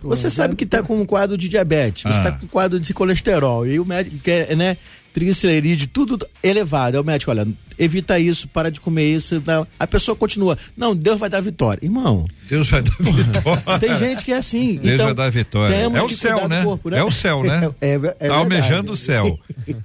você 0.03 0.30
sabe 0.30 0.55
que 0.55 0.64
está 0.64 0.82
com 0.82 1.01
um 1.01 1.05
quadro 1.05 1.36
de 1.36 1.49
diabetes, 1.49 2.03
você 2.03 2.18
está 2.18 2.32
com 2.32 2.47
um 2.47 2.49
quadro 2.49 2.78
de 2.78 2.95
colesterol, 2.95 3.66
e 3.66 3.80
o 3.80 3.84
médico 3.84 4.18
quer, 4.18 4.57
né? 4.57 4.76
Triglicerídeo, 5.13 5.89
tudo 5.89 6.27
elevado. 6.43 6.97
É 6.97 7.01
o 7.01 7.05
médico, 7.05 7.31
olha, 7.31 7.47
evita 7.79 8.19
isso, 8.19 8.49
para 8.49 8.71
de 8.71 8.81
comer 8.81 9.15
isso. 9.15 9.43
Não. 9.45 9.67
A 9.79 9.87
pessoa 9.87 10.17
continua, 10.17 10.57
não, 10.77 10.95
Deus 10.95 11.19
vai 11.19 11.29
dar 11.29 11.41
vitória. 11.41 11.85
Irmão. 11.85 12.27
Deus 12.49 12.69
vai 12.69 12.83
dar 12.83 12.97
vitória. 13.01 13.79
tem 13.79 13.97
gente 13.97 14.25
que 14.25 14.33
é 14.33 14.37
assim. 14.37 14.77
Deus 14.77 14.95
então, 14.95 15.07
vai 15.07 15.15
dar 15.15 15.31
vitória. 15.31 15.75
É 15.75 16.03
o 16.03 16.09
céu, 16.09 16.49
né? 16.49 16.63
Corpo, 16.63 16.91
né? 16.91 16.99
É 16.99 17.05
o 17.05 17.11
céu, 17.11 17.43
né? 17.43 17.71
É, 17.81 17.95
é, 17.95 18.17
é 18.21 18.29
tá 18.29 18.35
almejando 18.35 18.93
o 18.93 18.97
céu. 18.97 19.39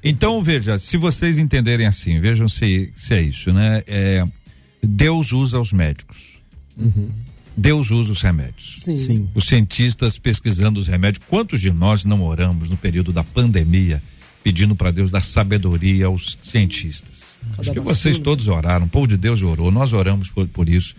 Então, 0.04 0.42
veja, 0.42 0.78
se 0.78 0.98
vocês 0.98 1.38
entenderem 1.38 1.86
assim, 1.86 2.20
vejam 2.20 2.48
se, 2.48 2.92
se 2.96 3.14
é 3.14 3.22
isso, 3.22 3.54
né? 3.54 3.84
É, 3.88 4.26
Deus 4.82 5.32
usa 5.32 5.60
os 5.60 5.72
médicos. 5.72 6.40
Uhum. 6.78 7.10
Deus 7.56 7.90
usa 7.90 8.12
os 8.12 8.22
remédios. 8.22 8.80
Sim. 8.82 8.96
Sim. 8.96 9.30
Os 9.34 9.48
cientistas 9.48 10.18
pesquisando 10.18 10.80
os 10.80 10.88
remédios. 10.88 11.24
Quantos 11.30 11.62
de 11.62 11.72
nós 11.72 12.04
não 12.04 12.22
oramos 12.24 12.70
no 12.70 12.76
período 12.76 13.14
da 13.14 13.24
pandemia? 13.24 14.02
Pedindo 14.46 14.76
para 14.76 14.92
Deus 14.92 15.10
dar 15.10 15.22
sabedoria 15.22 16.06
aos 16.06 16.38
cientistas. 16.40 17.24
Cada 17.42 17.62
Acho 17.62 17.72
que 17.72 17.80
vocês 17.80 18.20
todos 18.20 18.48
oraram, 18.48 18.86
o 18.86 18.88
povo 18.88 19.08
de 19.08 19.18
Deus 19.18 19.42
orou, 19.42 19.72
nós 19.72 19.92
oramos 19.92 20.30
por, 20.30 20.48
por 20.48 20.70
isso. 20.70 20.96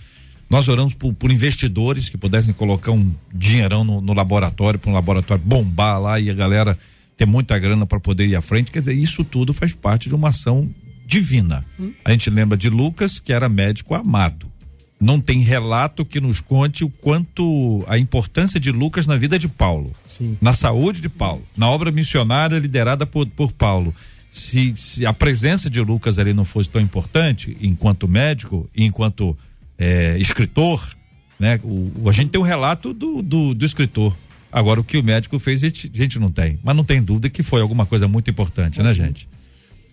Nós 0.50 0.66
oramos 0.66 0.94
por, 0.94 1.14
por, 1.14 1.30
investidores 1.30 2.08
que 2.08 2.18
pudessem 2.18 2.52
colocar 2.52 2.90
um 2.90 3.08
dinheirão 3.32 3.84
no, 3.84 4.00
no 4.00 4.12
laboratório, 4.14 4.80
para 4.80 4.90
um 4.90 4.94
laboratório 4.94 5.44
bombar 5.44 6.00
lá 6.00 6.18
e 6.18 6.28
a 6.28 6.34
galera 6.34 6.76
ter 7.16 7.24
muita 7.24 7.56
grana 7.56 7.86
para 7.86 8.00
poder 8.00 8.26
ir 8.26 8.34
à 8.34 8.42
frente. 8.42 8.72
Quer 8.72 8.80
dizer, 8.80 8.94
isso 8.94 9.22
tudo 9.22 9.54
faz 9.54 9.72
parte 9.72 10.08
de 10.08 10.14
uma 10.16 10.30
ação 10.30 10.68
divina. 11.06 11.64
Hum. 11.78 11.92
A 12.04 12.10
gente 12.10 12.28
lembra 12.28 12.58
de 12.58 12.68
Lucas, 12.68 13.20
que 13.20 13.32
era 13.32 13.48
médico 13.48 13.94
amado. 13.94 14.50
Não 14.98 15.20
tem 15.20 15.40
relato 15.40 16.04
que 16.04 16.20
nos 16.20 16.40
conte 16.40 16.84
o 16.84 16.88
quanto 16.88 17.84
a 17.86 17.98
importância 17.98 18.58
de 18.58 18.72
Lucas 18.72 19.06
na 19.06 19.16
vida 19.16 19.38
de 19.38 19.48
Paulo. 19.48 19.92
Sim. 20.08 20.38
na 20.40 20.54
saúde 20.54 21.02
de 21.02 21.08
Paulo, 21.10 21.42
na 21.54 21.68
obra 21.68 21.92
missionária 21.92 22.58
liderada 22.58 23.04
por, 23.04 23.26
por 23.26 23.52
Paulo. 23.52 23.94
Se, 24.30 24.72
se 24.74 25.04
a 25.04 25.12
presença 25.12 25.68
de 25.68 25.80
Lucas 25.80 26.18
ali 26.18 26.32
não 26.32 26.44
fosse 26.44 26.70
tão 26.70 26.80
importante, 26.80 27.56
enquanto 27.60 28.08
médico, 28.08 28.68
enquanto 28.74 29.36
é, 29.78 30.16
escritor, 30.18 30.96
né? 31.38 31.60
O, 31.62 32.08
a 32.08 32.12
gente 32.12 32.30
tem 32.30 32.40
um 32.40 32.44
relato 32.44 32.92
do, 32.92 33.22
do, 33.22 33.54
do, 33.54 33.64
escritor. 33.64 34.16
Agora, 34.50 34.80
o 34.80 34.84
que 34.84 34.96
o 34.96 35.02
médico 35.02 35.38
fez, 35.38 35.62
a 35.62 35.66
gente, 35.66 35.90
a 35.92 35.96
gente 35.96 36.18
não 36.18 36.30
tem. 36.30 36.58
Mas 36.62 36.74
não 36.74 36.84
tem 36.84 37.02
dúvida 37.02 37.28
que 37.28 37.42
foi 37.42 37.60
alguma 37.60 37.84
coisa 37.84 38.08
muito 38.08 38.30
importante, 38.30 38.82
né, 38.82 38.94
gente? 38.94 39.28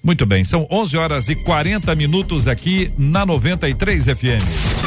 Muito 0.01 0.25
bem, 0.25 0.43
são 0.43 0.67
11 0.69 0.97
horas 0.97 1.29
e 1.29 1.35
40 1.35 1.95
minutos 1.95 2.47
aqui 2.47 2.91
na 2.97 3.25
93 3.25 4.05
FM. 4.05 4.82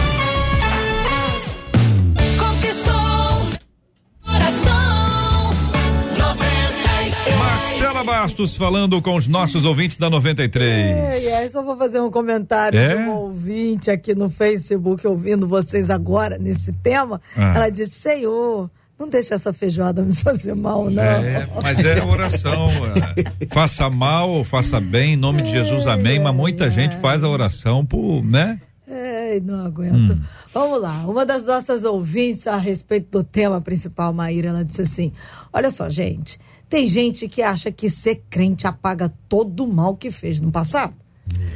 Bastos 8.27 8.57
falando 8.57 9.01
com 9.01 9.15
os 9.15 9.29
nossos 9.29 9.65
ouvintes 9.65 9.99
da 9.99 10.11
93. 10.11 10.67
É, 10.67 11.45
é, 11.45 11.49
só 11.49 11.63
vou 11.63 11.77
fazer 11.77 12.01
um 12.01 12.11
comentário 12.11 12.77
é? 12.77 12.89
de 12.89 13.03
um 13.03 13.11
ouvinte 13.11 13.89
aqui 13.89 14.17
no 14.17 14.29
Facebook 14.29 15.07
ouvindo 15.07 15.47
vocês 15.47 15.91
agora 15.91 16.37
nesse 16.37 16.73
tema. 16.73 17.21
Ah. 17.37 17.53
Ela 17.55 17.71
disse: 17.71 17.93
Senhor. 17.93 18.69
Não 18.99 19.09
deixa 19.09 19.35
essa 19.35 19.53
feijoada 19.53 20.03
me 20.03 20.13
fazer 20.17 20.55
mal, 20.55 20.91
não. 20.91 21.03
É, 21.03 21.47
mas 21.63 21.79
é 21.85 22.03
oração. 22.03 22.69
É. 23.15 23.47
faça 23.47 23.89
mal, 23.89 24.43
faça 24.43 24.81
bem, 24.81 25.13
em 25.13 25.17
nome 25.17 25.43
de 25.43 25.51
Jesus, 25.53 25.87
amém. 25.87 26.19
Mas 26.19 26.35
muita 26.35 26.69
gente 26.69 26.97
faz 26.97 27.23
a 27.23 27.29
oração 27.29 27.87
por, 27.87 28.25
né? 28.25 28.59
É, 28.89 29.39
não 29.39 29.67
aguento. 29.67 30.15
Hum. 30.15 30.21
Vamos 30.53 30.81
lá. 30.81 31.05
Uma 31.07 31.25
das 31.25 31.45
nossas 31.45 31.85
ouvintes 31.85 32.47
a 32.49 32.57
respeito 32.57 33.19
do 33.19 33.23
tema 33.23 33.61
principal, 33.61 34.13
Maíra, 34.13 34.49
ela 34.49 34.65
disse 34.65 34.83
assim: 34.83 35.13
Olha 35.53 35.71
só, 35.71 35.89
gente. 35.89 36.41
Tem 36.69 36.89
gente 36.89 37.29
que 37.29 37.43
acha 37.43 37.71
que 37.71 37.89
ser 37.89 38.23
crente 38.29 38.67
apaga 38.67 39.13
todo 39.29 39.65
o 39.65 39.73
mal 39.73 39.97
que 39.97 40.11
fez 40.11 40.41
no 40.41 40.51
passado. 40.51 40.95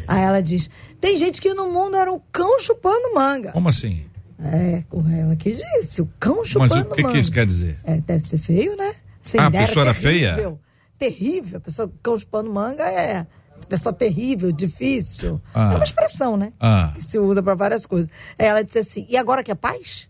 Aí 0.07 0.21
ela 0.21 0.41
diz: 0.41 0.71
tem 1.01 1.17
gente 1.17 1.41
que 1.41 1.53
no 1.55 1.71
mundo 1.73 1.97
era 1.97 2.13
um 2.13 2.21
cão 2.33 2.59
chupando 2.59 3.15
manga. 3.15 3.53
Como 3.53 3.69
assim? 3.69 4.05
É, 4.39 4.85
ela 5.21 5.37
que 5.37 5.55
disse, 5.55 6.01
o 6.01 6.09
cão 6.19 6.45
chupando 6.45 6.75
manga. 6.75 6.85
Mas 6.85 6.93
o 6.93 6.95
que, 6.95 7.03
manga. 7.03 7.15
que 7.15 7.21
isso 7.21 7.33
quer 7.33 7.47
dizer? 7.47 7.79
É, 7.85 7.99
deve 7.99 8.27
ser 8.27 8.39
feio, 8.39 8.77
né? 8.77 8.95
Sem 9.23 9.41
ah, 9.41 9.47
a 9.47 9.51
pessoa 9.51 9.85
era 9.85 9.95
feia? 9.95 10.59
Terrível. 10.99 11.59
A 11.59 11.61
pessoa 11.61 11.93
cão 12.03 12.19
chupando 12.19 12.51
manga 12.53 12.85
é 12.85 13.27
pessoa 13.71 13.93
terrível, 13.93 14.51
difícil. 14.51 15.41
Ah. 15.55 15.73
É 15.73 15.77
uma 15.77 15.85
expressão, 15.85 16.37
né? 16.37 16.53
Ah. 16.59 16.91
Que 16.95 17.03
se 17.03 17.19
usa 17.19 17.43
para 17.43 17.55
várias 17.55 17.87
coisas. 17.87 18.11
Aí 18.39 18.47
ela 18.47 18.63
disse 18.63 18.79
assim: 18.79 19.07
e 19.09 19.17
agora 19.17 19.43
que 19.43 19.51
é 19.51 19.55
paz? 19.55 20.09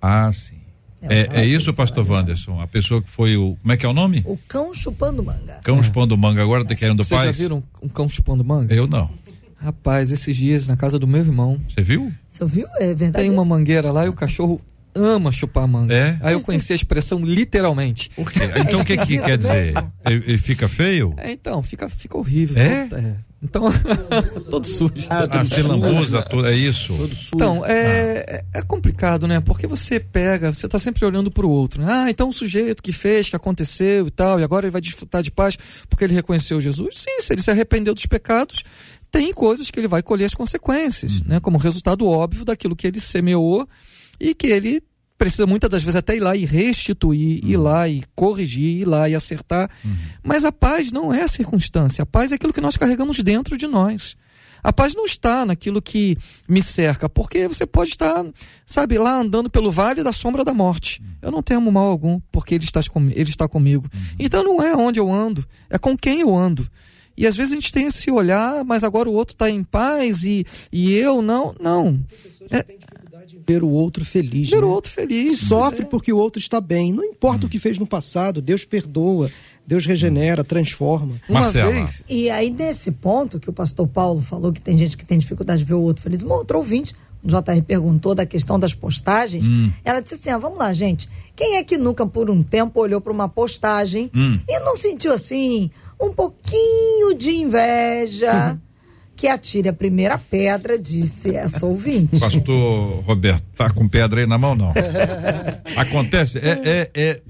Ah, 0.00 0.30
sim. 0.30 0.63
É, 1.08 1.42
é 1.42 1.44
isso, 1.44 1.72
pastor 1.74 2.08
Wanderson? 2.08 2.60
A 2.60 2.66
pessoa 2.66 3.02
que 3.02 3.10
foi 3.10 3.36
o. 3.36 3.56
Como 3.60 3.72
é 3.72 3.76
que 3.76 3.84
é 3.84 3.88
o 3.88 3.92
nome? 3.92 4.22
O 4.26 4.36
cão 4.48 4.72
chupando 4.72 5.22
manga. 5.22 5.60
Cão 5.62 5.78
é. 5.78 5.82
chupando 5.82 6.16
manga, 6.16 6.42
agora 6.42 6.64
tá 6.64 6.74
querendo 6.74 7.02
Vocês 7.02 7.20
paz? 7.20 7.36
Vocês 7.36 7.36
já 7.36 7.42
viram 7.42 7.62
um, 7.82 7.88
cão 7.88 8.08
chupando 8.08 8.44
manga? 8.44 8.74
Eu 8.74 8.86
não. 8.86 9.10
Rapaz, 9.56 10.10
esses 10.10 10.36
dias 10.36 10.68
na 10.68 10.76
casa 10.76 10.98
do 10.98 11.06
meu 11.06 11.20
irmão. 11.20 11.58
Você 11.68 11.82
viu? 11.82 12.12
Você 12.30 12.44
viu? 12.44 12.66
É 12.78 12.94
verdade. 12.94 13.24
Tem 13.24 13.30
uma 13.30 13.44
mangueira 13.44 13.90
lá 13.90 14.04
e 14.04 14.08
o 14.08 14.12
cachorro 14.12 14.60
ama 14.94 15.32
chupar 15.32 15.66
manga. 15.66 15.94
É? 15.94 16.18
Aí 16.20 16.34
eu 16.34 16.40
conheci 16.40 16.72
a 16.72 16.76
expressão 16.76 17.24
literalmente. 17.24 18.10
Por 18.10 18.30
quê? 18.30 18.40
Então 18.56 18.80
o 18.80 18.84
que, 18.84 18.96
que 18.96 19.18
quer 19.18 19.38
dizer? 19.38 19.74
Ele, 20.06 20.24
ele, 20.26 20.38
fica 20.38 20.68
feio? 20.68 21.14
É, 21.16 21.32
então, 21.32 21.62
fica, 21.62 21.88
fica 21.88 22.16
horrível. 22.16 22.62
É? 22.62 22.88
é. 22.92 23.16
Então, 23.44 23.64
todo 24.50 24.66
sujo. 24.66 25.06
Ah, 25.10 25.28
ah 25.30 25.44
se 25.44 25.60
lambuza, 25.62 26.22
tudo, 26.22 26.48
é 26.48 26.56
isso? 26.56 26.94
Então, 27.34 27.64
é, 27.64 28.42
ah. 28.54 28.58
é 28.58 28.62
complicado, 28.62 29.28
né? 29.28 29.38
Porque 29.40 29.66
você 29.66 30.00
pega, 30.00 30.52
você 30.52 30.64
está 30.64 30.78
sempre 30.78 31.04
olhando 31.04 31.30
para 31.30 31.46
o 31.46 31.50
outro. 31.50 31.82
Né? 31.82 31.86
Ah, 31.88 32.10
então 32.10 32.30
o 32.30 32.32
sujeito 32.32 32.82
que 32.82 32.92
fez, 32.92 33.28
que 33.28 33.36
aconteceu 33.36 34.06
e 34.06 34.10
tal, 34.10 34.40
e 34.40 34.42
agora 34.42 34.64
ele 34.66 34.72
vai 34.72 34.80
desfrutar 34.80 35.22
de 35.22 35.30
paz 35.30 35.58
porque 35.88 36.04
ele 36.04 36.14
reconheceu 36.14 36.60
Jesus. 36.60 36.98
Sim, 36.98 37.20
se 37.20 37.32
ele 37.34 37.42
se 37.42 37.50
arrependeu 37.50 37.92
dos 37.92 38.06
pecados, 38.06 38.62
tem 39.10 39.32
coisas 39.32 39.70
que 39.70 39.78
ele 39.78 39.88
vai 39.88 40.02
colher 40.02 40.24
as 40.24 40.34
consequências, 40.34 41.20
uhum. 41.20 41.26
né? 41.26 41.40
Como 41.40 41.58
resultado 41.58 42.08
óbvio 42.08 42.44
daquilo 42.44 42.74
que 42.74 42.86
ele 42.86 42.98
semeou 42.98 43.68
e 44.18 44.34
que 44.34 44.46
ele 44.46 44.82
precisa 45.24 45.46
muitas 45.46 45.70
das 45.70 45.82
vezes 45.82 45.96
até 45.96 46.16
ir 46.16 46.20
lá 46.20 46.36
e 46.36 46.44
restituir, 46.44 47.42
uhum. 47.42 47.50
ir 47.50 47.56
lá 47.56 47.88
e 47.88 48.02
corrigir, 48.14 48.82
ir 48.82 48.84
lá 48.84 49.08
e 49.08 49.14
acertar. 49.14 49.70
Uhum. 49.82 49.96
Mas 50.22 50.44
a 50.44 50.52
paz 50.52 50.92
não 50.92 51.14
é 51.14 51.22
a 51.22 51.28
circunstância. 51.28 52.02
A 52.02 52.06
paz 52.06 52.30
é 52.30 52.34
aquilo 52.34 52.52
que 52.52 52.60
nós 52.60 52.76
carregamos 52.76 53.18
dentro 53.20 53.56
de 53.56 53.66
nós. 53.66 54.16
A 54.62 54.70
paz 54.70 54.94
não 54.94 55.06
está 55.06 55.46
naquilo 55.46 55.80
que 55.80 56.18
me 56.46 56.62
cerca, 56.62 57.08
porque 57.08 57.48
você 57.48 57.66
pode 57.66 57.90
estar, 57.92 58.22
sabe, 58.66 58.98
lá 58.98 59.18
andando 59.18 59.48
pelo 59.48 59.70
vale 59.70 60.02
da 60.02 60.12
sombra 60.12 60.44
da 60.44 60.52
morte. 60.52 61.00
Uhum. 61.00 61.08
Eu 61.22 61.30
não 61.30 61.42
temo 61.42 61.72
mal 61.72 61.86
algum, 61.86 62.20
porque 62.30 62.54
ele 62.54 62.64
está, 62.64 62.80
ele 63.14 63.30
está 63.30 63.48
comigo. 63.48 63.88
Uhum. 63.94 64.00
Então 64.18 64.44
não 64.44 64.62
é 64.62 64.76
onde 64.76 65.00
eu 65.00 65.10
ando, 65.10 65.42
é 65.70 65.78
com 65.78 65.96
quem 65.96 66.20
eu 66.20 66.36
ando. 66.36 66.68
E 67.16 67.26
às 67.26 67.34
vezes 67.34 67.52
a 67.52 67.54
gente 67.54 67.72
tem 67.72 67.86
esse 67.86 68.10
olhar, 68.10 68.62
mas 68.64 68.84
agora 68.84 69.08
o 69.08 69.14
outro 69.14 69.34
está 69.34 69.48
em 69.48 69.62
paz 69.62 70.24
e, 70.24 70.44
e 70.70 70.92
eu 70.92 71.22
não. 71.22 71.54
Não. 71.58 71.98
É, 72.50 72.64
ver 73.46 73.62
o 73.62 73.68
outro 73.68 74.04
feliz. 74.04 74.50
Ver 74.50 74.60
né? 74.60 74.66
o 74.66 74.70
outro 74.70 74.90
feliz. 74.90 75.40
Sofre 75.40 75.82
é. 75.82 75.84
porque 75.84 76.12
o 76.12 76.16
outro 76.16 76.40
está 76.40 76.60
bem. 76.60 76.92
Não 76.92 77.04
importa 77.04 77.44
hum. 77.44 77.46
o 77.46 77.50
que 77.50 77.58
fez 77.58 77.78
no 77.78 77.86
passado, 77.86 78.40
Deus 78.40 78.64
perdoa, 78.64 79.30
Deus 79.66 79.86
regenera, 79.86 80.42
transforma. 80.42 81.14
Uma 81.28 81.40
Marcela. 81.40 81.70
vez. 81.70 82.02
E 82.08 82.30
aí, 82.30 82.50
nesse 82.50 82.92
ponto 82.92 83.38
que 83.38 83.50
o 83.50 83.52
pastor 83.52 83.86
Paulo 83.86 84.20
falou 84.20 84.52
que 84.52 84.60
tem 84.60 84.76
gente 84.76 84.96
que 84.96 85.04
tem 85.04 85.18
dificuldade 85.18 85.60
de 85.60 85.64
ver 85.64 85.74
o 85.74 85.82
outro 85.82 86.02
feliz, 86.02 86.22
uma 86.22 86.36
outra 86.36 86.56
ouvinte. 86.56 86.94
O 87.22 87.26
JR 87.26 87.62
perguntou 87.66 88.14
da 88.14 88.26
questão 88.26 88.58
das 88.58 88.74
postagens. 88.74 89.46
Hum. 89.46 89.70
Ela 89.82 90.00
disse 90.00 90.14
assim: 90.14 90.28
ah, 90.28 90.36
vamos 90.36 90.58
lá, 90.58 90.74
gente. 90.74 91.08
Quem 91.34 91.56
é 91.56 91.64
que 91.64 91.78
nunca, 91.78 92.06
por 92.06 92.28
um 92.28 92.42
tempo, 92.42 92.78
olhou 92.80 93.00
para 93.00 93.12
uma 93.12 93.28
postagem 93.28 94.10
hum. 94.14 94.38
e 94.46 94.60
não 94.60 94.76
sentiu 94.76 95.12
assim 95.12 95.70
um 95.98 96.12
pouquinho 96.12 97.14
de 97.14 97.30
inveja? 97.30 98.58
que 99.16 99.26
atire 99.26 99.68
a 99.68 99.72
primeira 99.72 100.18
pedra, 100.18 100.78
disse 100.78 101.34
essa 101.34 101.64
ouvinte. 101.66 102.18
Pastor 102.18 103.02
Roberto, 103.04 103.44
tá 103.56 103.70
com 103.70 103.88
pedra 103.88 104.20
aí 104.20 104.26
na 104.26 104.36
mão, 104.36 104.54
não? 104.54 104.72
Acontece, 105.76 106.38
é, 106.38 106.60
é, 106.64 106.90
é, 106.94 107.20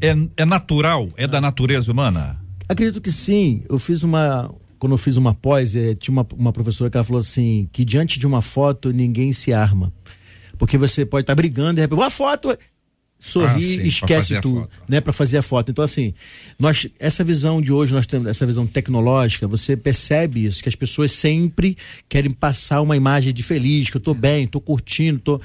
é, 0.00 0.16
é 0.36 0.44
natural, 0.44 1.08
é 1.16 1.26
da 1.26 1.40
natureza 1.40 1.90
humana? 1.90 2.40
Acredito 2.68 3.00
que 3.00 3.12
sim. 3.12 3.62
Eu 3.68 3.78
fiz 3.78 4.02
uma. 4.02 4.52
Quando 4.78 4.92
eu 4.92 4.98
fiz 4.98 5.16
uma 5.16 5.34
pós, 5.34 5.74
eh, 5.76 5.94
tinha 5.94 6.12
uma, 6.12 6.26
uma 6.36 6.52
professora 6.52 6.90
que 6.90 6.96
ela 6.96 7.04
falou 7.04 7.20
assim: 7.20 7.68
que 7.72 7.84
diante 7.84 8.18
de 8.18 8.26
uma 8.26 8.42
foto 8.42 8.92
ninguém 8.92 9.32
se 9.32 9.52
arma. 9.52 9.92
Porque 10.56 10.78
você 10.78 11.04
pode 11.04 11.22
estar 11.22 11.32
tá 11.32 11.36
brigando 11.36 11.72
e 11.72 11.74
de 11.74 11.80
repente, 11.82 11.98
uma 11.98 12.10
foto, 12.10 12.56
sorrir, 13.24 13.80
ah, 13.80 13.86
esquece 13.86 14.38
tudo, 14.40 14.68
né, 14.86 15.00
para 15.00 15.12
fazer 15.12 15.38
a 15.38 15.42
foto. 15.42 15.70
Então 15.70 15.82
assim, 15.82 16.12
nós 16.58 16.86
essa 16.98 17.24
visão 17.24 17.60
de 17.60 17.72
hoje, 17.72 17.94
nós 17.94 18.06
temos 18.06 18.26
essa 18.26 18.44
visão 18.44 18.66
tecnológica, 18.66 19.48
você 19.48 19.76
percebe 19.76 20.44
isso 20.44 20.62
que 20.62 20.68
as 20.68 20.74
pessoas 20.74 21.10
sempre 21.12 21.76
querem 22.06 22.30
passar 22.30 22.82
uma 22.82 22.96
imagem 22.96 23.32
de 23.32 23.42
feliz, 23.42 23.88
que 23.88 23.96
eu 23.96 24.00
tô 24.00 24.12
bem, 24.12 24.46
tô 24.46 24.60
curtindo, 24.60 25.18
tô 25.18 25.40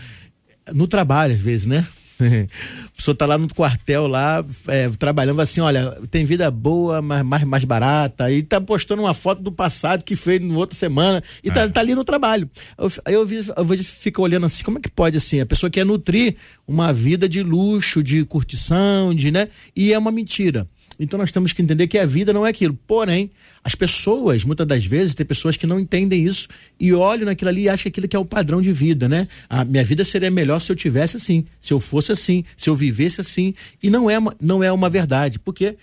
no 0.73 0.88
trabalho 0.88 1.34
às 1.34 1.39
vezes, 1.39 1.65
né? 1.65 1.88
a 2.88 2.95
pessoa 2.95 3.15
tá 3.15 3.26
lá 3.26 3.38
no 3.38 3.47
quartel 3.53 4.07
lá, 4.07 4.43
é, 4.67 4.89
trabalhando 4.89 5.41
assim, 5.41 5.61
olha, 5.61 5.97
tem 6.11 6.26
vida 6.26 6.51
boa, 6.51 7.01
mas 7.01 7.24
mais, 7.24 7.43
mais 7.43 7.63
barata, 7.63 8.30
e 8.30 8.43
tá 8.43 8.59
postando 8.59 9.01
uma 9.01 9.13
foto 9.13 9.41
do 9.41 9.51
passado 9.51 10.03
que 10.03 10.15
fez 10.15 10.41
no 10.41 10.57
outra 10.57 10.78
semana, 10.78 11.24
e 11.43 11.49
tá, 11.49 11.61
é. 11.61 11.70
tá 11.70 11.80
ali 11.80 11.95
no 11.95 12.03
trabalho. 12.03 12.49
Eu, 12.78 12.91
aí 13.05 13.13
eu, 13.13 13.26
vi, 13.26 13.38
eu 13.38 13.84
fico 13.84 14.22
olhando 14.22 14.45
assim, 14.45 14.63
como 14.63 14.78
é 14.80 14.82
que 14.82 14.91
pode 14.91 15.17
assim? 15.17 15.39
A 15.39 15.45
pessoa 15.45 15.70
quer 15.70 15.86
nutrir 15.86 16.36
uma 16.67 16.91
vida 16.91 17.28
de 17.30 17.41
luxo, 17.41 18.03
de 18.03 18.26
curtição, 18.26 19.13
de, 19.13 19.32
né? 19.32 19.47
E 19.76 19.93
é 19.93 19.97
uma 19.97 20.11
mentira. 20.11 20.67
Então 21.00 21.18
nós 21.18 21.32
temos 21.32 21.54
que 21.54 21.62
entender 21.62 21.88
que 21.88 21.97
a 21.97 22.06
vida 22.06 22.34
não 22.34 22.45
é 22.45 22.50
aquilo. 22.50 22.78
Porém, 22.86 23.32
as 23.64 23.74
pessoas, 23.74 24.43
muitas 24.43 24.68
das 24.68 24.86
vezes, 24.86 25.16
tem 25.16 25.26
pessoas 25.26 25.56
que 25.56 25.66
não 25.66 25.80
entendem 25.80 26.26
isso 26.26 26.47
e 26.78 26.93
olham 26.93 27.26
naquilo 27.26 27.50
ali 27.50 27.62
e 27.64 27.70
acham 27.70 27.84
que 27.84 27.89
aquilo 27.89 28.08
que 28.08 28.16
é 28.16 28.20
o 28.20 28.26
padrão 28.26 28.62
de 28.62 28.72
vida, 28.72 29.08
né? 29.08 29.28
A 29.50 29.64
minha 29.64 29.84
vida 29.84 30.04
seria 30.04 30.30
melhor 30.30 30.60
se 30.60 30.72
eu 30.72 30.76
tivesse 30.76 31.16
assim, 31.16 31.45
se 31.60 31.72
eu 31.72 31.80
fosse 31.80 32.12
assim, 32.12 32.43
se 32.58 32.70
eu 32.70 32.76
vivesse 32.76 33.22
assim. 33.22 33.54
E 33.82 33.89
não 33.89 34.10
é 34.10 34.20
uma, 34.20 34.36
não 34.41 34.62
é 34.62 34.72
uma 34.72 34.89
verdade, 34.89 35.39
porque 35.39 35.78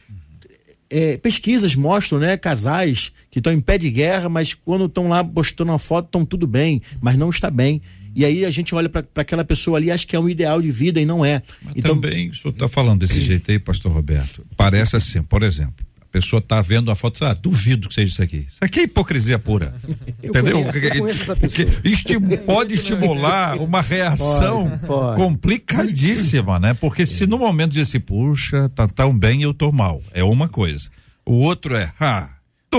é, 0.90 1.16
pesquisas 1.16 1.74
mostram, 1.74 2.18
né, 2.18 2.36
casais 2.36 3.10
que 3.30 3.38
estão 3.38 3.52
em 3.52 3.60
pé 3.60 3.78
de 3.78 3.90
guerra, 3.90 4.28
mas 4.28 4.54
quando 4.54 4.86
estão 4.86 5.08
lá 5.08 5.24
postando 5.24 5.72
uma 5.72 5.78
foto, 5.78 6.06
estão 6.06 6.24
tudo 6.24 6.46
bem, 6.46 6.82
mas 7.00 7.16
não 7.16 7.30
está 7.30 7.50
bem. 7.50 7.80
E 8.16 8.24
aí 8.24 8.46
a 8.46 8.50
gente 8.50 8.74
olha 8.74 8.88
para 8.88 9.04
aquela 9.14 9.44
pessoa 9.44 9.76
ali, 9.76 9.90
acha 9.90 10.06
que 10.06 10.16
é 10.16 10.18
um 10.18 10.26
ideal 10.26 10.62
de 10.62 10.70
vida 10.70 10.98
e 10.98 11.04
não 11.04 11.22
é. 11.22 11.42
Mas 11.62 11.74
então, 11.76 11.94
também, 11.94 12.30
o 12.30 12.34
senhor 12.34 12.54
está 12.54 12.66
falando 12.66 13.00
desse 13.00 13.20
jeito 13.20 13.50
aí, 13.50 13.58
pastor 13.58 13.92
Roberto. 13.92 14.42
Parece 14.56 14.96
assim, 14.96 15.22
por 15.22 15.42
exemplo, 15.42 15.84
a 16.00 16.06
pessoa 16.06 16.38
está 16.38 16.62
vendo 16.62 16.90
a 16.90 16.94
foto, 16.94 17.22
ah, 17.26 17.34
duvido 17.34 17.90
que 17.90 17.94
seja 17.94 18.10
isso 18.10 18.22
aqui. 18.22 18.46
Isso 18.48 18.56
aqui 18.62 18.80
é 18.80 18.82
hipocrisia 18.84 19.38
pura. 19.38 19.74
Eu 20.22 20.30
Entendeu? 20.30 20.62
Conheço, 20.62 21.30
eu 21.30 21.36
conheço 21.36 21.80
Estim 21.84 22.20
pode 22.46 22.74
estimular 22.74 23.60
uma 23.60 23.82
reação 23.82 24.70
pode, 24.70 24.86
pode. 24.86 25.20
complicadíssima, 25.20 26.58
né? 26.58 26.72
Porque 26.72 27.02
é. 27.02 27.06
se 27.06 27.26
no 27.26 27.36
momento 27.36 27.72
diz 27.72 27.86
assim, 27.86 28.00
puxa, 28.00 28.70
tá 28.70 28.88
tão 28.88 29.16
bem 29.16 29.42
eu 29.42 29.52
tô 29.52 29.70
mal, 29.70 30.00
é 30.14 30.24
uma 30.24 30.48
coisa. 30.48 30.88
O 31.24 31.34
outro 31.34 31.76
é, 31.76 31.92
ah, 32.00 32.30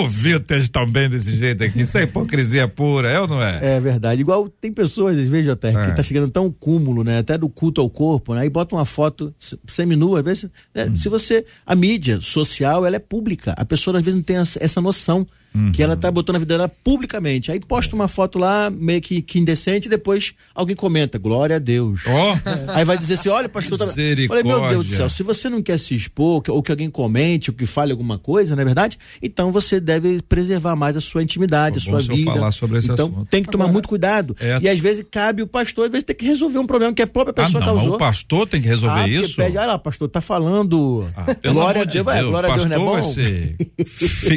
Duvido 0.02 0.40
ter 0.40 0.68
tão 0.70 0.86
bem 0.86 1.10
desse 1.10 1.36
jeito 1.36 1.64
aqui. 1.64 1.82
Isso 1.82 1.98
é 1.98 2.04
hipocrisia 2.04 2.68
pura, 2.68 3.10
é 3.10 3.20
ou 3.20 3.28
não 3.28 3.42
é? 3.42 3.78
É 3.78 3.80
verdade. 3.80 4.22
Igual 4.22 4.50
tem 4.50 4.72
pessoas, 4.72 5.18
às 5.18 5.28
vezes, 5.28 5.50
até, 5.50 5.70
é. 5.70 5.90
que 5.90 5.96
tá 5.96 6.04
chegando 6.04 6.30
tão 6.30 6.52
cúmulo, 6.52 7.04
né? 7.04 7.20
Até 7.20 7.38
do 7.38 7.50
culto 7.50 7.82
ao 7.82 7.90
corpo, 7.90 8.34
né? 8.34 8.46
E 8.46 8.50
bota 8.50 8.76
uma 8.76 8.86
foto 8.86 9.34
seminua, 9.68 10.20
às 10.20 10.26
vezes. 10.26 10.50
Né? 10.74 10.86
Hum. 10.86 10.96
Se 10.96 11.10
você. 11.10 11.46
A 11.66 11.76
mídia 11.76 12.20
social, 12.22 12.86
ela 12.86 12.96
é 12.96 13.00
pública. 13.00 13.54
A 13.58 13.66
pessoa, 13.66 13.98
às 13.98 14.04
vezes, 14.04 14.16
não 14.16 14.24
tem 14.24 14.38
essa 14.38 14.82
noção 14.82 15.28
Uhum. 15.54 15.72
Que 15.72 15.82
ela 15.82 15.96
tá 15.96 16.12
botando 16.12 16.36
a 16.36 16.40
vida 16.40 16.56
dela 16.56 16.70
publicamente. 16.84 17.52
Aí 17.52 17.60
posta 17.60 17.96
uma 17.96 18.08
foto 18.08 18.38
lá, 18.38 18.70
meio 18.70 19.02
que, 19.02 19.22
que 19.22 19.40
indecente, 19.40 19.88
e 19.88 19.90
depois 19.90 20.34
alguém 20.54 20.76
comenta, 20.76 21.18
glória 21.18 21.56
a 21.56 21.60
Deus. 21.60 22.02
Oh. 22.06 22.72
Aí 22.74 22.86
vai 22.86 22.98
dizer 22.98 23.16
assim: 23.16 23.30
olha, 23.30 23.50
pastor. 23.50 23.78
Tá... 23.78 23.88
Falei, 23.88 24.44
meu 24.44 24.68
Deus 24.70 24.86
do 24.86 24.96
céu, 24.96 25.10
se 25.10 25.24
você 25.24 25.50
não 25.50 25.62
quer 25.62 25.80
se 25.80 25.96
expor, 25.96 26.44
ou 26.50 26.62
que 26.62 26.72
alguém 26.72 26.90
comente, 26.90 27.50
ou 27.50 27.56
que 27.56 27.66
fale 27.66 27.92
alguma 27.92 28.18
coisa, 28.18 28.56
não 28.56 28.62
é 28.62 28.66
verdade? 28.66 29.00
Então 29.22 29.52
você 29.52 29.80
deve 29.80 30.22
preservar 30.22 30.76
mais 30.76 30.96
a 30.96 31.02
sua 31.02 31.24
intimidade, 31.24 31.78
a 31.78 31.82
sua 31.82 32.00
vida. 32.00 32.32
falar 32.32 32.52
sobre 32.52 32.80
esse 32.80 32.92
então 32.92 33.08
assunto. 33.08 33.30
tem 33.30 33.44
que 33.44 33.50
tomar 33.50 33.66
Agora, 33.66 33.74
muito 33.74 33.90
cuidado. 33.90 34.36
É... 34.40 34.60
E 34.62 34.70
às 34.70 34.80
vezes 34.80 35.06
cabe 35.10 35.42
o 35.42 35.48
pastor, 35.48 35.86
às 35.86 35.92
vezes, 35.92 36.06
ter 36.06 36.14
que 36.14 36.26
resolver 36.26 36.60
um 36.60 36.68
problema 36.68 36.94
que 36.94 37.02
a 37.02 37.08
própria 37.08 37.34
pessoa 37.34 37.64
ah, 37.64 37.66
não, 37.66 37.76
causou. 37.76 37.96
o 37.96 37.98
pastor 37.98 38.48
tem 38.48 38.62
que 38.62 38.68
resolver 38.68 39.02
ah, 39.02 39.08
isso? 39.08 39.36
Pede, 39.36 39.58
ah 39.58 39.66
lá, 39.66 39.80
pastor, 39.80 40.10
tá 40.10 40.22
falando. 40.22 41.08
Ah, 41.16 41.36
glória 41.52 41.82
a 41.82 41.86
Deus, 41.86 42.06
Deus. 42.06 42.28
glória 42.28 42.52
a 42.52 42.56
Deus, 42.56 42.66
não 42.66 42.76
é 42.76 42.80
bom? 42.80 42.94
vai 42.94 43.04
ser 43.04 43.58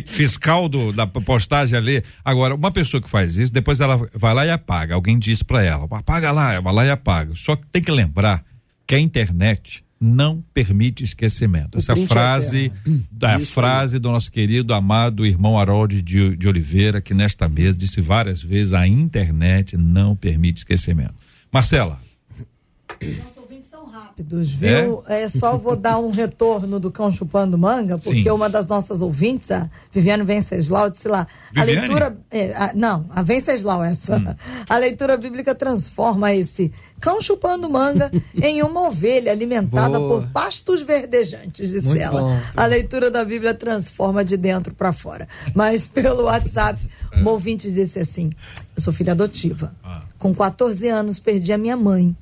fiscal 0.07 0.69
do, 0.69 0.93
da 1.05 1.21
postagem 1.21 1.77
ali. 1.77 2.03
Agora, 2.25 2.55
uma 2.55 2.71
pessoa 2.71 3.01
que 3.01 3.09
faz 3.09 3.37
isso, 3.37 3.53
depois 3.53 3.81
ela 3.81 3.97
vai 4.15 4.35
lá 4.35 4.47
e 4.47 4.51
apaga. 4.51 4.95
Alguém 4.95 5.19
diz 5.19 5.43
para 5.43 5.63
ela, 5.63 5.87
apaga 5.91 6.31
lá, 6.31 6.53
ela 6.53 6.63
vai 6.63 6.75
lá 6.75 6.87
e 6.87 6.91
apaga. 6.91 7.33
Só 7.37 7.57
que 7.57 7.67
tem 7.67 7.83
que 7.83 7.91
lembrar 7.91 8.45
que 8.87 8.95
a 8.95 9.01
internet 9.01 9.85
não 10.01 10.43
permite 10.55 11.05
esquecimento. 11.05 11.77
O 11.77 11.79
Essa 11.79 11.95
frase, 11.95 12.73
é 13.23 13.27
a 13.27 13.39
frase 13.39 13.99
do 13.99 14.11
nosso 14.11 14.33
querido 14.33 14.73
amado 14.73 15.27
irmão 15.27 15.59
Harold 15.59 16.01
de, 16.01 16.37
de 16.37 16.49
Oliveira, 16.49 17.01
que 17.01 17.13
nesta 17.13 17.49
mesa 17.49 17.79
disse 17.79 18.01
várias 18.01 18.43
vezes: 18.43 18.73
a 18.73 18.87
internet 18.87 19.77
não 19.77 20.17
permite 20.17 20.59
esquecimento. 20.59 21.15
Marcela 21.53 22.01
rápidos, 24.21 24.51
viu? 24.51 25.03
É? 25.09 25.23
é 25.23 25.29
só 25.29 25.57
vou 25.57 25.75
dar 25.75 25.99
um 25.99 26.11
retorno 26.11 26.79
do 26.79 26.91
cão 26.91 27.11
chupando 27.11 27.57
manga, 27.57 27.99
porque 27.99 28.23
Sim. 28.23 28.31
uma 28.31 28.49
das 28.49 28.66
nossas 28.66 29.01
ouvintes, 29.01 29.51
a 29.51 29.68
Viviane 29.91 30.23
Venceslau, 30.23 30.91
disse 30.91 31.09
lá. 31.09 31.27
Viviane? 31.53 31.79
A 31.79 31.81
leitura. 31.81 32.16
É, 32.31 32.53
a, 32.55 32.73
não, 32.75 33.07
a 33.11 33.23
Venceslau, 33.23 33.83
essa. 33.83 34.16
Hum. 34.16 34.35
A 34.68 34.77
leitura 34.77 35.16
bíblica 35.16 35.55
transforma 35.55 36.33
esse 36.35 36.73
cão 37.01 37.21
chupando 37.21 37.68
manga 37.68 38.11
em 38.41 38.62
uma 38.62 38.89
ovelha 38.89 39.33
alimentada 39.33 39.99
Boa. 39.99 40.21
por 40.23 40.29
pastos 40.31 40.83
verdejantes, 40.83 41.71
disse 41.71 41.87
Muito 41.87 42.03
ela. 42.03 42.21
Bom. 42.21 42.39
A 42.57 42.66
leitura 42.66 43.11
da 43.11 43.25
Bíblia 43.25 43.55
transforma 43.55 44.25
de 44.25 44.37
dentro 44.37 44.75
para 44.75 44.93
fora. 44.93 45.27
Mas 45.55 45.87
pelo 45.87 46.25
WhatsApp, 46.25 46.79
é. 47.12 47.21
um 47.21 47.29
ouvinte 47.29 47.71
disse 47.71 47.99
assim: 47.99 48.31
Eu 48.77 48.83
sou 48.83 48.93
filha 48.93 49.12
adotiva. 49.12 49.75
Ah. 49.83 50.03
Com 50.18 50.35
14 50.35 50.89
anos, 50.89 51.18
perdi 51.18 51.53
a 51.53 51.59
minha 51.59 51.77
mãe 51.77 52.14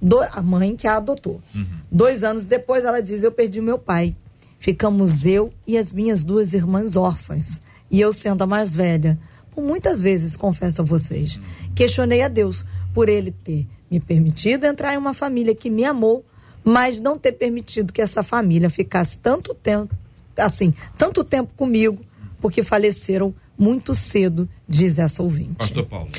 do, 0.00 0.20
a 0.20 0.42
mãe 0.42 0.76
que 0.76 0.86
a 0.86 0.96
adotou. 0.96 1.40
Uhum. 1.54 1.64
Dois 1.90 2.22
anos 2.24 2.44
depois, 2.44 2.84
ela 2.84 3.00
diz: 3.00 3.22
Eu 3.22 3.32
perdi 3.32 3.60
meu 3.60 3.78
pai. 3.78 4.14
Ficamos 4.58 5.24
eu 5.24 5.52
e 5.66 5.78
as 5.78 5.92
minhas 5.92 6.24
duas 6.24 6.52
irmãs 6.52 6.96
órfãs. 6.96 7.60
E 7.90 8.00
eu 8.00 8.12
sendo 8.12 8.42
a 8.42 8.46
mais 8.46 8.74
velha. 8.74 9.18
Por 9.52 9.62
muitas 9.64 10.00
vezes, 10.00 10.36
confesso 10.36 10.82
a 10.82 10.84
vocês, 10.84 11.36
uhum. 11.36 11.74
questionei 11.74 12.22
a 12.22 12.28
Deus 12.28 12.64
por 12.92 13.08
ele 13.08 13.30
ter 13.30 13.66
me 13.90 13.98
permitido 13.98 14.64
entrar 14.64 14.94
em 14.94 14.96
uma 14.96 15.14
família 15.14 15.54
que 15.54 15.70
me 15.70 15.84
amou, 15.84 16.24
mas 16.62 17.00
não 17.00 17.18
ter 17.18 17.32
permitido 17.32 17.92
que 17.92 18.02
essa 18.02 18.22
família 18.22 18.68
ficasse 18.68 19.18
tanto 19.18 19.54
tempo, 19.54 19.94
assim, 20.36 20.74
tanto 20.96 21.24
tempo 21.24 21.52
comigo, 21.56 22.04
porque 22.40 22.62
faleceram 22.62 23.34
muito 23.58 23.94
cedo, 23.94 24.48
diz 24.68 24.98
essa 24.98 25.22
ouvinte. 25.22 25.56
Pastor 25.56 25.86
Paulo. 25.86 26.10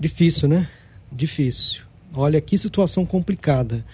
Difícil, 0.00 0.48
né? 0.48 0.68
Difícil. 1.10 1.82
Olha 2.14 2.40
que 2.40 2.58
situação 2.58 3.06
complicada. 3.06 3.84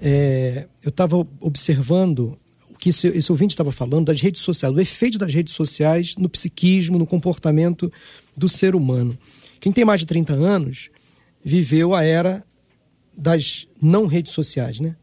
É, 0.00 0.66
eu 0.82 0.88
estava 0.88 1.26
observando 1.40 2.36
o 2.70 2.76
que 2.78 2.88
esse, 2.88 3.08
esse 3.08 3.30
ouvinte 3.30 3.52
estava 3.52 3.70
falando 3.70 4.06
das 4.06 4.20
redes 4.20 4.40
sociais, 4.40 4.74
o 4.74 4.80
efeito 4.80 5.18
das 5.18 5.32
redes 5.32 5.54
sociais 5.54 6.16
no 6.16 6.28
psiquismo, 6.28 6.98
no 6.98 7.06
comportamento 7.06 7.92
do 8.36 8.48
ser 8.48 8.74
humano. 8.74 9.16
Quem 9.60 9.72
tem 9.72 9.84
mais 9.84 10.00
de 10.00 10.06
30 10.06 10.32
anos 10.32 10.90
viveu 11.44 11.94
a 11.94 12.02
era 12.02 12.42
das 13.16 13.68
não 13.80 14.06
redes 14.06 14.32
sociais, 14.32 14.80
né? 14.80 14.96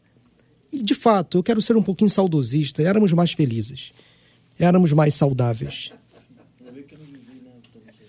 E 0.72 0.82
de 0.82 0.96
fato, 0.96 1.38
eu 1.38 1.44
quero 1.44 1.62
ser 1.62 1.78
um 1.78 1.84
pouquinho 1.84 2.10
saudosista, 2.10 2.82
éramos 2.82 3.14
mais 3.14 3.32
felizes, 3.32 3.92
éramos 4.60 4.92
mais 4.92 5.14
saudáveis. 5.16 5.92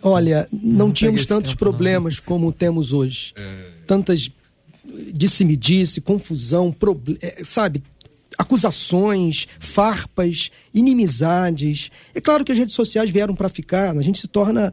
Olha, 0.03 0.49
não, 0.53 0.87
não 0.87 0.93
tínhamos 0.93 1.27
tantos 1.27 1.51
tempo, 1.51 1.59
problemas 1.59 2.17
não. 2.17 2.25
como 2.25 2.53
temos 2.53 2.93
hoje. 2.93 3.33
É... 3.37 3.73
Tantas 3.87 4.31
disse-me-disse, 5.19 6.01
confusão, 6.01 6.75
é, 7.21 7.43
sabe? 7.45 7.83
Acusações, 8.39 9.49
farpas, 9.59 10.51
inimizades. 10.73 11.91
É 12.15 12.21
claro 12.21 12.45
que 12.45 12.53
as 12.53 12.59
redes 12.59 12.75
sociais 12.75 13.11
vieram 13.11 13.35
para 13.35 13.49
ficar, 13.49 13.97
a 13.97 14.03
gente 14.03 14.19
se 14.21 14.29
torna 14.29 14.73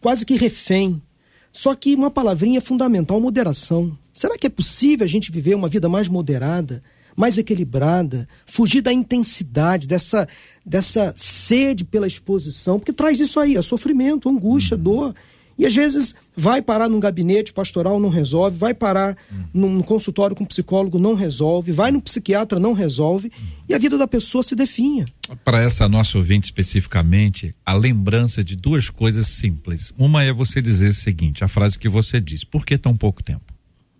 quase 0.00 0.26
que 0.26 0.36
refém. 0.36 1.02
Só 1.50 1.74
que 1.74 1.94
uma 1.94 2.10
palavrinha 2.10 2.60
fundamental, 2.60 3.18
moderação. 3.18 3.96
Será 4.12 4.36
que 4.36 4.46
é 4.46 4.50
possível 4.50 5.04
a 5.04 5.08
gente 5.08 5.32
viver 5.32 5.54
uma 5.54 5.68
vida 5.68 5.88
mais 5.88 6.06
moderada, 6.06 6.82
mais 7.16 7.38
equilibrada, 7.38 8.28
fugir 8.44 8.82
da 8.82 8.92
intensidade, 8.92 9.88
dessa, 9.88 10.28
dessa 10.64 11.14
sede 11.16 11.82
pela 11.82 12.06
exposição? 12.06 12.78
Porque 12.78 12.92
traz 12.92 13.18
isso 13.20 13.40
aí, 13.40 13.56
é 13.56 13.62
sofrimento, 13.62 14.28
angústia, 14.28 14.76
uhum. 14.76 14.82
dor. 14.82 15.14
E 15.58 15.64
às 15.64 15.74
vezes 15.74 16.14
vai 16.36 16.60
parar 16.60 16.88
num 16.88 17.00
gabinete 17.00 17.52
pastoral, 17.52 17.98
não 17.98 18.10
resolve, 18.10 18.58
vai 18.58 18.74
parar 18.74 19.16
hum. 19.32 19.44
num 19.54 19.82
consultório 19.82 20.36
com 20.36 20.44
um 20.44 20.46
psicólogo, 20.46 20.98
não 20.98 21.14
resolve, 21.14 21.72
vai 21.72 21.90
no 21.90 22.00
psiquiatra, 22.00 22.60
não 22.60 22.74
resolve, 22.74 23.32
e 23.66 23.72
a 23.72 23.78
vida 23.78 23.96
da 23.96 24.06
pessoa 24.06 24.42
se 24.42 24.54
definha. 24.54 25.06
Para 25.44 25.62
essa 25.62 25.88
nossa 25.88 26.18
ouvinte 26.18 26.44
especificamente, 26.44 27.54
a 27.64 27.72
lembrança 27.72 28.44
de 28.44 28.54
duas 28.54 28.90
coisas 28.90 29.28
simples. 29.28 29.94
Uma 29.96 30.22
é 30.22 30.32
você 30.32 30.60
dizer 30.60 30.90
o 30.90 30.94
seguinte, 30.94 31.42
a 31.42 31.48
frase 31.48 31.78
que 31.78 31.88
você 31.88 32.20
disse, 32.20 32.44
por 32.44 32.66
que 32.66 32.76
tão 32.76 32.94
pouco 32.94 33.22
tempo? 33.22 33.46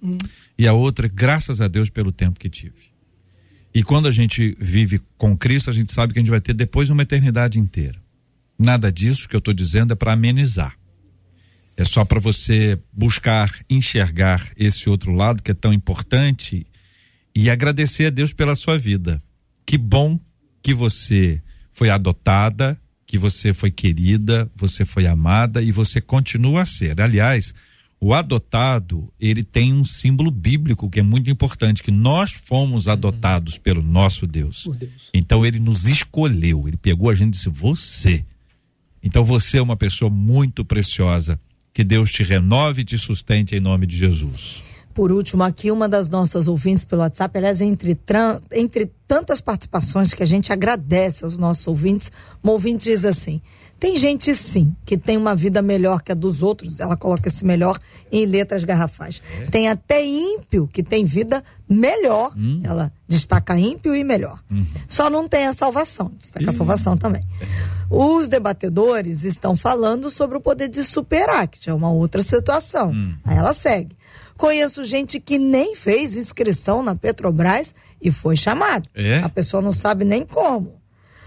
Hum. 0.02 0.18
E 0.58 0.68
a 0.68 0.74
outra, 0.74 1.08
graças 1.08 1.60
a 1.60 1.68
Deus 1.68 1.88
pelo 1.88 2.12
tempo 2.12 2.38
que 2.38 2.50
tive. 2.50 2.86
E 3.74 3.82
quando 3.82 4.08
a 4.08 4.12
gente 4.12 4.56
vive 4.58 5.00
com 5.16 5.36
Cristo, 5.36 5.70
a 5.70 5.72
gente 5.72 5.92
sabe 5.92 6.12
que 6.12 6.18
a 6.18 6.22
gente 6.22 6.30
vai 6.30 6.40
ter 6.40 6.54
depois 6.54 6.90
uma 6.90 7.02
eternidade 7.02 7.58
inteira. 7.58 7.98
Nada 8.58 8.90
disso 8.90 9.28
que 9.28 9.36
eu 9.36 9.38
estou 9.38 9.52
dizendo 9.52 9.92
é 9.92 9.96
para 9.96 10.12
amenizar 10.12 10.74
é 11.76 11.84
só 11.84 12.04
para 12.04 12.18
você 12.18 12.78
buscar 12.92 13.52
enxergar 13.68 14.50
esse 14.56 14.88
outro 14.88 15.12
lado 15.12 15.42
que 15.42 15.50
é 15.50 15.54
tão 15.54 15.72
importante 15.72 16.66
e 17.34 17.50
agradecer 17.50 18.06
a 18.06 18.10
Deus 18.10 18.32
pela 18.32 18.56
sua 18.56 18.78
vida. 18.78 19.22
Que 19.66 19.76
bom 19.76 20.18
que 20.62 20.72
você 20.72 21.40
foi 21.70 21.90
adotada, 21.90 22.80
que 23.06 23.18
você 23.18 23.52
foi 23.52 23.70
querida, 23.70 24.50
você 24.56 24.86
foi 24.86 25.06
amada 25.06 25.62
e 25.62 25.70
você 25.70 26.00
continua 26.00 26.62
a 26.62 26.66
ser. 26.66 26.98
Aliás, 26.98 27.52
o 28.00 28.14
adotado, 28.14 29.12
ele 29.20 29.44
tem 29.44 29.74
um 29.74 29.84
símbolo 29.84 30.30
bíblico 30.30 30.88
que 30.88 31.00
é 31.00 31.02
muito 31.02 31.28
importante, 31.28 31.82
que 31.82 31.90
nós 31.90 32.32
fomos 32.32 32.88
adotados 32.88 33.58
pelo 33.58 33.82
nosso 33.82 34.26
Deus. 34.26 34.66
Deus. 34.78 35.10
Então 35.12 35.44
ele 35.44 35.60
nos 35.60 35.86
escolheu, 35.86 36.66
ele 36.66 36.76
pegou 36.78 37.10
a 37.10 37.14
gente 37.14 37.28
e 37.28 37.36
disse: 37.36 37.50
"Você". 37.50 38.24
Então 39.02 39.24
você 39.24 39.58
é 39.58 39.62
uma 39.62 39.76
pessoa 39.76 40.10
muito 40.10 40.64
preciosa 40.64 41.38
que 41.76 41.84
Deus 41.84 42.10
te 42.10 42.22
renove 42.22 42.80
e 42.80 42.84
te 42.86 42.96
sustente 42.96 43.54
em 43.54 43.60
nome 43.60 43.86
de 43.86 43.98
Jesus. 43.98 44.62
por 44.94 45.12
último, 45.12 45.42
aqui 45.42 45.70
uma 45.70 45.86
das 45.86 46.08
nossas 46.08 46.48
ouvintes 46.48 46.86
pelo 46.86 47.02
WhatsApp, 47.02 47.36
aliás, 47.36 47.60
entre, 47.60 47.94
entre 48.50 48.90
tantas 49.06 49.42
participações 49.42 50.14
que 50.14 50.22
a 50.22 50.26
gente 50.26 50.50
agradece 50.50 51.22
aos 51.22 51.36
nossos 51.36 51.66
ouvintes, 51.68 52.10
uma 52.42 52.54
ouvinte 52.54 52.84
diz 52.84 53.04
assim: 53.04 53.42
tem 53.78 53.94
gente 53.98 54.34
sim 54.34 54.74
que 54.86 54.96
tem 54.96 55.18
uma 55.18 55.36
vida 55.36 55.60
melhor 55.60 56.00
que 56.00 56.12
a 56.12 56.14
dos 56.14 56.42
outros, 56.42 56.80
ela 56.80 56.96
coloca 56.96 57.28
esse 57.28 57.44
melhor 57.44 57.78
em 58.10 58.24
letras 58.24 58.64
garrafais. 58.64 59.20
É. 59.42 59.44
Tem 59.44 59.68
até 59.68 60.02
ímpio 60.02 60.66
que 60.72 60.82
tem 60.82 61.04
vida 61.04 61.44
melhor, 61.68 62.32
hum. 62.34 62.62
ela 62.64 62.90
destaca 63.06 63.58
ímpio 63.58 63.94
e 63.94 64.02
melhor. 64.02 64.42
Hum. 64.50 64.64
Só 64.88 65.10
não 65.10 65.28
tem 65.28 65.46
a 65.46 65.52
salvação, 65.52 66.10
destaca 66.18 66.46
Ih. 66.46 66.48
a 66.48 66.54
salvação 66.54 66.96
também. 66.96 67.22
Os 67.90 68.28
debatedores 68.28 69.22
estão 69.24 69.56
falando 69.56 70.10
sobre 70.10 70.36
o 70.36 70.40
poder 70.40 70.68
de 70.68 70.82
superar, 70.82 71.46
que 71.46 71.64
já 71.64 71.72
é 71.72 71.74
uma 71.74 71.90
outra 71.90 72.22
situação. 72.22 72.90
Hum. 72.90 73.14
Aí 73.24 73.36
ela 73.36 73.54
segue. 73.54 73.96
Conheço 74.36 74.84
gente 74.84 75.18
que 75.18 75.38
nem 75.38 75.74
fez 75.74 76.16
inscrição 76.16 76.82
na 76.82 76.94
Petrobras 76.94 77.74
e 78.00 78.10
foi 78.10 78.36
chamado. 78.36 78.88
É? 78.94 79.18
A 79.18 79.28
pessoa 79.28 79.62
não 79.62 79.72
sabe 79.72 80.04
nem 80.04 80.26
como. 80.26 80.74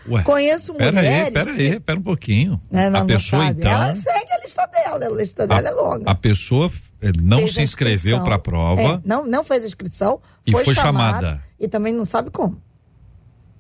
Ué, 0.08 0.24
Conheço 0.24 0.74
pera 0.74 0.92
mulheres. 0.92 1.26
Aí, 1.26 1.32
pera 1.32 1.52
aí, 1.52 1.80
pera 1.80 2.00
um 2.00 2.04
pouquinho. 2.04 2.62
Né, 2.72 2.90
não, 2.90 3.02
a 3.02 3.06
pessoa, 3.06 3.46
então. 3.48 3.72
Ela 3.72 3.96
segue 3.96 4.34
a 4.34 4.40
lista 4.40 4.66
dela, 4.68 5.06
a 5.06 5.10
lista 5.10 5.48
dela 5.48 5.70
a, 5.70 5.72
é 5.72 5.74
longa. 5.74 6.12
A 6.12 6.16
pessoa 6.16 6.72
eh, 7.02 7.12
não 7.22 7.40
fez 7.40 7.54
se 7.54 7.62
inscreveu 7.62 8.24
para 8.24 8.36
a 8.36 8.40
prova. 8.40 8.82
É, 8.82 9.02
não, 9.04 9.26
não 9.26 9.44
fez 9.44 9.66
inscrição. 9.66 10.20
E 10.46 10.52
foi, 10.52 10.66
foi 10.66 10.76
chamada. 10.76 11.44
E 11.60 11.68
também 11.68 11.94
não 11.94 12.06
sabe 12.06 12.30
como. 12.30 12.62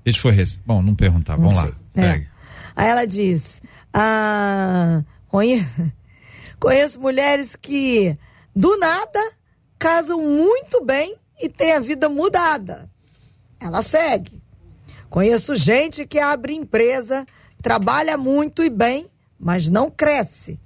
Isso 0.06 0.22
foi. 0.22 0.36
Bom, 0.66 0.82
não 0.82 0.95
perguntar. 0.95 1.36
Vamos 1.36 1.56
lá. 1.56 1.72
É. 1.95 2.24
Aí 2.80 2.88
ela 2.88 3.05
diz: 3.05 3.61
ah, 3.93 5.03
conhe... 5.27 5.67
Conheço 6.57 6.99
mulheres 6.99 7.55
que, 7.55 8.17
do 8.53 8.77
nada, 8.77 9.32
casam 9.77 10.19
muito 10.19 10.84
bem 10.84 11.15
e 11.41 11.47
têm 11.47 11.71
a 11.71 11.80
vida 11.80 12.09
mudada. 12.09 12.89
Ela 13.61 13.82
segue. 13.82 14.43
Conheço 15.09 15.55
gente 15.55 16.05
que 16.05 16.19
abre 16.19 16.53
empresa, 16.53 17.25
trabalha 17.61 18.17
muito 18.17 18.61
e 18.61 18.69
bem, 18.69 19.09
mas 19.39 19.69
não 19.69 19.89
cresce. 19.89 20.59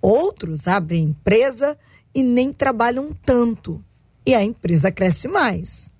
Outros 0.00 0.68
abrem 0.68 1.06
empresa 1.06 1.76
e 2.14 2.22
nem 2.22 2.52
trabalham 2.52 3.10
tanto. 3.26 3.84
E 4.24 4.36
a 4.36 4.42
empresa 4.44 4.92
cresce 4.92 5.26
mais. 5.26 5.90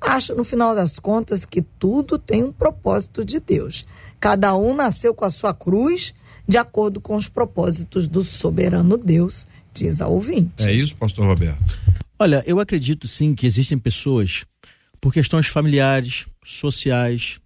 Acho, 0.00 0.34
no 0.34 0.44
final 0.44 0.74
das 0.74 0.98
contas, 0.98 1.46
que 1.46 1.62
tudo 1.62 2.18
tem 2.18 2.44
um 2.44 2.52
propósito 2.52 3.24
de 3.24 3.40
Deus. 3.40 3.86
Cada 4.20 4.56
um 4.56 4.74
nasceu 4.74 5.14
com 5.14 5.24
a 5.24 5.30
sua 5.30 5.52
cruz, 5.52 6.14
de 6.48 6.56
acordo 6.56 7.00
com 7.00 7.16
os 7.16 7.28
propósitos 7.28 8.06
do 8.06 8.24
soberano 8.24 8.96
Deus, 8.96 9.46
diz 9.72 10.00
a 10.00 10.06
ouvinte. 10.06 10.64
É 10.64 10.72
isso, 10.72 10.96
pastor 10.96 11.26
Roberto? 11.26 11.58
Olha, 12.18 12.42
eu 12.46 12.58
acredito 12.58 13.06
sim 13.06 13.34
que 13.34 13.46
existem 13.46 13.78
pessoas 13.78 14.44
por 15.00 15.12
questões 15.12 15.46
familiares, 15.46 16.26
sociais. 16.44 17.38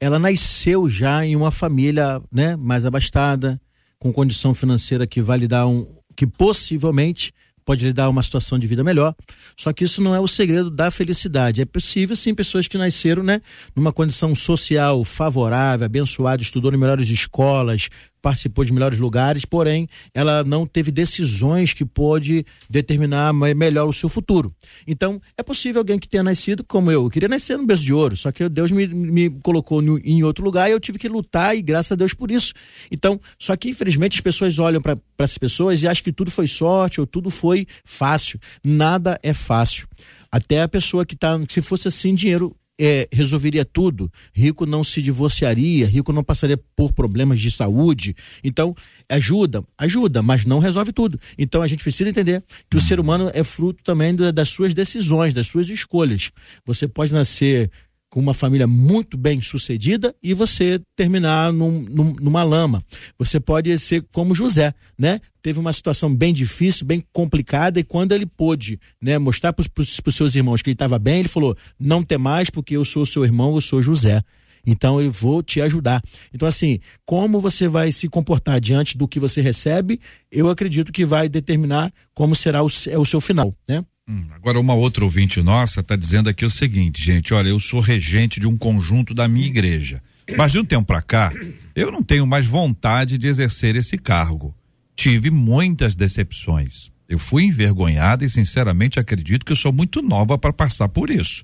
Ela 0.00 0.18
nasceu 0.18 0.88
já 0.88 1.24
em 1.24 1.36
uma 1.36 1.50
família 1.50 2.20
né, 2.30 2.56
mais 2.56 2.84
abastada, 2.84 3.60
com 3.98 4.12
condição 4.12 4.52
financeira 4.52 5.06
que 5.06 5.22
vai 5.22 5.38
lhe 5.38 5.46
dar 5.46 5.66
um. 5.66 5.86
que 6.16 6.26
possivelmente 6.26 7.32
pode 7.64 7.84
lhe 7.84 7.92
dar 7.92 8.08
uma 8.08 8.22
situação 8.22 8.58
de 8.58 8.66
vida 8.66 8.82
melhor. 8.84 9.14
Só 9.56 9.72
que 9.72 9.84
isso 9.84 10.02
não 10.02 10.14
é 10.14 10.20
o 10.20 10.28
segredo 10.28 10.70
da 10.70 10.90
felicidade. 10.90 11.60
É 11.60 11.64
possível, 11.64 12.16
sim, 12.16 12.34
pessoas 12.34 12.68
que 12.68 12.78
nasceram, 12.78 13.22
né, 13.22 13.40
numa 13.74 13.92
condição 13.92 14.34
social 14.34 15.04
favorável, 15.04 15.86
abençoada, 15.86 16.42
estudou 16.42 16.72
em 16.72 16.76
melhores 16.76 17.08
escolas, 17.08 17.88
participou 18.22 18.64
de 18.64 18.72
melhores 18.72 18.98
lugares, 18.98 19.44
porém 19.44 19.88
ela 20.14 20.44
não 20.44 20.64
teve 20.66 20.92
decisões 20.92 21.74
que 21.74 21.84
pôde 21.84 22.46
determinar 22.70 23.32
melhor 23.32 23.88
o 23.88 23.92
seu 23.92 24.08
futuro. 24.08 24.54
Então, 24.86 25.20
é 25.36 25.42
possível 25.42 25.80
alguém 25.80 25.98
que 25.98 26.08
tenha 26.08 26.22
nascido 26.22 26.64
como 26.64 26.90
eu. 26.90 27.02
Eu 27.04 27.10
queria 27.10 27.28
nascer 27.28 27.58
no 27.58 27.66
berço 27.66 27.82
de 27.82 27.92
ouro, 27.92 28.16
só 28.16 28.30
que 28.30 28.48
Deus 28.48 28.70
me, 28.70 28.86
me 28.86 29.28
colocou 29.42 29.82
no, 29.82 29.98
em 29.98 30.22
outro 30.22 30.44
lugar 30.44 30.70
e 30.70 30.72
eu 30.72 30.80
tive 30.80 30.98
que 30.98 31.08
lutar 31.08 31.56
e 31.56 31.60
graças 31.60 31.92
a 31.92 31.96
Deus 31.96 32.14
por 32.14 32.30
isso. 32.30 32.54
Então, 32.90 33.20
só 33.38 33.56
que 33.56 33.68
infelizmente 33.68 34.14
as 34.14 34.20
pessoas 34.20 34.58
olham 34.58 34.80
para 34.80 34.96
essas 35.18 35.38
pessoas 35.38 35.82
e 35.82 35.88
acham 35.88 36.04
que 36.04 36.12
tudo 36.12 36.30
foi 36.30 36.46
sorte 36.46 37.00
ou 37.00 37.06
tudo 37.06 37.28
foi 37.28 37.66
fácil. 37.84 38.38
Nada 38.62 39.18
é 39.22 39.32
fácil. 39.32 39.88
Até 40.30 40.62
a 40.62 40.68
pessoa 40.68 41.04
que 41.04 41.14
está, 41.14 41.38
se 41.48 41.60
fosse 41.60 41.88
assim, 41.88 42.14
dinheiro 42.14 42.56
é, 42.80 43.08
resolveria 43.12 43.64
tudo. 43.64 44.10
Rico 44.32 44.66
não 44.66 44.82
se 44.82 45.02
divorciaria, 45.02 45.86
rico 45.86 46.12
não 46.12 46.24
passaria 46.24 46.58
por 46.74 46.92
problemas 46.92 47.40
de 47.40 47.50
saúde. 47.50 48.14
Então, 48.42 48.74
ajuda, 49.08 49.64
ajuda, 49.76 50.22
mas 50.22 50.44
não 50.44 50.58
resolve 50.58 50.92
tudo. 50.92 51.18
Então, 51.38 51.62
a 51.62 51.66
gente 51.66 51.82
precisa 51.82 52.10
entender 52.10 52.42
que 52.70 52.76
o 52.76 52.80
ser 52.80 52.98
humano 52.98 53.30
é 53.34 53.44
fruto 53.44 53.82
também 53.82 54.14
das 54.14 54.48
suas 54.48 54.74
decisões, 54.74 55.34
das 55.34 55.46
suas 55.46 55.68
escolhas. 55.68 56.30
Você 56.64 56.88
pode 56.88 57.12
nascer 57.12 57.70
com 58.12 58.20
uma 58.20 58.34
família 58.34 58.66
muito 58.66 59.16
bem 59.16 59.40
sucedida 59.40 60.14
e 60.22 60.34
você 60.34 60.78
terminar 60.94 61.50
num, 61.50 61.80
num, 61.80 62.12
numa 62.20 62.42
lama. 62.42 62.84
Você 63.18 63.40
pode 63.40 63.76
ser 63.78 64.04
como 64.12 64.34
José, 64.34 64.74
né? 64.98 65.18
Teve 65.40 65.58
uma 65.58 65.72
situação 65.72 66.14
bem 66.14 66.34
difícil, 66.34 66.84
bem 66.84 67.02
complicada, 67.10 67.80
e 67.80 67.82
quando 67.82 68.12
ele 68.12 68.26
pôde 68.26 68.78
né, 69.00 69.16
mostrar 69.16 69.54
para 69.54 69.64
os 69.78 70.14
seus 70.14 70.36
irmãos 70.36 70.60
que 70.60 70.68
ele 70.68 70.74
estava 70.74 70.98
bem, 70.98 71.20
ele 71.20 71.28
falou: 71.28 71.56
Não 71.80 72.02
tem 72.02 72.18
mais, 72.18 72.50
porque 72.50 72.76
eu 72.76 72.84
sou 72.84 73.06
seu 73.06 73.24
irmão, 73.24 73.54
eu 73.54 73.62
sou 73.62 73.80
José. 73.80 74.22
Então 74.66 75.00
eu 75.00 75.10
vou 75.10 75.42
te 75.42 75.62
ajudar. 75.62 76.02
Então, 76.34 76.46
assim, 76.46 76.80
como 77.06 77.40
você 77.40 77.66
vai 77.66 77.90
se 77.90 78.10
comportar 78.10 78.60
diante 78.60 78.96
do 78.96 79.08
que 79.08 79.18
você 79.18 79.40
recebe, 79.40 79.98
eu 80.30 80.50
acredito 80.50 80.92
que 80.92 81.06
vai 81.06 81.30
determinar 81.30 81.90
como 82.12 82.36
será 82.36 82.62
o, 82.62 82.68
é 82.88 82.98
o 82.98 83.06
seu 83.06 83.22
final, 83.22 83.56
né? 83.66 83.82
Hum, 84.08 84.26
agora, 84.32 84.58
uma 84.58 84.74
outra 84.74 85.04
ouvinte 85.04 85.40
nossa 85.42 85.80
está 85.80 85.94
dizendo 85.94 86.28
aqui 86.28 86.44
o 86.44 86.50
seguinte, 86.50 87.04
gente: 87.04 87.32
olha, 87.32 87.48
eu 87.48 87.60
sou 87.60 87.80
regente 87.80 88.40
de 88.40 88.48
um 88.48 88.56
conjunto 88.56 89.14
da 89.14 89.28
minha 89.28 89.46
igreja. 89.46 90.02
Mas 90.36 90.52
de 90.52 90.58
um 90.58 90.64
tempo 90.64 90.86
para 90.86 91.02
cá, 91.02 91.32
eu 91.74 91.90
não 91.90 92.02
tenho 92.02 92.26
mais 92.26 92.46
vontade 92.46 93.18
de 93.18 93.26
exercer 93.28 93.76
esse 93.76 93.98
cargo. 93.98 94.54
Tive 94.94 95.30
muitas 95.30 95.96
decepções. 95.96 96.90
Eu 97.08 97.18
fui 97.18 97.44
envergonhada 97.44 98.24
e, 98.24 98.30
sinceramente, 98.30 98.98
acredito 98.98 99.44
que 99.44 99.52
eu 99.52 99.56
sou 99.56 99.72
muito 99.72 100.00
nova 100.00 100.38
para 100.38 100.52
passar 100.52 100.88
por 100.88 101.10
isso. 101.10 101.42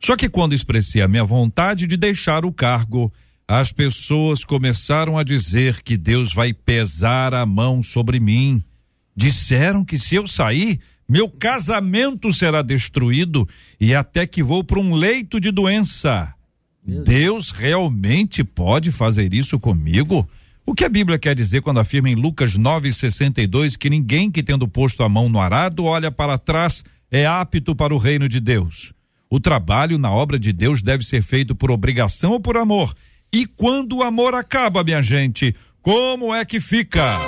Só 0.00 0.16
que 0.16 0.28
quando 0.28 0.54
expressei 0.54 1.02
a 1.02 1.08
minha 1.08 1.24
vontade 1.24 1.86
de 1.86 1.96
deixar 1.96 2.44
o 2.44 2.52
cargo, 2.52 3.12
as 3.46 3.72
pessoas 3.72 4.44
começaram 4.44 5.18
a 5.18 5.22
dizer 5.22 5.82
que 5.82 5.96
Deus 5.96 6.32
vai 6.32 6.52
pesar 6.52 7.34
a 7.34 7.44
mão 7.44 7.82
sobre 7.82 8.18
mim. 8.18 8.62
Disseram 9.14 9.84
que 9.84 9.98
se 9.98 10.14
eu 10.14 10.26
sair, 10.26 10.80
meu 11.10 11.28
casamento 11.28 12.32
será 12.32 12.62
destruído 12.62 13.48
e 13.80 13.92
até 13.92 14.28
que 14.28 14.44
vou 14.44 14.62
para 14.62 14.78
um 14.78 14.94
leito 14.94 15.40
de 15.40 15.50
doença. 15.50 16.32
Deus 16.86 17.50
realmente 17.50 18.44
pode 18.44 18.92
fazer 18.92 19.34
isso 19.34 19.58
comigo? 19.58 20.28
O 20.64 20.72
que 20.72 20.84
a 20.84 20.88
Bíblia 20.88 21.18
quer 21.18 21.34
dizer 21.34 21.62
quando 21.62 21.80
afirma 21.80 22.08
em 22.08 22.14
Lucas 22.14 22.56
9:62 22.56 23.76
que 23.76 23.90
ninguém 23.90 24.30
que 24.30 24.40
tendo 24.40 24.68
posto 24.68 25.02
a 25.02 25.08
mão 25.08 25.28
no 25.28 25.40
arado 25.40 25.82
olha 25.82 26.12
para 26.12 26.38
trás 26.38 26.84
é 27.10 27.26
apto 27.26 27.74
para 27.74 27.92
o 27.92 27.98
reino 27.98 28.28
de 28.28 28.38
Deus? 28.38 28.92
O 29.28 29.40
trabalho 29.40 29.98
na 29.98 30.12
obra 30.12 30.38
de 30.38 30.52
Deus 30.52 30.80
deve 30.80 31.02
ser 31.02 31.22
feito 31.22 31.56
por 31.56 31.72
obrigação 31.72 32.34
ou 32.34 32.40
por 32.40 32.56
amor. 32.56 32.94
E 33.32 33.46
quando 33.46 33.96
o 33.96 34.02
amor 34.04 34.32
acaba, 34.32 34.84
minha 34.84 35.02
gente, 35.02 35.56
como 35.82 36.32
é 36.32 36.44
que 36.44 36.60
fica? 36.60 37.18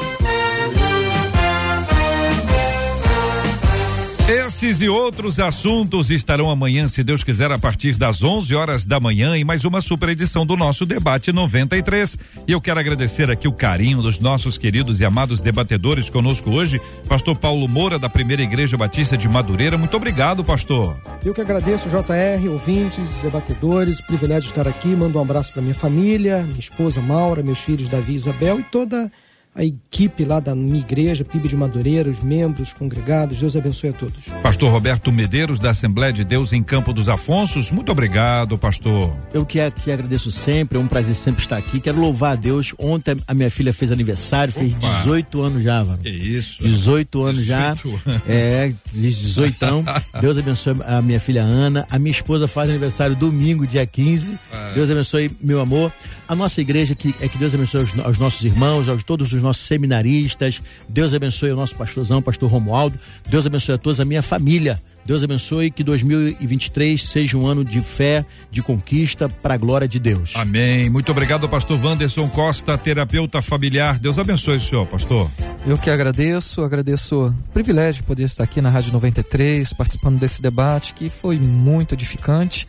Esses 4.29 4.81
e 4.81 4.89
outros 4.89 5.41
assuntos 5.41 6.09
estarão 6.09 6.49
amanhã, 6.49 6.87
se 6.87 7.03
Deus 7.03 7.25
quiser, 7.25 7.51
a 7.51 7.59
partir 7.59 7.97
das 7.97 8.23
11 8.23 8.55
horas 8.55 8.87
da 8.87 9.01
manhã, 9.01 9.37
em 9.37 9.43
mais 9.43 9.65
uma 9.65 9.81
super 9.81 10.09
edição 10.11 10.47
do 10.47 10.57
nosso 10.57 10.87
Debate 10.87 11.33
93. 11.33 12.17
E 12.47 12.53
eu 12.53 12.61
quero 12.61 12.79
agradecer 12.79 13.29
aqui 13.31 13.49
o 13.49 13.53
carinho 13.53 14.01
dos 14.01 14.21
nossos 14.21 14.57
queridos 14.57 15.01
e 15.01 15.05
amados 15.05 15.41
debatedores 15.41 16.09
conosco 16.09 16.51
hoje. 16.51 16.81
Pastor 17.09 17.37
Paulo 17.37 17.69
Moura, 17.69 17.99
da 17.99 18.09
Primeira 18.09 18.43
Igreja 18.43 18.77
Batista 18.77 19.19
de 19.19 19.29
Madureira. 19.29 19.77
Muito 19.77 19.97
obrigado, 19.97 20.45
pastor. 20.45 20.97
Eu 21.25 21.35
que 21.35 21.41
agradeço, 21.41 21.89
JR, 21.89 22.49
ouvintes, 22.49 23.05
debatedores, 23.23 24.01
privilégio 24.01 24.45
de 24.45 24.51
estar 24.51 24.69
aqui. 24.69 24.89
Mando 24.89 25.19
um 25.19 25.23
abraço 25.23 25.53
para 25.53 25.61
minha 25.61 25.75
família, 25.75 26.45
minha 26.45 26.61
esposa 26.61 27.01
Maura, 27.01 27.43
meus 27.43 27.59
filhos 27.59 27.89
Davi 27.89 28.13
e 28.13 28.17
Isabel 28.17 28.61
e 28.61 28.63
toda 28.63 29.11
a 29.55 29.63
equipe 29.63 30.25
lá 30.25 30.41
da 30.41 30.55
minha 30.55 30.81
igreja, 30.81 31.25
PIB 31.25 31.49
de 31.49 31.57
Madureira, 31.57 32.09
os 32.09 32.21
membros, 32.21 32.73
congregados. 32.73 33.39
Deus 33.39 33.55
abençoe 33.55 33.91
a 33.91 33.93
todos. 33.93 34.25
Pastor 34.43 34.71
Roberto 34.71 35.13
Medeiros, 35.13 35.59
da 35.59 35.71
Assembleia 35.71 36.13
de 36.13 36.25
Deus 36.25 36.53
em 36.53 36.63
Campo 36.63 36.93
dos 36.93 37.09
Afonsos, 37.09 37.71
muito 37.71 37.93
obrigado, 37.93 38.57
pastor. 38.57 39.15
Eu 39.33 39.45
que, 39.45 39.59
que 39.73 39.93
agradeço 39.93 40.33
sempre, 40.33 40.79
é 40.79 40.81
um 40.81 40.87
prazer 40.87 41.15
sempre 41.15 41.43
estar 41.43 41.59
aqui. 41.59 41.81
Quero 41.81 42.01
louvar 42.01 42.33
a 42.33 42.37
Deus. 42.37 42.75
Ontem 42.79 43.17
a 43.27 43.35
minha 43.35 43.51
filha 43.51 43.73
fez 43.75 43.93
aniversário, 43.93 44.53
fez 44.53 44.75
Opa. 44.75 44.87
18 44.87 45.43
anos 45.43 45.63
já, 45.63 45.85
mano. 45.85 45.99
Que 45.99 46.09
isso. 46.09 46.63
18 46.63 47.23
anos 47.23 47.45
18 47.45 48.01
já. 48.07 48.23
É, 48.27 48.73
18 48.93 49.63
anos. 49.65 49.85
Deus 50.21 50.39
abençoe 50.39 50.77
a 50.87 51.03
minha 51.03 51.21
filha 51.21 51.43
Ana. 51.43 51.87
A 51.91 51.99
minha 51.99 52.11
esposa 52.11 52.49
faz 52.49 52.71
aniversário 52.71 53.15
domingo, 53.15 53.67
dia 53.67 53.87
15. 53.87 54.39
É. 54.51 54.73
Deus 54.73 54.91
abençoe, 54.91 55.31
meu 55.43 55.61
amor. 55.61 55.93
A 56.33 56.35
nossa 56.35 56.63
igreja, 56.63 56.95
que 56.95 57.15
é 57.21 57.29
que 57.29 57.37
Deus 57.37 57.55
abençoe 57.55 57.83
aos, 57.83 57.99
aos 57.99 58.17
nossos 58.17 58.43
irmãos, 58.43 58.89
aos 58.89 59.03
todos 59.03 59.31
os 59.35 59.43
os 59.43 59.43
nossos 59.43 59.67
seminaristas. 59.67 60.63
Deus 60.89 61.13
abençoe 61.13 61.51
o 61.51 61.57
nosso 61.57 61.75
pastorzão, 61.75 62.23
pastor 62.23 62.51
Romualdo. 62.51 62.99
Deus 63.29 63.45
abençoe 63.45 63.75
a 63.75 63.79
todos, 63.79 64.01
a 64.01 64.05
minha 64.05 64.23
família. 64.23 64.81
Deus 65.05 65.25
abençoe 65.25 65.69
que 65.69 65.83
2023 65.83 67.03
seja 67.03 67.37
um 67.37 67.45
ano 67.45 67.65
de 67.65 67.81
fé, 67.81 68.25
de 68.53 68.63
conquista 68.63 69.29
para 69.29 69.55
a 69.55 69.57
glória 69.57 69.89
de 69.89 69.99
Deus. 69.99 70.33
Amém. 70.37 70.89
Muito 70.89 71.11
obrigado, 71.11 71.49
pastor 71.49 71.85
Wanderson 71.85 72.29
Costa, 72.29 72.79
terapeuta 72.79 73.43
familiar. 73.43 73.99
Deus 73.99 74.17
abençoe 74.17 74.59
o 74.59 74.61
senhor, 74.61 74.87
pastor. 74.87 75.29
Eu 75.67 75.77
que 75.77 75.91
agradeço, 75.91 76.63
agradeço 76.63 77.27
o 77.27 77.53
privilégio 77.53 78.03
de 78.03 78.07
poder 78.07 78.25
estar 78.25 78.45
aqui 78.45 78.61
na 78.61 78.71
Rádio 78.71 78.93
93, 78.93 79.73
participando 79.73 80.21
desse 80.21 80.41
debate 80.41 80.95
que 80.95 81.11
foi 81.11 81.37
muito 81.37 81.95
edificante. 81.95 82.69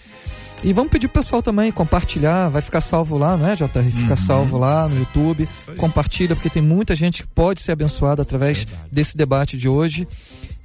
E 0.63 0.71
vamos 0.71 0.89
pedir 0.91 1.09
pro 1.09 1.21
pessoal 1.21 1.43
também 1.43 1.71
compartilhar, 1.73 2.47
vai 2.47 2.61
ficar 2.61 2.79
salvo 2.79 3.17
lá, 3.17 3.35
não 3.35 3.47
é, 3.47 3.53
JR? 3.53 3.67
Fica 3.67 4.11
uhum. 4.11 4.15
salvo 4.15 4.57
lá 4.57 4.87
no 4.87 4.97
YouTube. 4.97 5.47
Compartilha, 5.77 6.35
porque 6.35 6.49
tem 6.49 6.63
muita 6.63 6.95
gente 6.95 7.23
que 7.23 7.27
pode 7.27 7.59
ser 7.59 7.73
abençoada 7.73 8.21
através 8.21 8.63
Verdade. 8.63 8.89
desse 8.89 9.17
debate 9.17 9.57
de 9.57 9.67
hoje. 9.67 10.07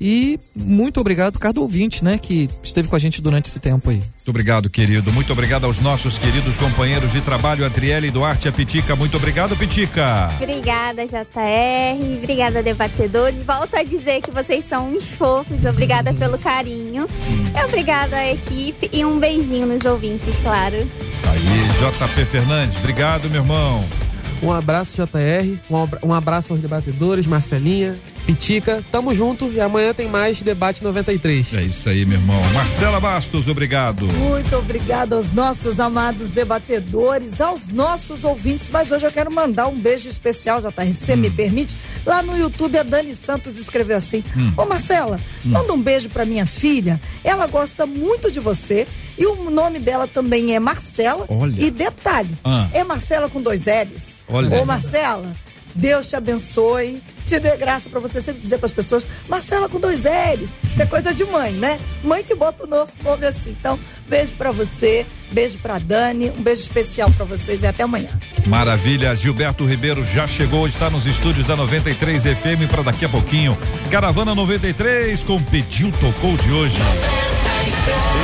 E 0.01 0.39
muito 0.55 1.01
obrigado, 1.01 1.39
cada 1.41 1.61
ouvinte, 1.61 2.05
né, 2.05 2.19
que 2.19 2.49
esteve 2.63 2.87
com 2.87 2.95
a 2.95 2.99
gente 3.01 3.21
durante 3.21 3.47
esse 3.47 3.59
tempo 3.59 3.91
aí. 3.91 3.97
Muito 3.97 4.29
obrigado, 4.29 4.71
querido. 4.71 5.13
Muito 5.13 5.33
obrigado 5.33 5.65
aos 5.65 5.81
nossos 5.81 6.17
queridos 6.19 6.57
companheiros 6.57 7.11
de 7.11 7.21
trabalho, 7.21 7.65
Adriele 7.65 8.11
Duarte 8.11 8.47
e 8.47 8.49
a 8.49 8.53
Pitica. 8.53 8.95
Muito 8.95 9.17
obrigado, 9.17 9.57
Pitica. 9.57 10.31
Obrigada, 10.41 11.05
JR. 11.05 12.19
Obrigada, 12.19 12.63
debatedores. 12.63 13.45
Volto 13.45 13.75
a 13.75 13.83
dizer 13.83 14.21
que 14.21 14.31
vocês 14.31 14.65
são 14.69 14.95
uns 14.95 15.09
fofos. 15.09 15.65
Obrigada 15.65 16.13
pelo 16.15 16.39
carinho. 16.39 17.09
Obrigada 17.65 18.19
à 18.19 18.31
equipe 18.31 18.89
e 18.93 19.05
um 19.05 19.19
beijinho 19.19 19.67
nos 19.67 19.85
ouvintes, 19.85 20.39
claro. 20.39 20.77
Isso 20.77 21.27
aí, 21.27 21.91
JP 21.91 22.25
Fernandes. 22.25 22.77
Obrigado, 22.77 23.29
meu 23.29 23.41
irmão. 23.41 23.85
Um 24.41 24.53
abraço, 24.53 24.95
JR. 24.95 25.59
Um 26.03 26.15
abraço 26.15 26.53
aos 26.53 26.63
debatedores, 26.63 27.27
Marcelinha, 27.27 27.97
Pitica. 28.29 28.85
Tamo 28.93 29.15
junto 29.15 29.51
e 29.51 29.59
amanhã 29.59 29.95
tem 29.95 30.07
mais 30.07 30.43
Debate 30.43 30.85
93. 30.85 31.55
É 31.55 31.63
isso 31.63 31.89
aí, 31.89 32.05
meu 32.05 32.19
irmão. 32.19 32.39
Marcela 32.53 33.01
Bastos, 33.01 33.49
obrigado. 33.49 34.07
Muito 34.07 34.55
obrigado 34.55 35.15
aos 35.15 35.33
nossos 35.33 35.81
amados 35.81 36.29
debatedores, 36.29 37.41
aos 37.41 37.71
nossos 37.71 38.25
ouvintes. 38.25 38.69
Mas 38.69 38.93
hoje 38.93 39.07
eu 39.07 39.11
quero 39.11 39.33
mandar 39.33 39.67
um 39.69 39.81
beijo 39.81 40.11
especial, 40.11 40.61
JR, 40.61 40.95
se 40.95 41.15
hum. 41.15 41.17
me 41.17 41.31
permite. 41.31 41.75
Lá 42.05 42.23
no 42.23 42.37
YouTube, 42.37 42.77
a 42.77 42.83
Dani 42.83 43.15
Santos 43.15 43.57
escreveu 43.57 43.97
assim: 43.97 44.23
hum. 44.37 44.53
Ô 44.59 44.67
Marcela, 44.67 45.19
hum. 45.47 45.49
manda 45.49 45.73
um 45.73 45.81
beijo 45.81 46.11
pra 46.11 46.27
minha 46.27 46.45
filha. 46.45 47.01
Ela 47.25 47.47
gosta 47.47 47.87
muito 47.87 48.31
de 48.31 48.41
você. 48.41 48.87
E 49.17 49.25
o 49.25 49.51
nome 49.51 49.79
dela 49.79 50.07
também 50.07 50.55
é 50.55 50.61
Marcela. 50.61 51.25
Olha. 51.31 51.55
E 51.59 51.71
detalhe, 51.71 52.37
ah. 52.45 52.69
é 52.75 52.85
Marcela 52.85 53.31
com 53.31 53.41
dois 53.41 53.65
L's. 53.65 54.19
Olha. 54.29 54.61
Ô, 54.61 54.67
Marcela, 54.67 55.35
Deus 55.75 56.09
te 56.09 56.15
abençoe, 56.15 57.01
te 57.29 57.39
dê 57.39 57.55
graça 57.57 57.91
para 57.91 58.01
você 58.01 58.23
sempre 58.23 58.41
dizer 58.41 58.57
para 58.57 58.67
as 58.67 58.73
pessoas, 58.73 59.05
Marcela 59.29 59.69
com 59.69 59.79
dois 59.79 60.01
L's. 60.01 60.49
Isso 60.65 60.83
é 60.83 60.87
coisa 60.87 61.13
de 61.13 61.25
mãe, 61.25 61.53
né? 61.53 61.79
Mãe 62.03 62.25
que 62.25 62.35
bota 62.35 62.65
o 62.65 62.67
nosso 62.67 62.93
nome 63.05 63.27
assim. 63.27 63.51
Então, 63.51 63.79
beijo 64.09 64.33
para 64.33 64.51
você, 64.51 65.05
beijo 65.31 65.59
para 65.59 65.79
Dani, 65.79 66.31
um 66.31 66.43
beijo 66.43 66.63
especial 66.63 67.11
para 67.11 67.27
vocês 67.27 67.63
e 67.63 67.67
até 67.67 67.83
amanhã. 67.83 68.09
Maravilha, 68.47 69.15
Gilberto 69.15 69.67
Ribeiro 69.67 70.05
já 70.07 70.27
chegou, 70.27 70.67
está 70.67 70.89
nos 70.89 71.05
estúdios 71.05 71.47
da 71.47 71.55
93 71.55 72.23
FM 72.23 72.71
para 72.71 72.83
daqui 72.83 73.05
a 73.05 73.09
pouquinho. 73.09 73.57
Caravana 73.91 74.35
93 74.35 75.23
com 75.23 75.43
Pediu 75.43 75.91
Tocou 75.93 76.37
de 76.39 76.51
hoje. 76.51 76.79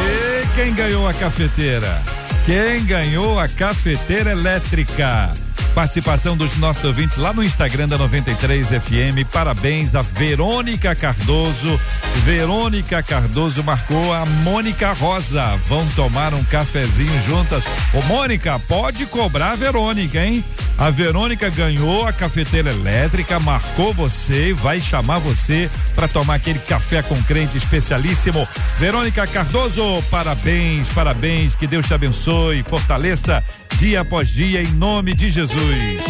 E 0.00 0.55
quem 0.57 0.74
ganhou 0.74 1.07
a 1.07 1.12
cafeteira? 1.12 2.00
Quem 2.46 2.84
ganhou 2.86 3.38
a 3.38 3.48
cafeteira 3.48 4.30
elétrica? 4.30 5.43
Participação 5.75 6.37
dos 6.37 6.57
nossos 6.57 6.85
ouvintes 6.85 7.16
lá 7.16 7.33
no 7.33 7.43
Instagram 7.43 7.89
da 7.89 7.99
93 7.99 8.68
FM. 8.68 9.29
Parabéns 9.33 9.97
a 9.97 10.03
Verônica 10.03 10.95
Cardoso. 10.95 11.81
Verônica 12.22 13.03
Cardoso 13.03 13.61
marcou 13.64 14.12
a 14.14 14.25
Mônica 14.25 14.93
Rosa. 14.93 15.45
Vão 15.66 15.85
tomar 15.97 16.33
um 16.33 16.45
cafezinho 16.45 17.20
juntas. 17.27 17.64
Ô, 17.93 18.01
Mônica, 18.03 18.57
pode 18.68 19.05
cobrar 19.07 19.51
a 19.51 19.57
Verônica, 19.57 20.25
hein? 20.25 20.45
A 20.79 20.91
Verônica 20.91 21.51
ganhou 21.51 22.07
a 22.07 22.12
cafeteira 22.12 22.70
elétrica, 22.70 23.39
marcou 23.41 23.93
você 23.93 24.53
vai 24.53 24.81
chamar 24.81 25.18
você 25.18 25.70
para 25.95 26.09
tomar 26.09 26.35
aquele 26.35 26.59
café 26.61 27.03
com 27.03 27.20
crente 27.25 27.57
especialíssimo. 27.57 28.47
Verônica 28.79 29.27
Cardoso, 29.27 30.03
parabéns, 30.09 30.89
parabéns. 30.91 31.55
Que 31.57 31.66
Deus 31.66 31.87
te 31.87 31.95
abençoe, 31.95 32.62
fortaleça 32.62 33.43
dia 33.77 34.01
após 34.01 34.29
dia, 34.29 34.62
em 34.62 34.72
nome 34.72 35.14
de 35.14 35.29
Jesus. 35.29 36.03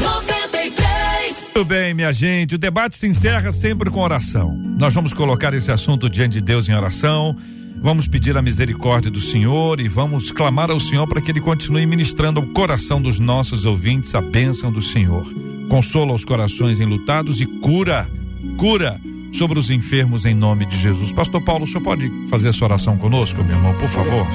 93. 0.00 1.50
Tudo 1.52 1.64
bem, 1.64 1.94
minha 1.94 2.12
gente. 2.12 2.54
O 2.54 2.58
debate 2.58 2.96
se 2.96 3.06
encerra 3.06 3.52
sempre 3.52 3.90
com 3.90 4.00
oração. 4.00 4.56
Nós 4.78 4.94
vamos 4.94 5.12
colocar 5.12 5.52
esse 5.54 5.70
assunto 5.70 6.08
diante 6.08 6.34
de 6.34 6.40
Deus 6.40 6.68
em 6.68 6.74
oração. 6.74 7.36
Vamos 7.80 8.06
pedir 8.06 8.36
a 8.36 8.42
misericórdia 8.42 9.10
do 9.10 9.20
Senhor 9.20 9.80
e 9.80 9.88
vamos 9.88 10.30
clamar 10.30 10.70
ao 10.70 10.78
Senhor 10.78 11.06
para 11.06 11.20
que 11.20 11.30
Ele 11.30 11.40
continue 11.40 11.84
ministrando 11.84 12.40
ao 12.40 12.46
coração 12.46 13.02
dos 13.02 13.18
nossos 13.18 13.64
ouvintes 13.64 14.14
a 14.14 14.20
bênção 14.20 14.72
do 14.72 14.80
Senhor. 14.80 15.26
Consola 15.68 16.14
os 16.14 16.24
corações 16.24 16.78
enlutados 16.78 17.40
e 17.40 17.46
cura, 17.46 18.08
cura 18.56 19.00
sobre 19.32 19.58
os 19.58 19.70
enfermos 19.70 20.24
em 20.24 20.34
nome 20.34 20.66
de 20.66 20.78
Jesus. 20.78 21.12
Pastor 21.12 21.42
Paulo, 21.42 21.64
o 21.64 21.66
senhor 21.66 21.82
pode 21.82 22.10
fazer 22.28 22.48
essa 22.48 22.64
oração 22.64 22.96
conosco, 22.96 23.42
meu 23.42 23.56
irmão, 23.56 23.74
por 23.74 23.88
favor? 23.88 24.26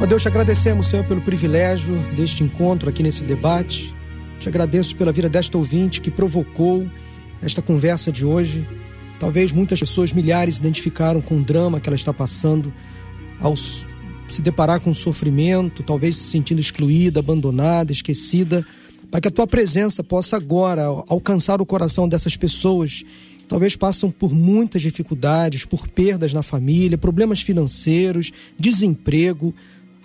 Ó 0.00 0.06
Deus, 0.06 0.22
te 0.22 0.28
agradecemos, 0.28 0.86
Senhor, 0.86 1.04
pelo 1.04 1.20
privilégio 1.20 1.98
deste 2.14 2.44
encontro 2.44 2.88
aqui 2.88 3.02
nesse 3.02 3.24
debate. 3.24 3.92
Te 4.38 4.48
agradeço 4.48 4.94
pela 4.94 5.10
vida 5.10 5.28
desta 5.28 5.58
ouvinte 5.58 6.00
que 6.00 6.08
provocou 6.08 6.88
esta 7.42 7.60
conversa 7.60 8.12
de 8.12 8.24
hoje. 8.24 8.64
Talvez 9.18 9.50
muitas 9.50 9.80
pessoas, 9.80 10.12
milhares, 10.12 10.54
se 10.54 10.60
identificaram 10.60 11.20
com 11.20 11.38
o 11.38 11.42
drama 11.42 11.80
que 11.80 11.88
ela 11.88 11.96
está 11.96 12.12
passando 12.12 12.72
ao 13.40 13.56
se 13.56 14.40
deparar 14.40 14.80
com 14.80 14.90
o 14.90 14.94
sofrimento, 14.94 15.82
talvez 15.82 16.14
se 16.14 16.30
sentindo 16.30 16.60
excluída, 16.60 17.18
abandonada, 17.18 17.90
esquecida, 17.90 18.64
para 19.10 19.20
que 19.20 19.26
a 19.26 19.32
tua 19.32 19.48
presença 19.48 20.04
possa 20.04 20.36
agora 20.36 20.84
alcançar 21.08 21.60
o 21.60 21.66
coração 21.66 22.08
dessas 22.08 22.36
pessoas 22.36 23.04
talvez 23.48 23.74
passam 23.74 24.10
por 24.10 24.32
muitas 24.32 24.82
dificuldades, 24.82 25.64
por 25.64 25.88
perdas 25.88 26.32
na 26.32 26.42
família, 26.42 26.98
problemas 26.98 27.40
financeiros, 27.40 28.30
desemprego, 28.58 29.54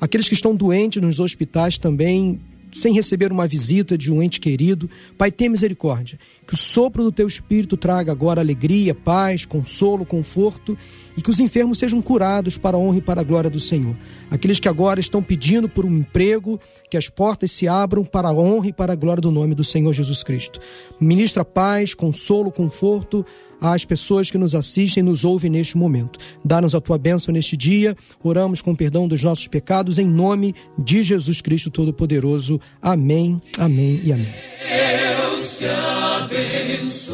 aqueles 0.03 0.27
que 0.27 0.33
estão 0.33 0.53
doentes 0.53 1.01
nos 1.01 1.17
hospitais 1.17 1.77
também, 1.77 2.41
sem 2.73 2.93
receber 2.93 3.31
uma 3.31 3.47
visita 3.47 3.97
de 3.97 4.11
um 4.11 4.21
ente 4.21 4.37
querido. 4.37 4.89
Pai, 5.17 5.31
tenha 5.31 5.49
misericórdia. 5.49 6.19
Que 6.45 6.55
o 6.55 6.57
sopro 6.57 7.05
do 7.05 7.11
teu 7.11 7.25
espírito 7.25 7.77
traga 7.77 8.11
agora 8.11 8.41
alegria, 8.41 8.93
paz, 8.93 9.45
consolo, 9.45 10.05
conforto 10.05 10.77
e 11.17 11.21
que 11.21 11.29
os 11.29 11.39
enfermos 11.39 11.79
sejam 11.79 12.01
curados 12.01 12.57
para 12.57 12.77
a 12.77 12.79
honra 12.79 12.97
e 12.97 13.01
para 13.01 13.21
a 13.21 13.23
glória 13.23 13.49
do 13.49 13.59
Senhor. 13.59 13.95
Aqueles 14.29 14.59
que 14.59 14.67
agora 14.67 14.99
estão 14.99 15.21
pedindo 15.21 15.69
por 15.69 15.85
um 15.85 15.97
emprego, 15.97 16.59
que 16.89 16.97
as 16.97 17.09
portas 17.09 17.51
se 17.51 17.67
abram 17.67 18.03
para 18.03 18.29
a 18.29 18.33
honra 18.33 18.67
e 18.67 18.73
para 18.73 18.93
a 18.93 18.95
glória 18.95 19.21
do 19.21 19.31
nome 19.31 19.55
do 19.55 19.63
Senhor 19.63 19.93
Jesus 19.93 20.23
Cristo. 20.23 20.59
Ministra 20.99 21.45
paz, 21.45 21.93
consolo, 21.93 22.51
conforto 22.51 23.25
às 23.63 23.85
pessoas 23.85 24.29
que 24.29 24.37
nos 24.37 24.53
assistem 24.53 25.01
e 25.01 25.05
nos 25.05 25.23
ouvem 25.23 25.49
neste 25.49 25.77
momento. 25.77 26.19
Dá-nos 26.43 26.75
a 26.75 26.81
tua 26.81 26.97
bênção 26.97 27.33
neste 27.33 27.55
dia. 27.55 27.95
Oramos 28.21 28.61
com 28.61 28.75
perdão 28.75 29.07
dos 29.07 29.23
nossos 29.23 29.47
pecados 29.47 29.97
em 29.97 30.05
nome 30.05 30.53
de 30.77 31.01
Jesus 31.01 31.39
Cristo 31.39 31.71
Todo-Poderoso. 31.71 32.59
Amém, 32.81 33.41
amém 33.57 34.01
e 34.03 34.11
amém. 34.11 34.27
Deus 34.67 35.59
te 35.59 35.65
abençoe. 35.65 37.13